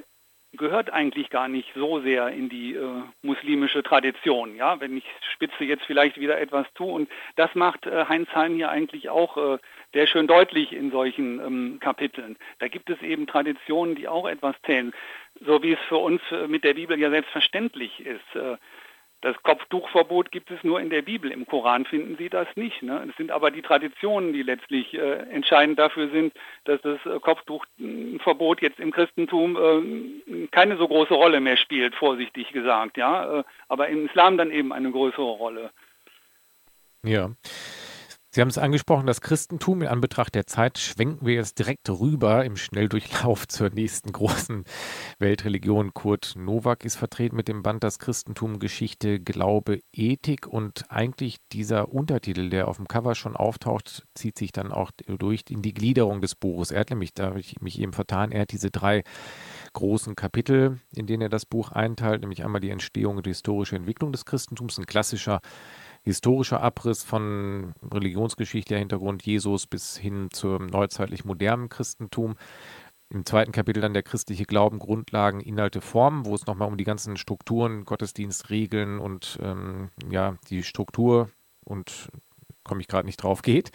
gehört 0.53 0.91
eigentlich 0.91 1.29
gar 1.29 1.47
nicht 1.47 1.69
so 1.75 1.99
sehr 2.01 2.29
in 2.29 2.49
die 2.49 2.73
äh, 2.73 3.03
muslimische 3.21 3.83
Tradition. 3.83 4.55
Ja, 4.55 4.79
wenn 4.79 4.97
ich 4.97 5.05
spitze 5.33 5.63
jetzt 5.63 5.83
vielleicht 5.85 6.19
wieder 6.19 6.39
etwas 6.39 6.65
zu 6.75 6.85
und 6.85 7.09
das 7.35 7.53
macht 7.53 7.85
äh, 7.85 8.05
Heinz 8.05 8.29
Heim 8.33 8.55
hier 8.55 8.69
eigentlich 8.69 9.09
auch 9.09 9.37
äh, 9.37 9.59
sehr 9.93 10.07
schön 10.07 10.27
deutlich 10.27 10.73
in 10.73 10.91
solchen 10.91 11.39
ähm, 11.39 11.77
Kapiteln. 11.79 12.35
Da 12.57 12.67
gibt 12.67 12.89
es 12.89 12.99
eben 13.01 13.27
Traditionen, 13.27 13.95
die 13.95 14.07
auch 14.07 14.27
etwas 14.27 14.55
zählen, 14.65 14.91
so 15.39 15.61
wie 15.61 15.73
es 15.73 15.79
für 15.87 15.97
uns 15.97 16.21
äh, 16.31 16.47
mit 16.47 16.63
der 16.63 16.73
Bibel 16.73 16.99
ja 16.99 17.11
selbstverständlich 17.11 17.99
ist. 17.99 18.59
Das 19.21 19.35
Kopftuchverbot 19.43 20.31
gibt 20.31 20.49
es 20.49 20.63
nur 20.63 20.79
in 20.79 20.89
der 20.89 21.01
Bibel. 21.01 21.29
Im 21.31 21.45
Koran 21.45 21.85
finden 21.85 22.15
Sie 22.17 22.29
das 22.29 22.47
nicht. 22.55 22.81
Ne? 22.81 23.05
Es 23.09 23.17
sind 23.17 23.31
aber 23.31 23.51
die 23.51 23.61
Traditionen, 23.61 24.31
die 24.31 24.43
letztlich 24.43 24.93
äh, 24.93 25.29
entscheidend 25.29 25.77
dafür 25.77 26.09
sind, 26.09 26.33
dass 26.63 26.81
das 26.81 26.99
äh, 27.05 27.19
Kopftuchverbot 27.19 28.61
jetzt 28.61 28.79
im 28.79 28.91
Christentum 28.91 29.57
äh, 29.57 30.47
keine 30.51 30.77
so 30.77 30.87
große 30.87 31.13
Rolle 31.13 31.41
mehr 31.41 31.57
spielt, 31.57 31.95
vorsichtig 31.95 32.53
gesagt. 32.53 32.95
Ja, 32.95 33.39
äh, 33.39 33.43
aber 33.67 33.89
im 33.89 34.05
Islam 34.05 34.37
dann 34.37 34.51
eben 34.51 34.71
eine 34.71 34.89
größere 34.89 35.21
Rolle. 35.21 35.71
Ja. 37.03 37.31
Sie 38.31 38.41
haben 38.41 38.49
es 38.49 38.59
angesprochen, 38.59 39.07
das 39.07 39.21
Christentum 39.21 39.81
in 39.81 39.87
Anbetracht 39.87 40.35
der 40.35 40.45
Zeit 40.45 40.77
schwenken 40.77 41.25
wir 41.25 41.33
jetzt 41.33 41.57
direkt 41.57 41.89
rüber 41.89 42.45
im 42.45 42.57
Schnelldurchlauf 42.57 43.47
zur 43.47 43.71
nächsten 43.71 44.11
großen 44.11 44.65
Weltreligion. 45.17 45.95
Kurt 45.95 46.35
Nowak 46.37 46.85
ist 46.85 46.95
vertreten 46.95 47.35
mit 47.35 47.47
dem 47.47 47.63
Band 47.63 47.83
Das 47.83 47.97
Christentum, 47.97 48.59
Geschichte, 48.59 49.19
Glaube, 49.19 49.79
Ethik 49.91 50.45
und 50.45 50.83
eigentlich 50.89 51.37
dieser 51.51 51.91
Untertitel, 51.91 52.51
der 52.51 52.67
auf 52.67 52.77
dem 52.77 52.87
Cover 52.87 53.15
schon 53.15 53.35
auftaucht, 53.35 54.05
zieht 54.13 54.37
sich 54.37 54.51
dann 54.51 54.71
auch 54.71 54.91
durch 55.07 55.45
in 55.49 55.63
die 55.63 55.73
Gliederung 55.73 56.21
des 56.21 56.35
Buches. 56.35 56.69
Er 56.69 56.81
hat 56.81 56.91
nämlich, 56.91 57.15
da 57.15 57.29
habe 57.29 57.39
ich 57.39 57.59
mich 57.61 57.79
eben 57.79 57.93
vertan, 57.93 58.31
er 58.31 58.41
hat 58.41 58.51
diese 58.51 58.69
drei 58.69 59.01
großen 59.73 60.15
Kapitel, 60.15 60.79
in 60.95 61.07
denen 61.07 61.23
er 61.23 61.29
das 61.29 61.47
Buch 61.47 61.71
einteilt, 61.71 62.21
nämlich 62.21 62.45
einmal 62.45 62.61
die 62.61 62.69
Entstehung 62.69 63.17
und 63.17 63.25
die 63.25 63.31
historische 63.31 63.75
Entwicklung 63.75 64.11
des 64.11 64.25
Christentums, 64.25 64.77
ein 64.77 64.85
klassischer 64.85 65.39
historischer 66.09 66.61
Abriss 66.61 67.03
von 67.03 67.73
Religionsgeschichte, 67.93 68.69
der 68.69 68.79
Hintergrund 68.79 69.23
Jesus 69.23 69.67
bis 69.67 69.95
hin 69.95 70.29
zum 70.31 70.65
neuzeitlich 70.65 71.23
modernen 71.23 71.69
Christentum. 71.69 72.35
Im 73.11 73.25
zweiten 73.25 73.51
Kapitel 73.51 73.81
dann 73.81 73.93
der 73.93 74.01
christliche 74.01 74.45
Glauben, 74.45 74.79
Grundlagen, 74.79 75.39
Inhalte, 75.39 75.81
Formen, 75.81 76.25
wo 76.25 76.33
es 76.33 76.47
nochmal 76.47 76.67
um 76.67 76.77
die 76.77 76.83
ganzen 76.83 77.15
Strukturen, 77.15 77.85
Gottesdienstregeln 77.85 78.99
und 78.99 79.37
ähm, 79.41 79.89
ja, 80.09 80.37
die 80.49 80.63
Struktur 80.63 81.29
und 81.63 82.09
komme 82.63 82.81
ich 82.81 82.87
gerade 82.87 83.05
nicht 83.05 83.21
drauf 83.21 83.41
geht. 83.43 83.71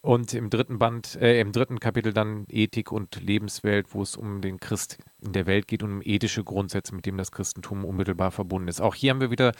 Und 0.00 0.32
im 0.32 0.48
dritten 0.48 0.78
Band, 0.78 1.16
äh, 1.16 1.40
im 1.40 1.52
dritten 1.52 1.80
Kapitel 1.80 2.12
dann 2.12 2.46
Ethik 2.48 2.90
und 2.90 3.20
Lebenswelt, 3.20 3.92
wo 3.92 4.00
es 4.00 4.16
um 4.16 4.40
den 4.40 4.60
Christ 4.60 4.98
in 5.20 5.32
der 5.32 5.46
Welt 5.46 5.68
geht 5.68 5.82
und 5.82 5.92
um 5.92 6.02
ethische 6.02 6.44
Grundsätze, 6.44 6.94
mit 6.94 7.04
dem 7.04 7.18
das 7.18 7.32
Christentum 7.32 7.84
unmittelbar 7.84 8.30
verbunden 8.30 8.68
ist. 8.68 8.80
Auch 8.80 8.94
hier 8.94 9.10
haben 9.10 9.20
wir 9.20 9.30
wieder 9.30 9.52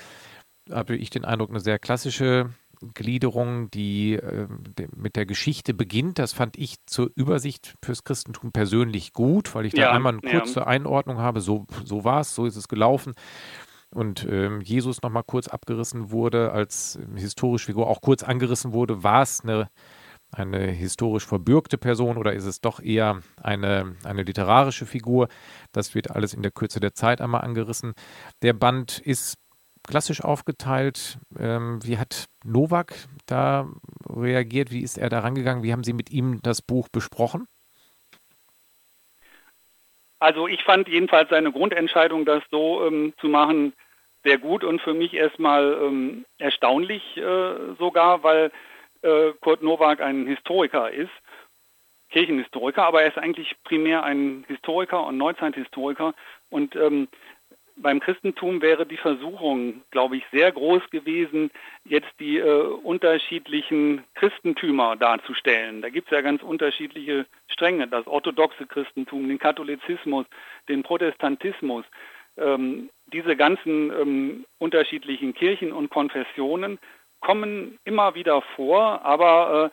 habe 0.70 0.96
ich 0.96 1.10
den 1.10 1.24
Eindruck, 1.24 1.50
eine 1.50 1.60
sehr 1.60 1.78
klassische 1.78 2.50
Gliederung, 2.94 3.70
die 3.70 4.14
äh, 4.14 4.48
mit 4.94 5.16
der 5.16 5.26
Geschichte 5.26 5.74
beginnt. 5.74 6.18
Das 6.18 6.32
fand 6.32 6.56
ich 6.58 6.76
zur 6.86 7.10
Übersicht 7.14 7.74
fürs 7.82 8.04
Christentum 8.04 8.52
persönlich 8.52 9.12
gut, 9.12 9.54
weil 9.54 9.66
ich 9.66 9.74
da 9.74 9.92
einmal 9.92 10.12
eine 10.12 10.38
kurze 10.38 10.60
ja. 10.60 10.66
Einordnung 10.66 11.18
habe. 11.18 11.40
So, 11.40 11.66
so 11.84 12.04
war 12.04 12.20
es, 12.20 12.34
so 12.34 12.46
ist 12.46 12.56
es 12.56 12.68
gelaufen. 12.68 13.14
Und 13.94 14.26
ähm, 14.28 14.60
Jesus 14.60 15.00
nochmal 15.02 15.22
kurz 15.24 15.48
abgerissen 15.48 16.10
wurde, 16.10 16.52
als 16.52 16.98
historische 17.14 17.66
Figur 17.66 17.86
auch 17.86 18.00
kurz 18.00 18.22
angerissen 18.22 18.72
wurde, 18.72 19.02
war 19.02 19.22
es 19.22 19.40
eine 19.42 19.68
eine 20.32 20.66
historisch 20.66 21.24
verbürgte 21.24 21.78
Person 21.78 22.16
oder 22.16 22.32
ist 22.32 22.44
es 22.44 22.60
doch 22.60 22.80
eher 22.80 23.20
eine, 23.40 23.94
eine 24.04 24.24
literarische 24.24 24.84
Figur? 24.84 25.28
Das 25.72 25.94
wird 25.94 26.10
alles 26.10 26.34
in 26.34 26.42
der 26.42 26.50
Kürze 26.50 26.80
der 26.80 26.94
Zeit 26.94 27.20
einmal 27.20 27.42
angerissen. 27.42 27.94
Der 28.42 28.52
Band 28.52 28.98
ist 28.98 29.38
klassisch 29.86 30.22
aufgeteilt. 30.22 31.18
Ähm, 31.38 31.80
wie 31.82 31.98
hat 31.98 32.26
Novak 32.44 32.94
da 33.26 33.68
reagiert? 34.08 34.70
Wie 34.70 34.82
ist 34.82 34.98
er 34.98 35.08
da 35.08 35.20
rangegangen? 35.20 35.62
Wie 35.62 35.72
haben 35.72 35.84
Sie 35.84 35.92
mit 35.92 36.10
ihm 36.10 36.40
das 36.42 36.62
Buch 36.62 36.88
besprochen? 36.88 37.46
Also 40.18 40.48
ich 40.48 40.62
fand 40.64 40.88
jedenfalls 40.88 41.30
seine 41.30 41.52
Grundentscheidung, 41.52 42.24
das 42.24 42.42
so 42.50 42.86
ähm, 42.86 43.12
zu 43.20 43.28
machen, 43.28 43.74
sehr 44.24 44.38
gut 44.38 44.64
und 44.64 44.80
für 44.80 44.94
mich 44.94 45.14
erstmal 45.14 45.78
ähm, 45.80 46.24
erstaunlich 46.38 47.16
äh, 47.16 47.74
sogar, 47.78 48.22
weil 48.22 48.50
äh, 49.02 49.32
Kurt 49.40 49.62
Nowak 49.62 50.00
ein 50.00 50.26
Historiker 50.26 50.90
ist, 50.90 51.12
Kirchenhistoriker, 52.10 52.84
aber 52.84 53.02
er 53.02 53.08
ist 53.08 53.18
eigentlich 53.18 53.54
primär 53.64 54.04
ein 54.04 54.44
Historiker 54.48 55.06
und 55.06 55.18
Neuzeithistoriker 55.18 56.14
und 56.50 56.74
ähm, 56.76 57.08
beim 57.76 58.00
Christentum 58.00 58.62
wäre 58.62 58.86
die 58.86 58.96
Versuchung, 58.96 59.82
glaube 59.90 60.16
ich, 60.16 60.24
sehr 60.32 60.50
groß 60.50 60.88
gewesen, 60.90 61.50
jetzt 61.84 62.08
die 62.18 62.38
äh, 62.38 62.62
unterschiedlichen 62.62 64.02
Christentümer 64.14 64.96
darzustellen. 64.96 65.82
Da 65.82 65.90
gibt 65.90 66.08
es 66.08 66.16
ja 66.16 66.22
ganz 66.22 66.42
unterschiedliche 66.42 67.26
Stränge, 67.48 67.86
das 67.86 68.06
orthodoxe 68.06 68.66
Christentum, 68.66 69.28
den 69.28 69.38
Katholizismus, 69.38 70.26
den 70.68 70.82
Protestantismus. 70.82 71.84
Ähm, 72.38 72.90
diese 73.12 73.36
ganzen 73.36 73.90
ähm, 73.92 74.46
unterschiedlichen 74.58 75.34
Kirchen 75.34 75.72
und 75.72 75.90
Konfessionen 75.90 76.78
kommen 77.20 77.78
immer 77.84 78.14
wieder 78.14 78.42
vor, 78.56 79.04
aber 79.04 79.70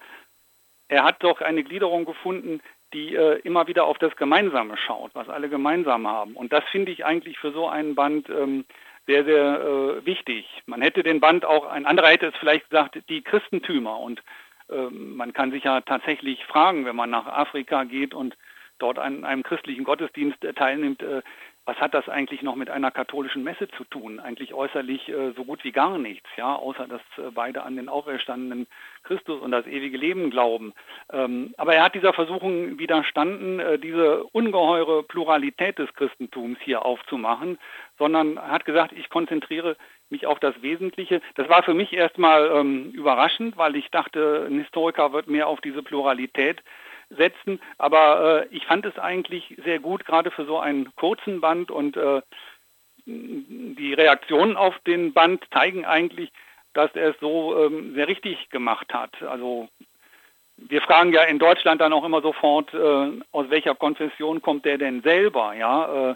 äh, 0.90 0.96
er 0.96 1.04
hat 1.04 1.24
doch 1.24 1.42
eine 1.42 1.64
Gliederung 1.64 2.06
gefunden, 2.06 2.62
die 2.94 3.16
äh, 3.16 3.40
immer 3.44 3.68
wieder 3.68 3.86
auf 3.86 3.98
das 3.98 4.16
Gemeinsame 4.16 4.78
schaut, 4.78 5.12
was 5.14 5.30
alle 5.30 5.50
gemeinsam 5.50 6.08
haben. 6.08 6.36
Und 6.36 6.54
das 6.54 6.64
finde 6.72 6.92
ich 6.92 7.06
eigentlich 7.06 7.38
für 7.40 7.52
so 7.52 7.68
einen 7.68 7.96
Band 7.96 8.30
ähm, 8.30 8.66
sehr, 9.06 9.26
sehr 9.26 9.62
äh, 9.62 10.06
wichtig. 10.06 10.46
Man 10.66 10.82
hätte 10.82 11.04
den 11.04 11.20
Band 11.20 11.46
auch, 11.46 11.66
ein 11.66 11.86
anderer 11.86 12.08
hätte 12.10 12.28
es 12.28 12.36
vielleicht 12.40 12.70
gesagt, 12.70 12.98
die 13.10 13.22
Christentümer. 13.22 14.00
Und 14.00 14.24
ähm, 14.70 15.16
man 15.16 15.34
kann 15.34 15.52
sich 15.52 15.64
ja 15.64 15.82
tatsächlich 15.82 16.46
fragen, 16.46 16.86
wenn 16.86 16.96
man 16.96 17.10
nach 17.10 17.28
Afrika 17.28 17.84
geht 17.84 18.14
und 18.14 18.38
dort 18.80 19.00
an 19.00 19.26
einem 19.26 19.44
christlichen 19.44 19.84
Gottesdienst 19.84 20.44
äh, 20.44 20.54
teilnimmt, 20.54 21.02
äh, 21.02 21.22
was 21.66 21.78
hat 21.78 21.94
das 21.94 22.10
eigentlich 22.10 22.42
noch 22.42 22.56
mit 22.56 22.70
einer 22.70 22.92
katholischen 22.92 23.44
Messe 23.44 23.70
zu 23.70 23.86
tun? 23.86 24.20
Eigentlich 24.20 24.54
äußerlich 24.54 25.08
äh, 25.08 25.32
so 25.32 25.46
gut 25.46 25.64
wie 25.64 25.72
gar 25.72 25.98
nichts, 25.98 26.28
ja, 26.36 26.56
außer 26.56 26.88
dass 26.88 27.02
äh, 27.18 27.32
beide 27.34 27.64
an 27.64 27.78
den 27.78 27.88
auferstandenen 27.88 28.68
Christus 29.04 29.42
und 29.42 29.52
das 29.52 29.66
ewige 29.66 29.98
Leben 29.98 30.30
glauben. 30.30 30.74
Ähm, 31.12 31.54
aber 31.58 31.76
er 31.76 31.84
hat 31.84 31.96
dieser 31.96 32.14
Versuchung 32.14 32.80
widerstanden, 32.80 33.60
äh, 33.60 33.80
diese 33.80 34.26
ungeheure 34.26 35.04
Pluralität 35.04 35.80
des 35.80 35.94
Christentums 35.94 36.58
hier 36.62 36.86
aufzumachen, 36.86 37.58
sondern 37.98 38.40
hat 38.40 38.66
gesagt, 38.66 38.92
ich 38.92 39.10
konzentriere 39.10 39.78
mich 40.10 40.28
auf 40.28 40.40
das 40.40 40.62
Wesentliche. 40.62 41.22
Das 41.36 41.48
war 41.48 41.64
für 41.64 41.74
mich 41.74 41.94
erstmal 41.94 42.52
ähm, 42.54 42.92
überraschend, 42.92 43.58
weil 43.58 43.78
ich 43.78 43.90
dachte, 43.90 44.48
ein 44.50 44.60
Historiker 44.60 45.14
wird 45.14 45.28
mehr 45.28 45.48
auf 45.48 45.62
diese 45.62 45.82
Pluralität 45.82 46.62
setzen. 47.18 47.60
Aber 47.78 48.48
äh, 48.52 48.56
ich 48.56 48.66
fand 48.66 48.86
es 48.86 48.98
eigentlich 48.98 49.56
sehr 49.64 49.80
gut, 49.80 50.06
gerade 50.06 50.32
für 50.32 50.46
so 50.46 50.60
einen 50.60 50.96
kurzen 50.96 51.42
Band 51.42 51.72
und 51.72 51.98
äh, 51.98 52.22
die 53.06 53.94
Reaktionen 53.94 54.56
auf 54.56 54.78
den 54.88 55.14
Band 55.14 55.44
zeigen 55.52 55.86
eigentlich, 55.86 56.32
dass 56.74 56.94
er 56.96 57.10
es 57.12 57.20
so 57.20 57.58
ähm, 57.66 57.94
sehr 57.96 58.08
richtig 58.08 58.50
gemacht 58.50 58.94
hat. 58.94 59.22
Also 59.24 59.70
wir 60.58 60.82
fragen 60.82 61.12
ja 61.14 61.24
in 61.24 61.40
Deutschland 61.40 61.82
dann 61.82 61.94
auch 61.94 62.06
immer 62.06 62.22
sofort, 62.22 62.74
äh, 62.74 63.12
aus 63.32 63.50
welcher 63.50 63.76
Konfession 63.76 64.42
kommt 64.42 64.66
der 64.66 64.78
denn 64.78 65.02
selber? 65.02 65.54
Ja, 65.54 66.12
äh, 66.12 66.16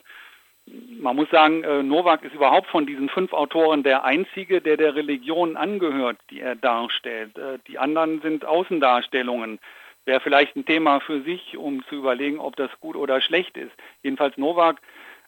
man 0.99 1.15
muss 1.15 1.29
sagen, 1.29 1.63
äh, 1.63 1.81
Novak 1.83 2.23
ist 2.23 2.35
überhaupt 2.35 2.67
von 2.67 2.85
diesen 2.85 3.09
fünf 3.09 3.33
Autoren 3.33 3.83
der 3.83 4.03
einzige, 4.03 4.61
der 4.61 4.77
der 4.77 4.95
Religion 4.95 5.55
angehört, 5.55 6.17
die 6.29 6.41
er 6.41 6.55
darstellt. 6.55 7.37
Äh, 7.37 7.59
die 7.67 7.77
anderen 7.77 8.21
sind 8.21 8.45
Außendarstellungen 8.45 9.59
wäre 10.07 10.21
vielleicht 10.21 10.55
ein 10.55 10.65
Thema 10.65 10.99
für 10.99 11.21
sich, 11.21 11.57
um 11.57 11.83
zu 11.87 11.95
überlegen, 11.95 12.39
ob 12.39 12.55
das 12.55 12.71
gut 12.79 12.95
oder 12.95 13.21
schlecht 13.21 13.57
ist. 13.57 13.73
Jedenfalls 14.01 14.37
Novak 14.37 14.81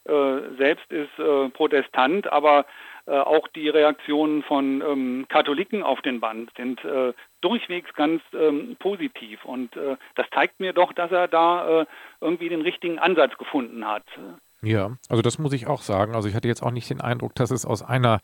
äh, 0.06 0.56
selbst 0.58 0.92
ist 0.92 1.20
äh, 1.20 1.50
Protestant, 1.50 2.32
aber 2.32 2.66
äh, 3.06 3.12
auch 3.12 3.48
die 3.50 3.70
Reaktionen 3.70 4.42
von 4.44 4.82
ähm, 4.82 5.26
Katholiken 5.30 5.84
auf 5.84 6.02
den 6.02 6.20
Band 6.20 6.52
sind 6.56 6.84
äh, 6.86 7.14
durchwegs 7.42 7.94
ganz 7.94 8.22
ähm, 8.34 8.78
positiv. 8.80 9.44
Und 9.46 9.76
äh, 9.76 9.98
das 10.16 10.28
zeigt 10.34 10.60
mir 10.60 10.74
doch, 10.74 10.94
dass 10.94 11.12
er 11.12 11.28
da 11.28 11.82
äh, 11.82 11.86
irgendwie 12.22 12.50
den 12.50 12.62
richtigen 12.62 12.98
Ansatz 13.00 13.38
gefunden 13.38 13.86
hat. 13.86 14.06
Ja, 14.62 14.98
also 15.08 15.22
das 15.22 15.40
muss 15.40 15.54
ich 15.54 15.68
auch 15.68 15.82
sagen. 15.82 16.16
Also 16.16 16.28
ich 16.28 16.36
hatte 16.36 16.50
jetzt 16.50 16.62
auch 16.64 16.72
nicht 16.72 16.90
den 16.90 17.00
Eindruck, 17.00 17.34
dass 17.36 17.50
es 17.50 17.66
aus 17.66 17.82
einer 17.82 18.20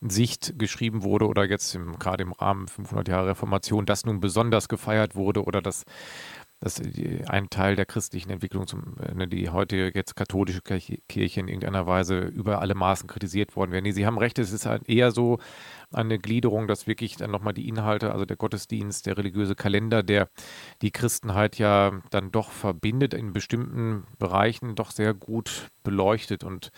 Sicht 0.00 0.58
geschrieben 0.58 1.04
wurde 1.04 1.28
oder 1.28 1.44
jetzt 1.44 1.74
im, 1.76 1.98
gerade 1.98 2.24
im 2.24 2.32
Rahmen 2.32 2.66
500 2.66 3.06
Jahre 3.06 3.28
Reformation, 3.28 3.86
das 3.86 4.04
nun 4.04 4.20
besonders 4.20 4.68
gefeiert 4.68 5.14
wurde 5.14 5.44
oder 5.44 5.62
dass 5.62 5.84
dass 6.60 6.80
ein 7.26 7.48
Teil 7.48 7.74
der 7.74 7.86
christlichen 7.86 8.30
Entwicklung, 8.30 8.66
zum, 8.66 8.96
ne, 9.14 9.26
die 9.26 9.48
heute 9.48 9.90
jetzt 9.94 10.14
katholische 10.14 10.60
Kirche 10.60 11.40
in 11.40 11.48
irgendeiner 11.48 11.86
Weise 11.86 12.20
über 12.20 12.60
alle 12.60 12.74
Maßen 12.74 13.08
kritisiert 13.08 13.56
worden 13.56 13.72
wäre. 13.72 13.82
Nee, 13.82 13.92
Sie 13.92 14.04
haben 14.04 14.18
recht, 14.18 14.38
es 14.38 14.52
ist 14.52 14.68
eher 14.86 15.10
so 15.10 15.38
eine 15.90 16.18
Gliederung, 16.18 16.68
dass 16.68 16.86
wirklich 16.86 17.16
dann 17.16 17.30
nochmal 17.30 17.54
die 17.54 17.66
Inhalte, 17.66 18.12
also 18.12 18.26
der 18.26 18.36
Gottesdienst, 18.36 19.06
der 19.06 19.16
religiöse 19.16 19.54
Kalender, 19.54 20.02
der 20.02 20.28
die 20.82 20.90
Christenheit 20.90 21.58
ja 21.58 22.00
dann 22.10 22.30
doch 22.30 22.50
verbindet, 22.50 23.14
in 23.14 23.32
bestimmten 23.32 24.04
Bereichen 24.18 24.74
doch 24.74 24.90
sehr 24.90 25.14
gut 25.14 25.70
beleuchtet 25.82 26.44
und 26.44 26.70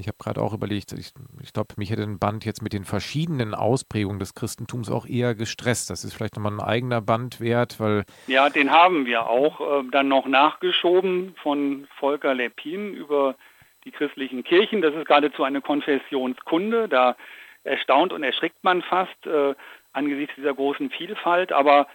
ich 0.00 0.08
habe 0.08 0.18
gerade 0.18 0.40
auch 0.40 0.52
überlegt, 0.52 0.92
ich, 0.92 1.12
ich 1.42 1.52
glaube, 1.52 1.74
mich 1.76 1.90
hätte 1.90 2.02
ein 2.02 2.18
Band 2.18 2.44
jetzt 2.44 2.62
mit 2.62 2.72
den 2.72 2.84
verschiedenen 2.84 3.54
Ausprägungen 3.54 4.18
des 4.18 4.34
Christentums 4.34 4.90
auch 4.90 5.06
eher 5.06 5.34
gestresst. 5.34 5.90
Das 5.90 6.04
ist 6.04 6.14
vielleicht 6.14 6.36
nochmal 6.36 6.54
ein 6.54 6.60
eigener 6.60 7.00
Band 7.00 7.40
wert, 7.40 7.78
weil. 7.78 8.04
Ja, 8.26 8.48
den 8.48 8.70
haben 8.70 9.06
wir 9.06 9.28
auch 9.28 9.60
äh, 9.60 9.84
dann 9.90 10.08
noch 10.08 10.26
nachgeschoben 10.26 11.34
von 11.42 11.86
Volker 11.98 12.34
Lepin 12.34 12.94
über 12.94 13.36
die 13.84 13.90
christlichen 13.90 14.42
Kirchen. 14.42 14.82
Das 14.82 14.94
ist 14.94 15.06
geradezu 15.06 15.44
eine 15.44 15.60
Konfessionskunde. 15.60 16.88
Da 16.88 17.16
erstaunt 17.64 18.12
und 18.12 18.22
erschrickt 18.22 18.62
man 18.64 18.82
fast 18.82 19.26
äh, 19.26 19.54
angesichts 19.92 20.34
dieser 20.36 20.54
großen 20.54 20.90
Vielfalt. 20.90 21.52
Aber 21.52 21.86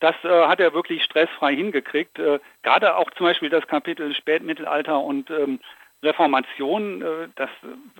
das 0.00 0.14
äh, 0.24 0.46
hat 0.46 0.60
er 0.60 0.74
wirklich 0.74 1.04
stressfrei 1.04 1.54
hingekriegt. 1.54 2.18
Äh, 2.18 2.40
gerade 2.62 2.96
auch 2.96 3.10
zum 3.12 3.26
Beispiel 3.26 3.50
das 3.50 3.66
Kapitel 3.66 4.14
Spätmittelalter 4.14 5.00
und 5.00 5.30
ähm, 5.30 5.60
Reformation, 6.02 7.02
äh, 7.02 7.28
das, 7.34 7.50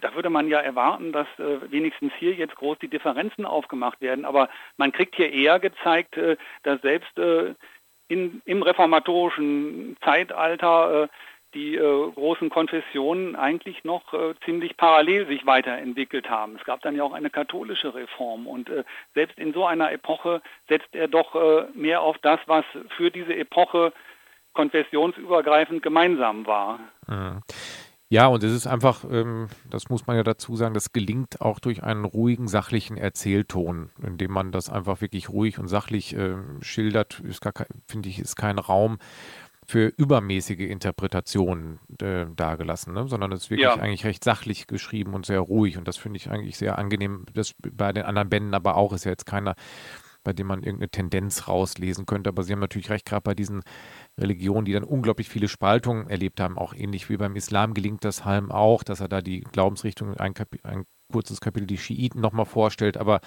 da 0.00 0.14
würde 0.14 0.30
man 0.30 0.48
ja 0.48 0.58
erwarten, 0.60 1.12
dass 1.12 1.26
äh, 1.38 1.70
wenigstens 1.70 2.12
hier 2.18 2.32
jetzt 2.32 2.56
groß 2.56 2.78
die 2.78 2.88
Differenzen 2.88 3.44
aufgemacht 3.44 4.00
werden. 4.00 4.24
Aber 4.24 4.48
man 4.76 4.92
kriegt 4.92 5.16
hier 5.16 5.32
eher 5.32 5.58
gezeigt, 5.60 6.16
äh, 6.16 6.36
dass 6.62 6.80
selbst 6.82 7.10
in, 8.08 8.42
im 8.44 8.62
reformatorischen 8.62 9.96
Zeitalter 10.02 11.08
die 11.54 11.76
großen 11.76 12.48
Konfessionen 12.48 13.34
eigentlich 13.36 13.84
noch 13.84 14.12
ziemlich 14.44 14.76
parallel 14.76 15.26
sich 15.26 15.46
weiterentwickelt 15.46 16.30
haben. 16.30 16.56
Es 16.56 16.64
gab 16.64 16.80
dann 16.82 16.96
ja 16.96 17.02
auch 17.02 17.12
eine 17.12 17.30
katholische 17.30 17.94
Reform 17.94 18.46
und 18.46 18.70
selbst 19.14 19.38
in 19.38 19.52
so 19.52 19.66
einer 19.66 19.92
Epoche 19.92 20.42
setzt 20.68 20.94
er 20.94 21.08
doch 21.08 21.34
mehr 21.74 22.02
auf 22.02 22.18
das, 22.18 22.40
was 22.46 22.64
für 22.96 23.10
diese 23.10 23.34
Epoche 23.34 23.92
konfessionsübergreifend 24.52 25.82
gemeinsam 25.82 26.46
war. 26.46 26.80
Mhm. 27.06 27.42
Ja, 28.12 28.26
und 28.26 28.42
es 28.42 28.52
ist 28.52 28.66
einfach, 28.66 29.04
ähm, 29.08 29.46
das 29.70 29.88
muss 29.88 30.08
man 30.08 30.16
ja 30.16 30.24
dazu 30.24 30.56
sagen, 30.56 30.74
das 30.74 30.92
gelingt 30.92 31.40
auch 31.40 31.60
durch 31.60 31.84
einen 31.84 32.04
ruhigen, 32.04 32.48
sachlichen 32.48 32.96
Erzählton, 32.96 33.90
indem 34.04 34.32
man 34.32 34.50
das 34.50 34.68
einfach 34.68 35.00
wirklich 35.00 35.28
ruhig 35.28 35.60
und 35.60 35.68
sachlich 35.68 36.16
äh, 36.16 36.34
schildert, 36.60 37.22
finde 37.86 38.08
ich, 38.08 38.18
ist 38.18 38.34
kein 38.34 38.58
Raum 38.58 38.98
für 39.64 39.86
übermäßige 39.96 40.68
Interpretationen 40.68 41.78
äh, 42.02 42.26
dargelassen, 42.34 42.92
ne? 42.94 43.06
sondern 43.06 43.30
es 43.30 43.44
ist 43.44 43.50
wirklich 43.50 43.68
ja. 43.68 43.76
eigentlich 43.76 44.04
recht 44.04 44.24
sachlich 44.24 44.66
geschrieben 44.66 45.14
und 45.14 45.24
sehr 45.24 45.38
ruhig 45.38 45.78
und 45.78 45.86
das 45.86 45.96
finde 45.96 46.16
ich 46.16 46.28
eigentlich 46.28 46.58
sehr 46.58 46.76
angenehm. 46.78 47.26
Das 47.32 47.54
bei 47.60 47.92
den 47.92 48.02
anderen 48.02 48.28
Bänden 48.28 48.54
aber 48.54 48.74
auch 48.74 48.92
ist 48.92 49.04
ja 49.04 49.12
jetzt 49.12 49.26
keiner 49.26 49.54
bei 50.22 50.32
dem 50.32 50.46
man 50.46 50.62
irgendeine 50.62 50.90
Tendenz 50.90 51.48
rauslesen 51.48 52.06
könnte. 52.06 52.28
Aber 52.28 52.42
Sie 52.42 52.52
haben 52.52 52.60
natürlich 52.60 52.90
recht, 52.90 53.06
gerade 53.06 53.22
bei 53.22 53.34
diesen 53.34 53.62
Religionen, 54.18 54.64
die 54.64 54.72
dann 54.72 54.84
unglaublich 54.84 55.28
viele 55.28 55.48
Spaltungen 55.48 56.08
erlebt 56.08 56.40
haben, 56.40 56.58
auch 56.58 56.74
ähnlich 56.74 57.08
wie 57.08 57.16
beim 57.16 57.36
Islam 57.36 57.74
gelingt 57.74 58.04
das 58.04 58.24
Halm 58.24 58.50
auch, 58.50 58.82
dass 58.82 59.00
er 59.00 59.08
da 59.08 59.20
die 59.20 59.40
Glaubensrichtung, 59.40 60.16
ein, 60.16 60.34
ein 60.62 60.84
kurzes 61.10 61.40
Kapitel, 61.40 61.66
die 61.66 61.78
Schiiten 61.78 62.20
nochmal 62.20 62.46
vorstellt, 62.46 62.96
aber 62.96 63.20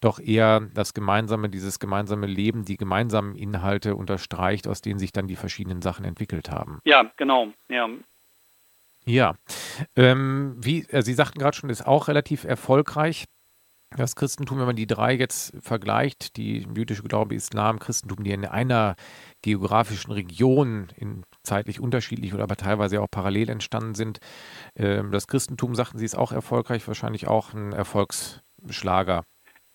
doch 0.00 0.18
eher 0.18 0.60
das 0.60 0.94
gemeinsame, 0.94 1.50
dieses 1.50 1.78
gemeinsame 1.78 2.26
Leben, 2.26 2.64
die 2.64 2.76
gemeinsamen 2.76 3.34
Inhalte 3.34 3.94
unterstreicht, 3.94 4.66
aus 4.66 4.80
denen 4.80 4.98
sich 4.98 5.12
dann 5.12 5.28
die 5.28 5.36
verschiedenen 5.36 5.82
Sachen 5.82 6.04
entwickelt 6.04 6.50
haben. 6.50 6.80
Ja, 6.84 7.10
genau. 7.16 7.48
Ja, 7.68 7.88
ja, 9.08 9.36
ähm, 9.94 10.56
wie 10.58 10.84
äh, 10.88 11.00
Sie 11.00 11.14
sagten 11.14 11.38
gerade 11.38 11.56
schon, 11.56 11.70
ist 11.70 11.86
auch 11.86 12.08
relativ 12.08 12.42
erfolgreich. 12.42 13.26
Das 13.90 14.16
Christentum, 14.16 14.58
wenn 14.58 14.66
man 14.66 14.76
die 14.76 14.86
drei 14.86 15.14
jetzt 15.14 15.54
vergleicht, 15.62 16.36
die 16.36 16.66
jüdische 16.74 17.04
Glaube, 17.04 17.34
Islam, 17.34 17.78
Christentum, 17.78 18.24
die 18.24 18.32
in 18.32 18.44
einer 18.44 18.96
geografischen 19.42 20.10
Region 20.12 20.88
in 20.96 21.24
zeitlich 21.44 21.80
unterschiedlich 21.80 22.34
oder 22.34 22.42
aber 22.42 22.56
teilweise 22.56 23.00
auch 23.00 23.10
parallel 23.10 23.48
entstanden 23.48 23.94
sind. 23.94 24.18
Ähm, 24.76 25.12
das 25.12 25.28
Christentum, 25.28 25.76
sagten 25.76 25.98
Sie, 25.98 26.04
ist 26.04 26.18
auch 26.18 26.32
erfolgreich, 26.32 26.86
wahrscheinlich 26.88 27.28
auch 27.28 27.54
ein 27.54 27.72
Erfolgsschlager. 27.72 29.22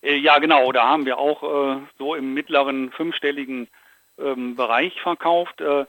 Äh, 0.02 0.18
ja, 0.18 0.40
genau. 0.40 0.74
Da 0.74 0.90
haben 0.90 1.06
wir 1.06 1.18
auch 1.18 1.44
äh, 1.44 1.82
so 1.98 2.14
im 2.14 2.34
mittleren 2.34 2.92
fünfstelligen 2.92 3.70
ähm, 4.20 4.58
Bereich 4.58 5.00
verkauft. 5.02 5.62
Äh, 5.62 5.86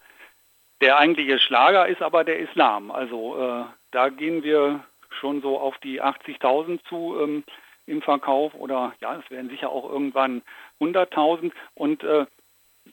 der 0.81 0.99
eigentliche 0.99 1.41
Schlager 1.41 1.89
ist 1.89 2.03
aber 2.03 2.25
der 2.25 2.39
Islam. 2.41 2.91
Also 2.91 3.66
da 3.93 4.09
gehen 4.09 4.43
wir 4.43 4.85
schon 5.20 5.41
so 5.41 5.61
auf 5.61 5.79
die 5.79 6.03
80.000 6.03 6.81
zu 6.89 7.16
ähm, 7.20 7.45
im 7.87 8.03
Verkauf 8.03 8.55
oder 8.55 8.95
ja, 9.01 9.16
es 9.16 9.30
werden 9.30 9.51
sicher 9.51 9.70
auch 9.70 9.91
irgendwann 9.91 10.43
100.000 10.80 11.53
und 11.74 12.03
äh, 12.05 12.26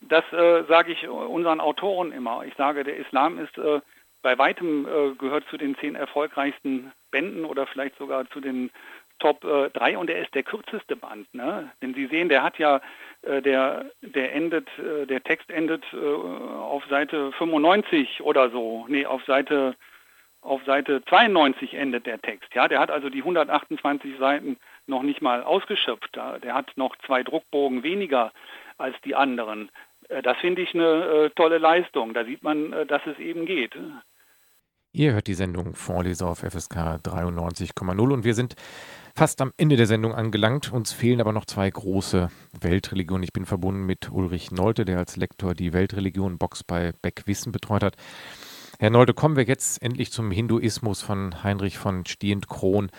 das 0.01 0.23
äh, 0.31 0.63
sage 0.67 0.91
ich 0.91 1.07
unseren 1.07 1.59
Autoren 1.59 2.11
immer. 2.11 2.43
Ich 2.45 2.53
sage, 2.55 2.83
der 2.83 2.97
Islam 2.97 3.39
ist 3.39 3.57
äh, 3.57 3.81
bei 4.21 4.37
weitem 4.37 4.85
äh, 4.85 5.15
gehört 5.15 5.45
zu 5.49 5.57
den 5.57 5.75
zehn 5.77 5.95
erfolgreichsten 5.95 6.91
Bänden 7.11 7.45
oder 7.45 7.65
vielleicht 7.67 7.97
sogar 7.97 8.29
zu 8.29 8.39
den 8.39 8.69
Top 9.19 9.41
3 9.41 9.71
äh, 9.73 9.95
und 9.95 10.09
er 10.09 10.21
ist 10.21 10.33
der 10.33 10.43
kürzeste 10.43 10.95
Band. 10.95 11.33
Ne? 11.33 11.71
Denn 11.81 11.93
Sie 11.93 12.07
sehen, 12.07 12.29
der 12.29 12.43
hat 12.43 12.57
ja, 12.57 12.81
äh, 13.21 13.41
der, 13.41 13.85
der 14.01 14.33
endet, 14.33 14.69
der 14.77 15.23
Text 15.23 15.49
endet 15.49 15.83
auf 15.93 16.83
Seite 16.89 17.31
95 17.33 18.21
oder 18.21 18.49
so. 18.49 18.85
Nee, 18.87 19.05
auf 19.05 19.23
Seite, 19.25 19.75
auf 20.41 20.63
Seite 20.65 21.03
92 21.05 21.73
endet 21.73 22.05
der 22.05 22.21
Text. 22.21 22.53
Ja, 22.53 22.67
der 22.67 22.79
hat 22.79 22.91
also 22.91 23.09
die 23.09 23.19
128 23.19 24.17
Seiten 24.17 24.57
noch 24.89 25.03
nicht 25.03 25.21
mal 25.21 25.43
ausgeschöpft. 25.43 26.15
Der 26.43 26.53
hat 26.53 26.75
noch 26.75 26.95
zwei 27.05 27.23
Druckbogen 27.23 27.83
weniger 27.83 28.33
als 28.77 28.95
die 29.05 29.15
anderen. 29.15 29.69
Das 30.23 30.37
finde 30.37 30.61
ich 30.61 30.73
eine 30.73 31.31
tolle 31.35 31.59
Leistung. 31.59 32.13
Da 32.13 32.25
sieht 32.25 32.43
man, 32.43 32.71
dass 32.87 33.05
es 33.05 33.17
eben 33.19 33.45
geht. 33.45 33.77
Ihr 34.91 35.13
hört 35.13 35.27
die 35.27 35.35
Sendung 35.35 35.75
Vorleser 35.75 36.27
auf 36.27 36.39
FSK 36.39 36.99
93,0 37.03 38.11
und 38.11 38.23
wir 38.23 38.33
sind 38.33 38.55
fast 39.15 39.39
am 39.39 39.53
Ende 39.55 39.75
der 39.75 39.85
Sendung 39.85 40.15
angelangt. 40.15 40.73
Uns 40.73 40.91
fehlen 40.93 41.21
aber 41.21 41.31
noch 41.31 41.45
zwei 41.45 41.69
große 41.69 42.31
Weltreligionen. 42.59 43.21
Ich 43.23 43.31
bin 43.31 43.45
verbunden 43.45 43.85
mit 43.85 44.11
Ulrich 44.11 44.51
Nolte, 44.51 44.85
der 44.85 44.97
als 44.97 45.15
Lektor 45.15 45.53
die 45.53 45.73
Weltreligion 45.73 46.39
Box 46.39 46.63
bei 46.63 46.93
Beck 47.03 47.27
Wissen 47.27 47.51
betreut 47.51 47.83
hat. 47.83 47.97
Herr 48.79 48.89
Nolte, 48.89 49.13
kommen 49.13 49.35
wir 49.35 49.43
jetzt 49.43 49.83
endlich 49.83 50.11
zum 50.11 50.31
Hinduismus 50.31 51.03
von 51.03 51.43
Heinrich 51.43 51.77
von 51.77 52.05
Stient-Krohn. 52.05 52.89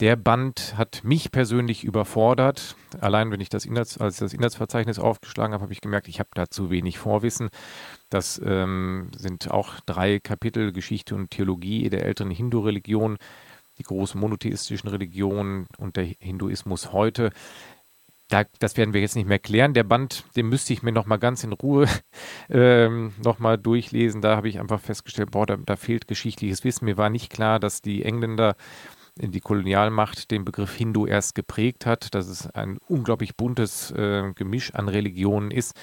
Der 0.00 0.14
Band 0.14 0.74
hat 0.76 1.02
mich 1.02 1.32
persönlich 1.32 1.82
überfordert. 1.82 2.76
Allein 3.00 3.32
wenn 3.32 3.40
ich 3.40 3.48
das, 3.48 3.64
Inhalts, 3.64 3.98
als 3.98 4.18
das 4.18 4.32
Inhaltsverzeichnis 4.32 5.00
aufgeschlagen 5.00 5.52
habe, 5.52 5.64
habe 5.64 5.72
ich 5.72 5.80
gemerkt, 5.80 6.06
ich 6.06 6.20
habe 6.20 6.30
da 6.34 6.48
zu 6.48 6.70
wenig 6.70 6.98
Vorwissen. 6.98 7.48
Das 8.08 8.40
ähm, 8.44 9.10
sind 9.16 9.50
auch 9.50 9.80
drei 9.86 10.20
Kapitel 10.20 10.72
Geschichte 10.72 11.16
und 11.16 11.32
Theologie 11.32 11.90
der 11.90 12.06
älteren 12.06 12.30
Hindu-Religion, 12.30 13.18
die 13.78 13.82
großen 13.82 14.20
monotheistischen 14.20 14.88
Religionen 14.88 15.66
und 15.78 15.96
der 15.96 16.04
Hinduismus 16.04 16.92
heute. 16.92 17.30
Da, 18.28 18.44
das 18.60 18.76
werden 18.76 18.94
wir 18.94 19.00
jetzt 19.00 19.16
nicht 19.16 19.28
mehr 19.28 19.38
klären. 19.40 19.74
Der 19.74 19.84
Band, 19.84 20.22
den 20.36 20.48
müsste 20.48 20.74
ich 20.74 20.82
mir 20.84 20.92
noch 20.92 21.06
mal 21.06 21.16
ganz 21.16 21.42
in 21.42 21.52
Ruhe 21.52 21.88
ähm, 22.50 23.14
noch 23.24 23.40
mal 23.40 23.58
durchlesen. 23.58 24.20
Da 24.20 24.36
habe 24.36 24.48
ich 24.48 24.60
einfach 24.60 24.80
festgestellt, 24.80 25.32
boah, 25.32 25.46
da, 25.46 25.56
da 25.56 25.74
fehlt 25.74 26.06
geschichtliches 26.06 26.62
Wissen. 26.62 26.84
Mir 26.84 26.98
war 26.98 27.10
nicht 27.10 27.32
klar, 27.32 27.58
dass 27.58 27.82
die 27.82 28.04
Engländer 28.04 28.54
die 29.20 29.40
Kolonialmacht 29.40 30.30
den 30.30 30.44
Begriff 30.44 30.74
Hindu 30.74 31.06
erst 31.06 31.34
geprägt 31.34 31.86
hat, 31.86 32.14
dass 32.14 32.28
es 32.28 32.50
ein 32.50 32.78
unglaublich 32.88 33.36
buntes 33.36 33.90
äh, 33.90 34.32
Gemisch 34.34 34.74
an 34.74 34.88
Religionen 34.88 35.50
ist. 35.50 35.76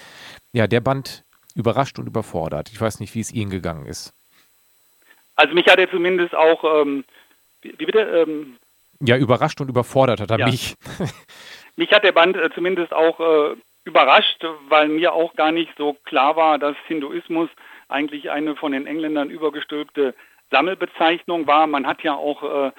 Ja, 0.54 0.68
der 0.68 0.82
Band 0.82 1.24
überrascht 1.56 2.00
und 2.00 2.08
überfordert. 2.08 2.70
Ich 2.72 2.80
weiß 2.80 3.00
nicht, 3.00 3.14
wie 3.16 3.20
es 3.20 3.32
Ihnen 3.34 3.50
gegangen 3.50 3.86
ist. 3.86 4.14
Also 5.36 5.54
mich 5.54 5.66
hat 5.68 5.80
er 5.80 5.90
zumindest 5.90 6.34
auch, 6.34 6.64
ähm, 6.64 7.04
wie, 7.62 7.74
wie, 7.78 7.86
bitte? 7.86 8.00
Ähm, 8.00 8.58
ja, 9.02 9.18
überrascht 9.18 9.60
und 9.62 9.70
überfordert 9.70 10.22
hat 10.22 10.32
er 10.32 10.40
ja. 10.40 10.46
mich. 10.46 10.76
mich 11.76 11.92
hat 11.92 12.04
der 12.04 12.14
Band 12.14 12.38
äh, 12.38 12.50
zumindest 12.54 12.94
auch 12.94 13.20
äh, 13.20 13.56
überrascht, 13.84 14.44
weil 14.70 14.88
mir 14.88 15.14
auch 15.14 15.36
gar 15.36 15.52
nicht 15.52 15.72
so 15.78 15.94
klar 16.06 16.36
war, 16.36 16.58
dass 16.58 16.76
Hinduismus 16.88 17.50
eigentlich 17.88 18.32
eine 18.32 18.56
von 18.56 18.72
den 18.72 18.88
Engländern 18.88 19.30
übergestülpte 19.30 20.16
Sammelbezeichnung 20.52 21.48
war. 21.48 21.68
Man 21.68 21.86
hat 21.86 22.02
ja 22.04 22.16
auch 22.16 22.44
äh, 22.44 22.72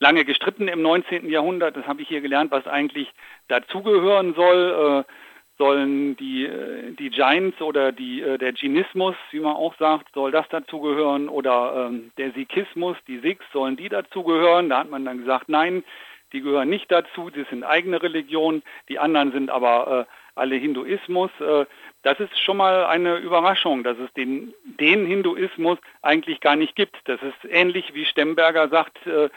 lange 0.00 0.24
gestritten 0.24 0.66
im 0.66 0.82
19. 0.82 1.28
Jahrhundert. 1.30 1.76
Das 1.76 1.86
habe 1.86 2.02
ich 2.02 2.08
hier 2.08 2.20
gelernt, 2.20 2.50
was 2.50 2.66
eigentlich 2.66 3.12
dazugehören 3.48 4.34
soll. 4.34 5.04
Äh, 5.06 5.12
sollen 5.60 6.16
die, 6.16 6.46
äh, 6.46 6.92
die 6.92 7.10
Giants 7.10 7.60
oder 7.60 7.92
die, 7.92 8.22
äh, 8.22 8.38
der 8.38 8.54
Dschinnismus, 8.54 9.14
wie 9.30 9.40
man 9.40 9.54
auch 9.54 9.76
sagt, 9.76 10.14
soll 10.14 10.30
das 10.30 10.48
dazugehören? 10.48 11.28
Oder 11.28 11.88
ähm, 11.90 12.12
der 12.16 12.32
Sikhismus, 12.32 12.96
die 13.06 13.18
Sikhs, 13.18 13.44
sollen 13.52 13.76
die 13.76 13.90
dazugehören? 13.90 14.70
Da 14.70 14.78
hat 14.78 14.90
man 14.90 15.04
dann 15.04 15.18
gesagt, 15.18 15.50
nein, 15.50 15.84
die 16.32 16.40
gehören 16.40 16.70
nicht 16.70 16.90
dazu, 16.90 17.28
die 17.28 17.44
sind 17.50 17.62
eigene 17.62 18.02
Religion, 18.02 18.62
die 18.88 18.98
anderen 18.98 19.32
sind 19.32 19.50
aber 19.50 20.06
äh, 20.08 20.12
alle 20.34 20.56
Hinduismus. 20.56 21.30
Äh, 21.40 21.66
das 22.02 22.18
ist 22.20 22.38
schon 22.38 22.56
mal 22.56 22.86
eine 22.86 23.16
Überraschung, 23.16 23.84
dass 23.84 23.98
es 23.98 24.10
den, 24.14 24.54
den 24.64 25.04
Hinduismus 25.04 25.78
eigentlich 26.00 26.40
gar 26.40 26.56
nicht 26.56 26.74
gibt. 26.74 26.96
Das 27.04 27.20
ist 27.22 27.50
ähnlich 27.50 27.92
wie 27.92 28.06
Stemberger 28.06 28.70
sagt, 28.70 29.06
äh, 29.06 29.28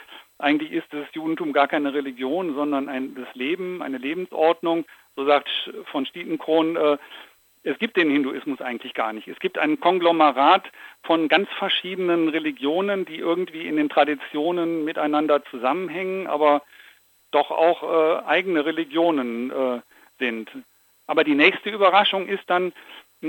eigentlich 0.43 0.71
ist 0.71 0.87
das 0.91 1.05
Judentum 1.13 1.53
gar 1.53 1.67
keine 1.67 1.93
Religion, 1.93 2.53
sondern 2.55 2.89
ein, 2.89 3.15
das 3.15 3.33
Leben, 3.33 3.81
eine 3.81 3.97
Lebensordnung. 3.97 4.85
So 5.15 5.25
sagt 5.25 5.49
von 5.85 6.05
Stietenkron, 6.05 6.75
äh, 6.75 6.97
es 7.63 7.79
gibt 7.79 7.95
den 7.95 8.09
Hinduismus 8.09 8.59
eigentlich 8.59 8.93
gar 8.93 9.13
nicht. 9.13 9.27
Es 9.27 9.39
gibt 9.39 9.57
ein 9.57 9.79
Konglomerat 9.79 10.69
von 11.03 11.29
ganz 11.29 11.47
verschiedenen 11.57 12.27
Religionen, 12.27 13.05
die 13.05 13.17
irgendwie 13.17 13.67
in 13.67 13.77
den 13.77 13.89
Traditionen 13.89 14.83
miteinander 14.83 15.43
zusammenhängen, 15.45 16.27
aber 16.27 16.61
doch 17.31 17.49
auch 17.51 17.83
äh, 17.83 18.25
eigene 18.25 18.65
Religionen 18.65 19.49
äh, 19.49 19.81
sind. 20.19 20.49
Aber 21.07 21.23
die 21.23 21.35
nächste 21.35 21.69
Überraschung 21.69 22.27
ist 22.27 22.43
dann 22.47 22.73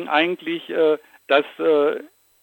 eigentlich, 0.08 0.68
äh, 0.68 0.98
dass 1.28 1.44
äh, 1.58 2.00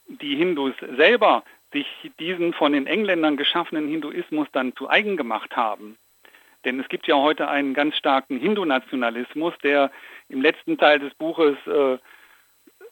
die 0.07 0.36
Hindus 0.36 0.74
selber 0.95 1.43
sich 1.72 1.88
diesen 2.19 2.53
von 2.53 2.74
den 2.74 2.88
Engländern 2.88 3.38
geschaffenen 3.38 3.88
Hinduismus 3.88 4.47
dann 4.51 4.76
zu 4.76 4.89
eigen 4.89 5.17
gemacht 5.17 5.55
haben. 5.55 5.97
Denn 6.65 6.80
es 6.80 6.88
gibt 6.89 7.07
ja 7.07 7.15
heute 7.15 7.47
einen 7.47 7.74
ganz 7.74 7.95
starken 7.95 8.38
Hindu-Nationalismus, 8.38 9.53
der 9.63 9.91
im 10.30 10.41
letzten 10.41 10.78
Teil 10.78 10.99
des 10.99 11.13
Buches 11.15 11.57
äh, 11.65 11.97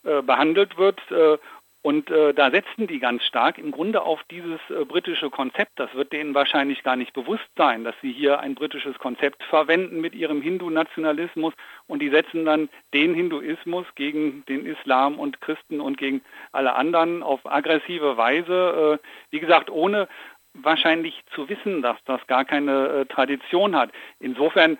äh, 0.03 0.21
behandelt 0.21 0.77
wird 0.77 0.99
äh, 1.11 1.37
und 1.81 2.11
äh, 2.11 2.33
da 2.33 2.51
setzen 2.51 2.87
die 2.87 2.99
ganz 2.99 3.23
stark 3.23 3.57
im 3.57 3.71
Grunde 3.71 4.01
auf 4.01 4.21
dieses 4.29 4.59
äh, 4.69 4.83
britische 4.83 5.29
Konzept. 5.29 5.71
Das 5.77 5.93
wird 5.95 6.11
denen 6.11 6.35
wahrscheinlich 6.35 6.83
gar 6.83 6.97
nicht 6.97 7.13
bewusst 7.13 7.47
sein, 7.55 7.85
dass 7.85 7.95
sie 8.01 8.11
hier 8.11 8.41
ein 8.41 8.53
britisches 8.55 8.99
Konzept 8.99 9.43
verwenden 9.43 10.01
mit 10.01 10.13
ihrem 10.13 10.41
Hindu-Nationalismus 10.41 11.53
und 11.87 12.01
die 12.01 12.09
setzen 12.09 12.43
dann 12.43 12.67
den 12.93 13.13
Hinduismus 13.13 13.85
gegen 13.95 14.43
den 14.47 14.65
Islam 14.65 15.19
und 15.19 15.39
Christen 15.39 15.79
und 15.79 15.97
gegen 15.97 16.21
alle 16.51 16.75
anderen 16.75 17.23
auf 17.23 17.39
aggressive 17.45 18.17
Weise. 18.17 18.99
Äh, 19.01 19.07
wie 19.31 19.39
gesagt, 19.39 19.69
ohne 19.69 20.09
wahrscheinlich 20.53 21.21
zu 21.33 21.47
wissen, 21.47 21.81
dass 21.81 21.97
das 22.03 22.25
gar 22.27 22.43
keine 22.43 22.87
äh, 22.87 23.05
Tradition 23.05 23.77
hat. 23.77 23.91
Insofern 24.19 24.77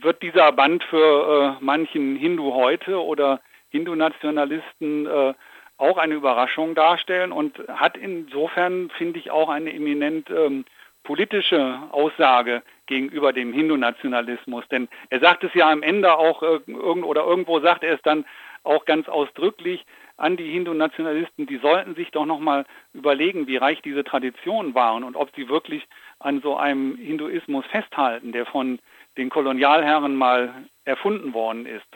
wird 0.00 0.22
dieser 0.22 0.52
Band 0.52 0.84
für 0.84 1.56
äh, 1.60 1.64
manchen 1.64 2.16
Hindu 2.16 2.52
heute 2.52 3.02
oder 3.02 3.40
Hindu-Nationalisten 3.70 5.06
äh, 5.06 5.34
auch 5.78 5.98
eine 5.98 6.14
Überraschung 6.14 6.74
darstellen 6.74 7.32
und 7.32 7.58
hat 7.68 7.96
insofern, 7.96 8.90
finde 8.90 9.18
ich, 9.18 9.30
auch 9.30 9.48
eine 9.48 9.72
eminent 9.72 10.30
ähm, 10.30 10.64
politische 11.02 11.78
Aussage 11.92 12.62
gegenüber 12.86 13.32
dem 13.32 13.52
Hindu-Nationalismus. 13.52 14.66
Denn 14.68 14.88
er 15.10 15.20
sagt 15.20 15.44
es 15.44 15.54
ja 15.54 15.70
am 15.70 15.82
Ende 15.82 16.16
auch, 16.16 16.42
äh, 16.42 16.60
oder 16.70 17.24
irgendwo 17.24 17.60
sagt 17.60 17.84
er 17.84 17.94
es 17.94 18.02
dann 18.02 18.24
auch 18.64 18.84
ganz 18.84 19.08
ausdrücklich 19.08 19.86
an 20.16 20.36
die 20.36 20.50
Hindu-Nationalisten, 20.50 21.46
die 21.46 21.58
sollten 21.58 21.94
sich 21.94 22.10
doch 22.10 22.24
nochmal 22.24 22.64
überlegen, 22.94 23.46
wie 23.46 23.58
reich 23.58 23.82
diese 23.82 24.02
Traditionen 24.02 24.74
waren 24.74 25.04
und 25.04 25.14
ob 25.14 25.30
sie 25.36 25.48
wirklich 25.48 25.86
an 26.18 26.40
so 26.40 26.56
einem 26.56 26.96
Hinduismus 26.96 27.66
festhalten, 27.66 28.32
der 28.32 28.46
von 28.46 28.78
den 29.18 29.28
Kolonialherren 29.28 30.16
mal 30.16 30.54
erfunden 30.84 31.34
worden 31.34 31.66
ist. 31.66 31.86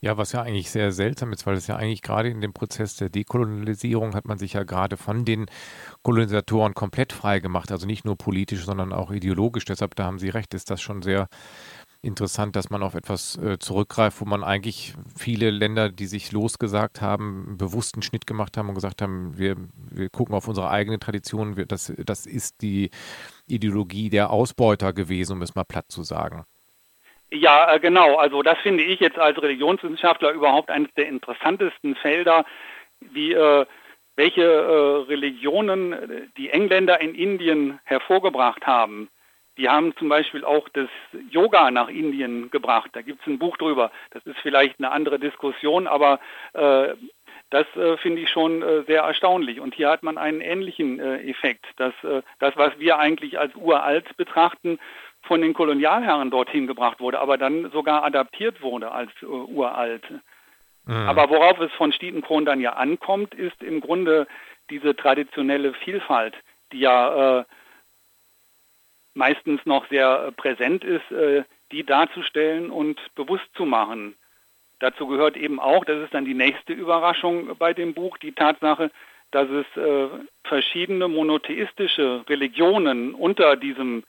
Ja, 0.00 0.16
was 0.16 0.30
ja 0.30 0.42
eigentlich 0.42 0.70
sehr 0.70 0.92
seltsam 0.92 1.32
ist, 1.32 1.44
weil 1.44 1.56
es 1.56 1.66
ja 1.66 1.74
eigentlich 1.76 2.02
gerade 2.02 2.28
in 2.28 2.40
dem 2.40 2.52
Prozess 2.52 2.94
der 2.96 3.08
Dekolonialisierung 3.08 4.14
hat 4.14 4.26
man 4.26 4.38
sich 4.38 4.52
ja 4.52 4.62
gerade 4.62 4.96
von 4.96 5.24
den 5.24 5.46
Kolonisatoren 6.02 6.74
komplett 6.74 7.12
frei 7.12 7.40
gemacht, 7.40 7.72
also 7.72 7.84
nicht 7.84 8.04
nur 8.04 8.16
politisch, 8.16 8.64
sondern 8.64 8.92
auch 8.92 9.10
ideologisch. 9.10 9.64
Deshalb, 9.64 9.96
da 9.96 10.04
haben 10.04 10.20
Sie 10.20 10.28
recht, 10.28 10.54
ist 10.54 10.70
das 10.70 10.80
schon 10.80 11.02
sehr 11.02 11.28
interessant, 12.00 12.54
dass 12.54 12.70
man 12.70 12.84
auf 12.84 12.94
etwas 12.94 13.36
äh, 13.38 13.58
zurückgreift, 13.58 14.20
wo 14.20 14.24
man 14.24 14.44
eigentlich 14.44 14.94
viele 15.16 15.50
Länder, 15.50 15.90
die 15.90 16.06
sich 16.06 16.30
losgesagt 16.30 17.00
haben, 17.00 17.56
bewusst 17.58 17.94
einen 17.94 18.02
Schnitt 18.02 18.26
gemacht 18.26 18.56
haben 18.56 18.68
und 18.68 18.76
gesagt 18.76 19.02
haben, 19.02 19.36
wir, 19.36 19.56
wir 19.90 20.08
gucken 20.10 20.34
auf 20.34 20.46
unsere 20.46 20.70
eigene 20.70 21.00
Tradition. 21.00 21.56
Wir, 21.56 21.66
das, 21.66 21.92
das 22.04 22.24
ist 22.24 22.62
die 22.62 22.90
Ideologie 23.48 24.10
der 24.10 24.30
Ausbeuter 24.30 24.92
gewesen, 24.92 25.32
um 25.32 25.42
es 25.42 25.56
mal 25.56 25.64
platt 25.64 25.86
zu 25.88 26.04
sagen. 26.04 26.44
Ja, 27.30 27.74
äh, 27.74 27.80
genau. 27.80 28.16
Also 28.16 28.42
das 28.42 28.58
finde 28.58 28.84
ich 28.84 29.00
jetzt 29.00 29.18
als 29.18 29.40
Religionswissenschaftler 29.40 30.32
überhaupt 30.32 30.70
eines 30.70 30.92
der 30.94 31.08
interessantesten 31.08 31.94
Felder, 31.96 32.44
wie 33.00 33.32
äh, 33.32 33.66
welche 34.16 34.42
äh, 34.42 35.08
Religionen 35.08 36.30
die 36.36 36.50
Engländer 36.50 37.00
in 37.00 37.14
Indien 37.14 37.78
hervorgebracht 37.84 38.66
haben. 38.66 39.08
Die 39.58 39.68
haben 39.68 39.94
zum 39.96 40.08
Beispiel 40.08 40.44
auch 40.44 40.68
das 40.68 40.88
Yoga 41.30 41.70
nach 41.70 41.88
Indien 41.88 42.50
gebracht. 42.50 42.90
Da 42.92 43.02
gibt 43.02 43.20
es 43.20 43.26
ein 43.26 43.38
Buch 43.40 43.56
drüber. 43.56 43.90
Das 44.10 44.24
ist 44.24 44.38
vielleicht 44.38 44.78
eine 44.78 44.92
andere 44.92 45.18
Diskussion, 45.18 45.88
aber 45.88 46.20
das 46.52 47.66
finde 48.00 48.22
ich 48.22 48.30
schon 48.30 48.62
sehr 48.86 49.02
erstaunlich. 49.02 49.58
Und 49.58 49.74
hier 49.74 49.90
hat 49.90 50.04
man 50.04 50.16
einen 50.16 50.40
ähnlichen 50.40 51.00
äh, 51.00 51.28
Effekt, 51.28 51.66
dass 51.76 51.92
das, 52.38 52.56
was 52.56 52.78
wir 52.78 53.00
eigentlich 53.00 53.40
als 53.40 53.52
uralt 53.56 54.16
betrachten, 54.16 54.78
von 55.28 55.42
den 55.42 55.54
Kolonialherren 55.54 56.30
dorthin 56.30 56.66
gebracht 56.66 56.98
wurde, 56.98 57.20
aber 57.20 57.38
dann 57.38 57.70
sogar 57.70 58.02
adaptiert 58.02 58.60
wurde 58.62 58.90
als 58.90 59.12
äh, 59.22 59.26
uralt. 59.26 60.02
Mhm. 60.86 60.94
Aber 61.06 61.30
worauf 61.30 61.60
es 61.60 61.70
von 61.72 61.92
Stietenkron 61.92 62.44
dann 62.44 62.60
ja 62.60 62.72
ankommt, 62.72 63.34
ist 63.34 63.62
im 63.62 63.80
Grunde 63.80 64.26
diese 64.70 64.96
traditionelle 64.96 65.74
Vielfalt, 65.74 66.34
die 66.72 66.80
ja 66.80 67.40
äh, 67.40 67.44
meistens 69.14 69.64
noch 69.66 69.86
sehr 69.88 70.32
präsent 70.36 70.82
ist, 70.82 71.10
äh, 71.12 71.44
die 71.70 71.84
darzustellen 71.84 72.70
und 72.70 72.98
bewusst 73.14 73.48
zu 73.54 73.66
machen. 73.66 74.16
Dazu 74.80 75.06
gehört 75.06 75.36
eben 75.36 75.60
auch, 75.60 75.84
das 75.84 76.02
ist 76.04 76.14
dann 76.14 76.24
die 76.24 76.34
nächste 76.34 76.72
Überraschung 76.72 77.56
bei 77.58 77.74
dem 77.74 77.94
Buch, 77.94 78.16
die 78.16 78.32
Tatsache, 78.32 78.90
dass 79.30 79.48
es 79.50 79.66
äh, 79.76 80.08
verschiedene 80.44 81.08
monotheistische 81.08 82.24
Religionen 82.28 83.12
unter 83.12 83.56
diesem 83.56 84.04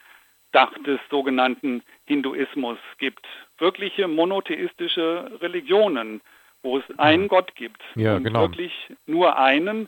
Dach 0.52 0.74
des 0.86 1.00
sogenannten 1.10 1.84
Hinduismus 2.06 2.78
gibt. 2.98 3.26
Wirkliche 3.58 4.08
monotheistische 4.08 5.32
Religionen, 5.42 6.22
wo 6.64 6.78
es 6.78 6.84
einen 6.98 7.28
Gott 7.28 7.56
gibt. 7.56 7.82
Ja, 7.96 8.16
und 8.16 8.24
genau. 8.24 8.42
Wirklich 8.42 8.74
nur 9.06 9.38
einen 9.38 9.88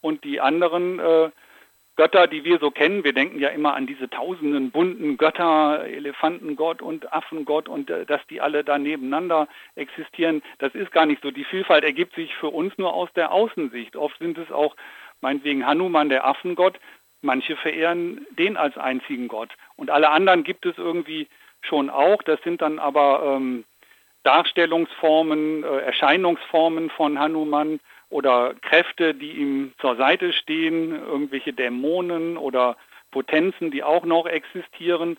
und 0.00 0.24
die 0.24 0.40
anderen 0.40 0.98
äh, 0.98 1.30
Götter, 1.96 2.26
die 2.26 2.44
wir 2.44 2.58
so 2.58 2.70
kennen, 2.70 3.04
wir 3.04 3.12
denken 3.12 3.38
ja 3.38 3.50
immer 3.50 3.74
an 3.74 3.86
diese 3.86 4.08
tausenden 4.08 4.70
bunten 4.70 5.18
Götter, 5.18 5.84
Elefantengott 5.84 6.80
und 6.80 7.12
Affengott 7.12 7.68
und 7.68 7.90
äh, 7.90 8.06
dass 8.06 8.20
die 8.28 8.40
alle 8.40 8.64
da 8.64 8.78
nebeneinander 8.78 9.46
existieren, 9.74 10.42
das 10.58 10.74
ist 10.74 10.90
gar 10.90 11.04
nicht 11.04 11.22
so. 11.22 11.30
Die 11.30 11.44
Vielfalt 11.44 11.84
ergibt 11.84 12.14
sich 12.14 12.34
für 12.36 12.48
uns 12.48 12.76
nur 12.78 12.94
aus 12.94 13.10
der 13.14 13.30
Außensicht. 13.30 13.96
Oft 13.96 14.18
sind 14.18 14.38
es 14.38 14.50
auch 14.50 14.74
meinetwegen 15.20 15.66
Hanuman, 15.66 16.08
der 16.08 16.26
Affengott, 16.26 16.80
manche 17.22 17.56
verehren 17.56 18.26
den 18.38 18.56
als 18.56 18.76
einzigen 18.76 19.28
Gott. 19.28 19.50
Und 19.76 19.90
alle 19.90 20.10
anderen 20.10 20.44
gibt 20.44 20.66
es 20.66 20.76
irgendwie 20.78 21.28
schon 21.62 21.90
auch. 21.90 22.22
Das 22.22 22.40
sind 22.42 22.60
dann 22.60 22.78
aber 22.78 23.22
ähm, 23.36 23.64
Darstellungsformen, 24.24 25.64
äh, 25.64 25.78
Erscheinungsformen 25.80 26.90
von 26.90 27.18
Hanuman 27.18 27.80
oder 28.10 28.54
Kräfte, 28.60 29.14
die 29.14 29.32
ihm 29.32 29.72
zur 29.80 29.96
Seite 29.96 30.32
stehen, 30.32 30.94
irgendwelche 30.94 31.52
Dämonen 31.52 32.36
oder 32.36 32.76
Potenzen, 33.10 33.70
die 33.70 33.82
auch 33.82 34.04
noch 34.04 34.26
existieren. 34.26 35.18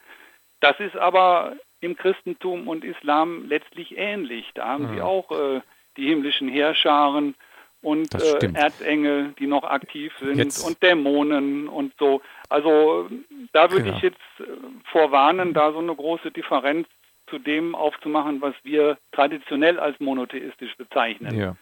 Das 0.60 0.80
ist 0.80 0.96
aber 0.96 1.56
im 1.82 1.98
Christentum 1.98 2.68
und 2.68 2.86
Islam 2.86 3.48
letztlich 3.48 3.98
ähnlich. 3.98 4.50
Da 4.54 4.68
haben 4.68 4.92
mhm. 4.92 4.96
sie 4.96 5.02
auch 5.02 5.32
äh, 5.32 5.62
die 5.98 6.08
himmlischen 6.08 6.48
Heerscharen 6.48 7.36
und 7.84 8.16
äh, 8.16 8.50
Erzengel, 8.54 9.34
die 9.38 9.46
noch 9.46 9.64
aktiv 9.64 10.12
sind 10.20 10.38
jetzt. 10.38 10.66
und 10.66 10.82
Dämonen 10.82 11.68
und 11.68 11.94
so. 12.00 12.22
Also 12.50 13.10
da 13.52 13.70
würde 13.72 13.84
genau. 13.86 13.98
ich 13.98 14.04
jetzt 14.04 14.18
äh, 14.40 14.44
vorwarnen, 14.92 15.54
da 15.54 15.72
so 15.72 15.80
eine 15.80 15.96
große 15.96 16.32
Differenz 16.32 16.88
zu 17.30 17.40
dem 17.40 17.76
aufzumachen, 17.76 18.42
was 18.42 18.56
wir 18.64 18.98
traditionell 19.12 19.80
als 19.80 20.00
monotheistisch 20.00 20.76
bezeichnen. 20.78 21.38
Ja. 21.38 21.56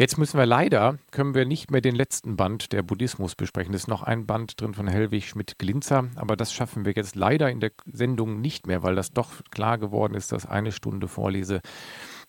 Jetzt 0.00 0.16
müssen 0.16 0.38
wir 0.38 0.46
leider, 0.46 0.98
können 1.10 1.34
wir 1.34 1.44
nicht 1.44 1.70
mehr 1.70 1.82
den 1.82 1.94
letzten 1.94 2.34
Band 2.34 2.72
der 2.72 2.82
Buddhismus 2.82 3.34
besprechen. 3.34 3.74
Es 3.74 3.82
ist 3.82 3.88
noch 3.88 4.02
ein 4.02 4.24
Band 4.24 4.58
drin 4.58 4.72
von 4.72 4.88
Helwig 4.88 5.26
Schmidt-Glinzer, 5.26 6.08
aber 6.16 6.36
das 6.36 6.54
schaffen 6.54 6.86
wir 6.86 6.94
jetzt 6.96 7.16
leider 7.16 7.50
in 7.50 7.60
der 7.60 7.72
Sendung 7.84 8.40
nicht 8.40 8.66
mehr, 8.66 8.82
weil 8.82 8.94
das 8.94 9.12
doch 9.12 9.44
klar 9.50 9.76
geworden 9.76 10.14
ist, 10.14 10.32
dass 10.32 10.46
eine 10.46 10.72
Stunde 10.72 11.06
Vorlese 11.06 11.60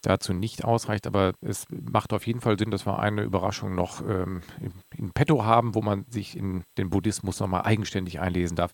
dazu 0.01 0.33
nicht 0.33 0.63
ausreicht. 0.63 1.07
Aber 1.07 1.33
es 1.41 1.65
macht 1.69 2.13
auf 2.13 2.25
jeden 2.27 2.41
Fall 2.41 2.57
Sinn, 2.57 2.71
dass 2.71 2.85
wir 2.85 2.99
eine 2.99 3.23
Überraschung 3.23 3.75
noch 3.75 4.01
ähm, 4.07 4.41
in 4.95 5.11
petto 5.11 5.43
haben, 5.43 5.75
wo 5.75 5.81
man 5.81 6.05
sich 6.09 6.37
in 6.37 6.63
den 6.77 6.89
Buddhismus 6.89 7.39
nochmal 7.39 7.63
eigenständig 7.63 8.19
einlesen 8.19 8.55
darf. 8.55 8.71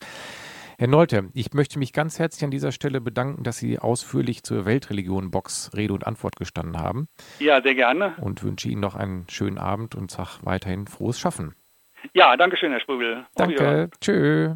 Herr 0.79 0.87
Nolte, 0.87 1.29
ich 1.33 1.53
möchte 1.53 1.79
mich 1.79 1.91
ganz 1.91 2.19
herzlich 2.19 2.43
an 2.43 2.51
dieser 2.51 2.71
Stelle 2.71 3.01
bedanken, 3.01 3.43
dass 3.43 3.57
Sie 3.57 3.79
ausführlich 3.79 4.43
zur 4.43 4.65
Weltreligion-Box 4.67 5.71
Rede 5.75 5.93
und 5.93 6.05
Antwort 6.05 6.35
gestanden 6.35 6.77
haben. 6.77 7.07
Ja, 7.39 7.63
sehr 7.63 7.73
gerne. 7.73 8.13
Und 8.21 8.43
wünsche 8.43 8.69
Ihnen 8.69 8.81
noch 8.81 8.95
einen 8.95 9.27
schönen 9.27 9.57
Abend 9.57 9.95
und 9.95 10.11
sage 10.11 10.37
weiterhin 10.43 10.85
frohes 10.85 11.19
Schaffen. 11.19 11.55
Ja, 12.13 12.37
danke 12.37 12.57
schön, 12.57 12.71
Herr 12.71 12.79
Sprügel. 12.79 13.25
Danke. 13.35 13.89
Tschö. 14.01 14.55